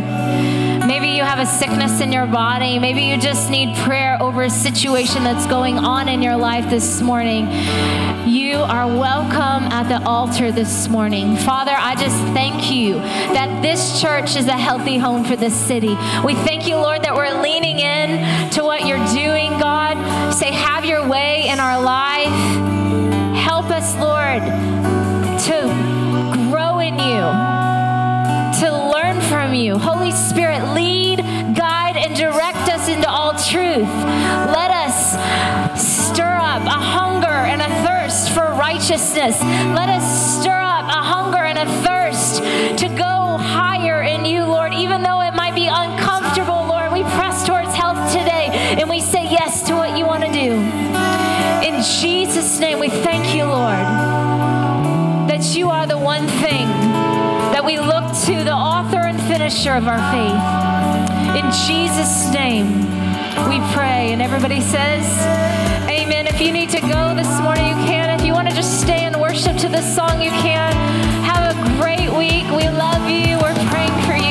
Maybe 0.85 1.09
you 1.09 1.23
have 1.23 1.39
a 1.39 1.45
sickness 1.45 2.01
in 2.01 2.11
your 2.11 2.25
body. 2.25 2.77
Maybe 2.77 3.03
you 3.03 3.17
just 3.17 3.49
need 3.49 3.75
prayer 3.77 4.21
over 4.21 4.43
a 4.43 4.49
situation 4.49 5.23
that's 5.23 5.47
going 5.47 5.77
on 5.77 6.09
in 6.09 6.21
your 6.21 6.35
life 6.35 6.69
this 6.69 7.01
morning. 7.01 7.47
You 8.27 8.57
are 8.57 8.85
welcome 8.85 9.71
at 9.71 9.87
the 9.87 10.05
altar 10.05 10.51
this 10.51 10.89
morning. 10.89 11.37
Father, 11.37 11.71
I 11.73 11.95
just 11.95 12.17
thank 12.33 12.69
you 12.69 12.95
that 12.95 13.61
this 13.61 14.01
church 14.01 14.35
is 14.35 14.47
a 14.47 14.57
healthy 14.57 14.97
home 14.97 15.23
for 15.23 15.37
this 15.37 15.55
city. 15.55 15.95
We 16.25 16.35
thank 16.35 16.67
you, 16.67 16.75
Lord, 16.75 17.03
that 17.03 17.15
we're 17.15 17.41
leaning 17.41 17.79
in 17.79 18.49
to 18.51 18.63
what 18.63 18.85
you're 18.85 19.05
doing, 19.13 19.51
God. 19.59 20.33
Say, 20.33 20.51
have 20.51 20.83
your 20.83 21.07
way 21.07 21.47
in 21.47 21.61
our 21.61 21.81
life. 21.81 22.27
Help 23.37 23.69
us, 23.69 23.95
Lord, 23.95 24.43
to 25.43 26.49
grow 26.49 26.79
in 26.79 26.99
you 26.99 27.52
you. 29.63 29.77
Holy 29.77 30.11
Spirit, 30.11 30.73
lead, 30.73 31.19
guide, 31.55 31.95
and 31.95 32.15
direct 32.15 32.67
us 32.69 32.89
into 32.89 33.09
all 33.09 33.31
truth. 33.31 33.87
Let 34.51 34.71
us 34.71 35.13
stir 35.81 36.35
up 36.35 36.63
a 36.63 36.81
hunger 36.97 37.27
and 37.27 37.61
a 37.61 37.69
thirst 37.87 38.31
for 38.31 38.53
righteousness. 38.53 39.41
Let 39.41 39.87
us 39.87 40.41
stir 40.41 40.59
up 40.59 40.85
a 40.85 41.01
hunger 41.01 41.37
and 41.37 41.57
a 41.57 41.65
thirst 41.81 42.43
to 42.79 42.89
go 42.89 43.37
higher 43.39 44.01
in 44.03 44.25
you, 44.25 44.43
Lord, 44.43 44.73
even 44.73 45.01
though 45.01 45.21
it 45.21 45.33
might 45.33 45.55
be 45.55 45.67
uncomfortable, 45.67 46.65
Lord. 46.67 46.91
We 46.91 47.03
press 47.03 47.47
towards 47.47 47.73
health 47.73 48.11
today 48.11 48.49
and 48.79 48.89
we 48.89 48.99
say 48.99 49.23
yes 49.23 49.63
to 49.67 49.75
what 49.75 49.97
you 49.97 50.05
want 50.05 50.25
to 50.25 50.31
do. 50.31 50.51
In 51.65 51.81
Jesus' 51.81 52.59
name, 52.59 52.79
we 52.79 52.89
thank 52.89 53.33
you, 53.33 53.45
Lord, 53.45 53.85
that 55.29 55.55
you 55.55 55.69
are 55.69 55.87
the 55.87 55.97
one 55.97 56.27
thing 56.27 56.67
that 57.53 57.63
we 57.63 57.79
look 57.79 58.03
to 58.25 58.43
the 58.43 58.51
author 58.51 58.82
finisher 59.43 59.75
of 59.75 59.89
our 59.89 59.99
faith. 60.09 61.35
In 61.35 61.51
Jesus' 61.67 62.31
name, 62.31 62.79
we 63.49 63.59
pray. 63.73 64.13
And 64.13 64.21
everybody 64.21 64.61
says, 64.61 65.03
Amen. 65.89 66.27
If 66.27 66.39
you 66.39 66.53
need 66.53 66.69
to 66.69 66.79
go 66.79 67.13
this 67.13 67.41
morning, 67.41 67.67
you 67.67 67.75
can. 67.83 68.17
If 68.17 68.25
you 68.25 68.31
want 68.31 68.47
to 68.47 68.55
just 68.55 68.79
stay 68.79 69.03
and 69.03 69.19
worship 69.19 69.57
to 69.57 69.67
this 69.67 69.83
song, 69.93 70.21
you 70.21 70.31
can. 70.31 70.71
Have 71.25 71.51
a 71.51 71.81
great 71.81 72.09
week. 72.17 72.45
We 72.55 72.69
love 72.69 73.09
you. 73.09 73.37
We're 73.37 73.53
praying 73.67 73.91
for 74.07 74.22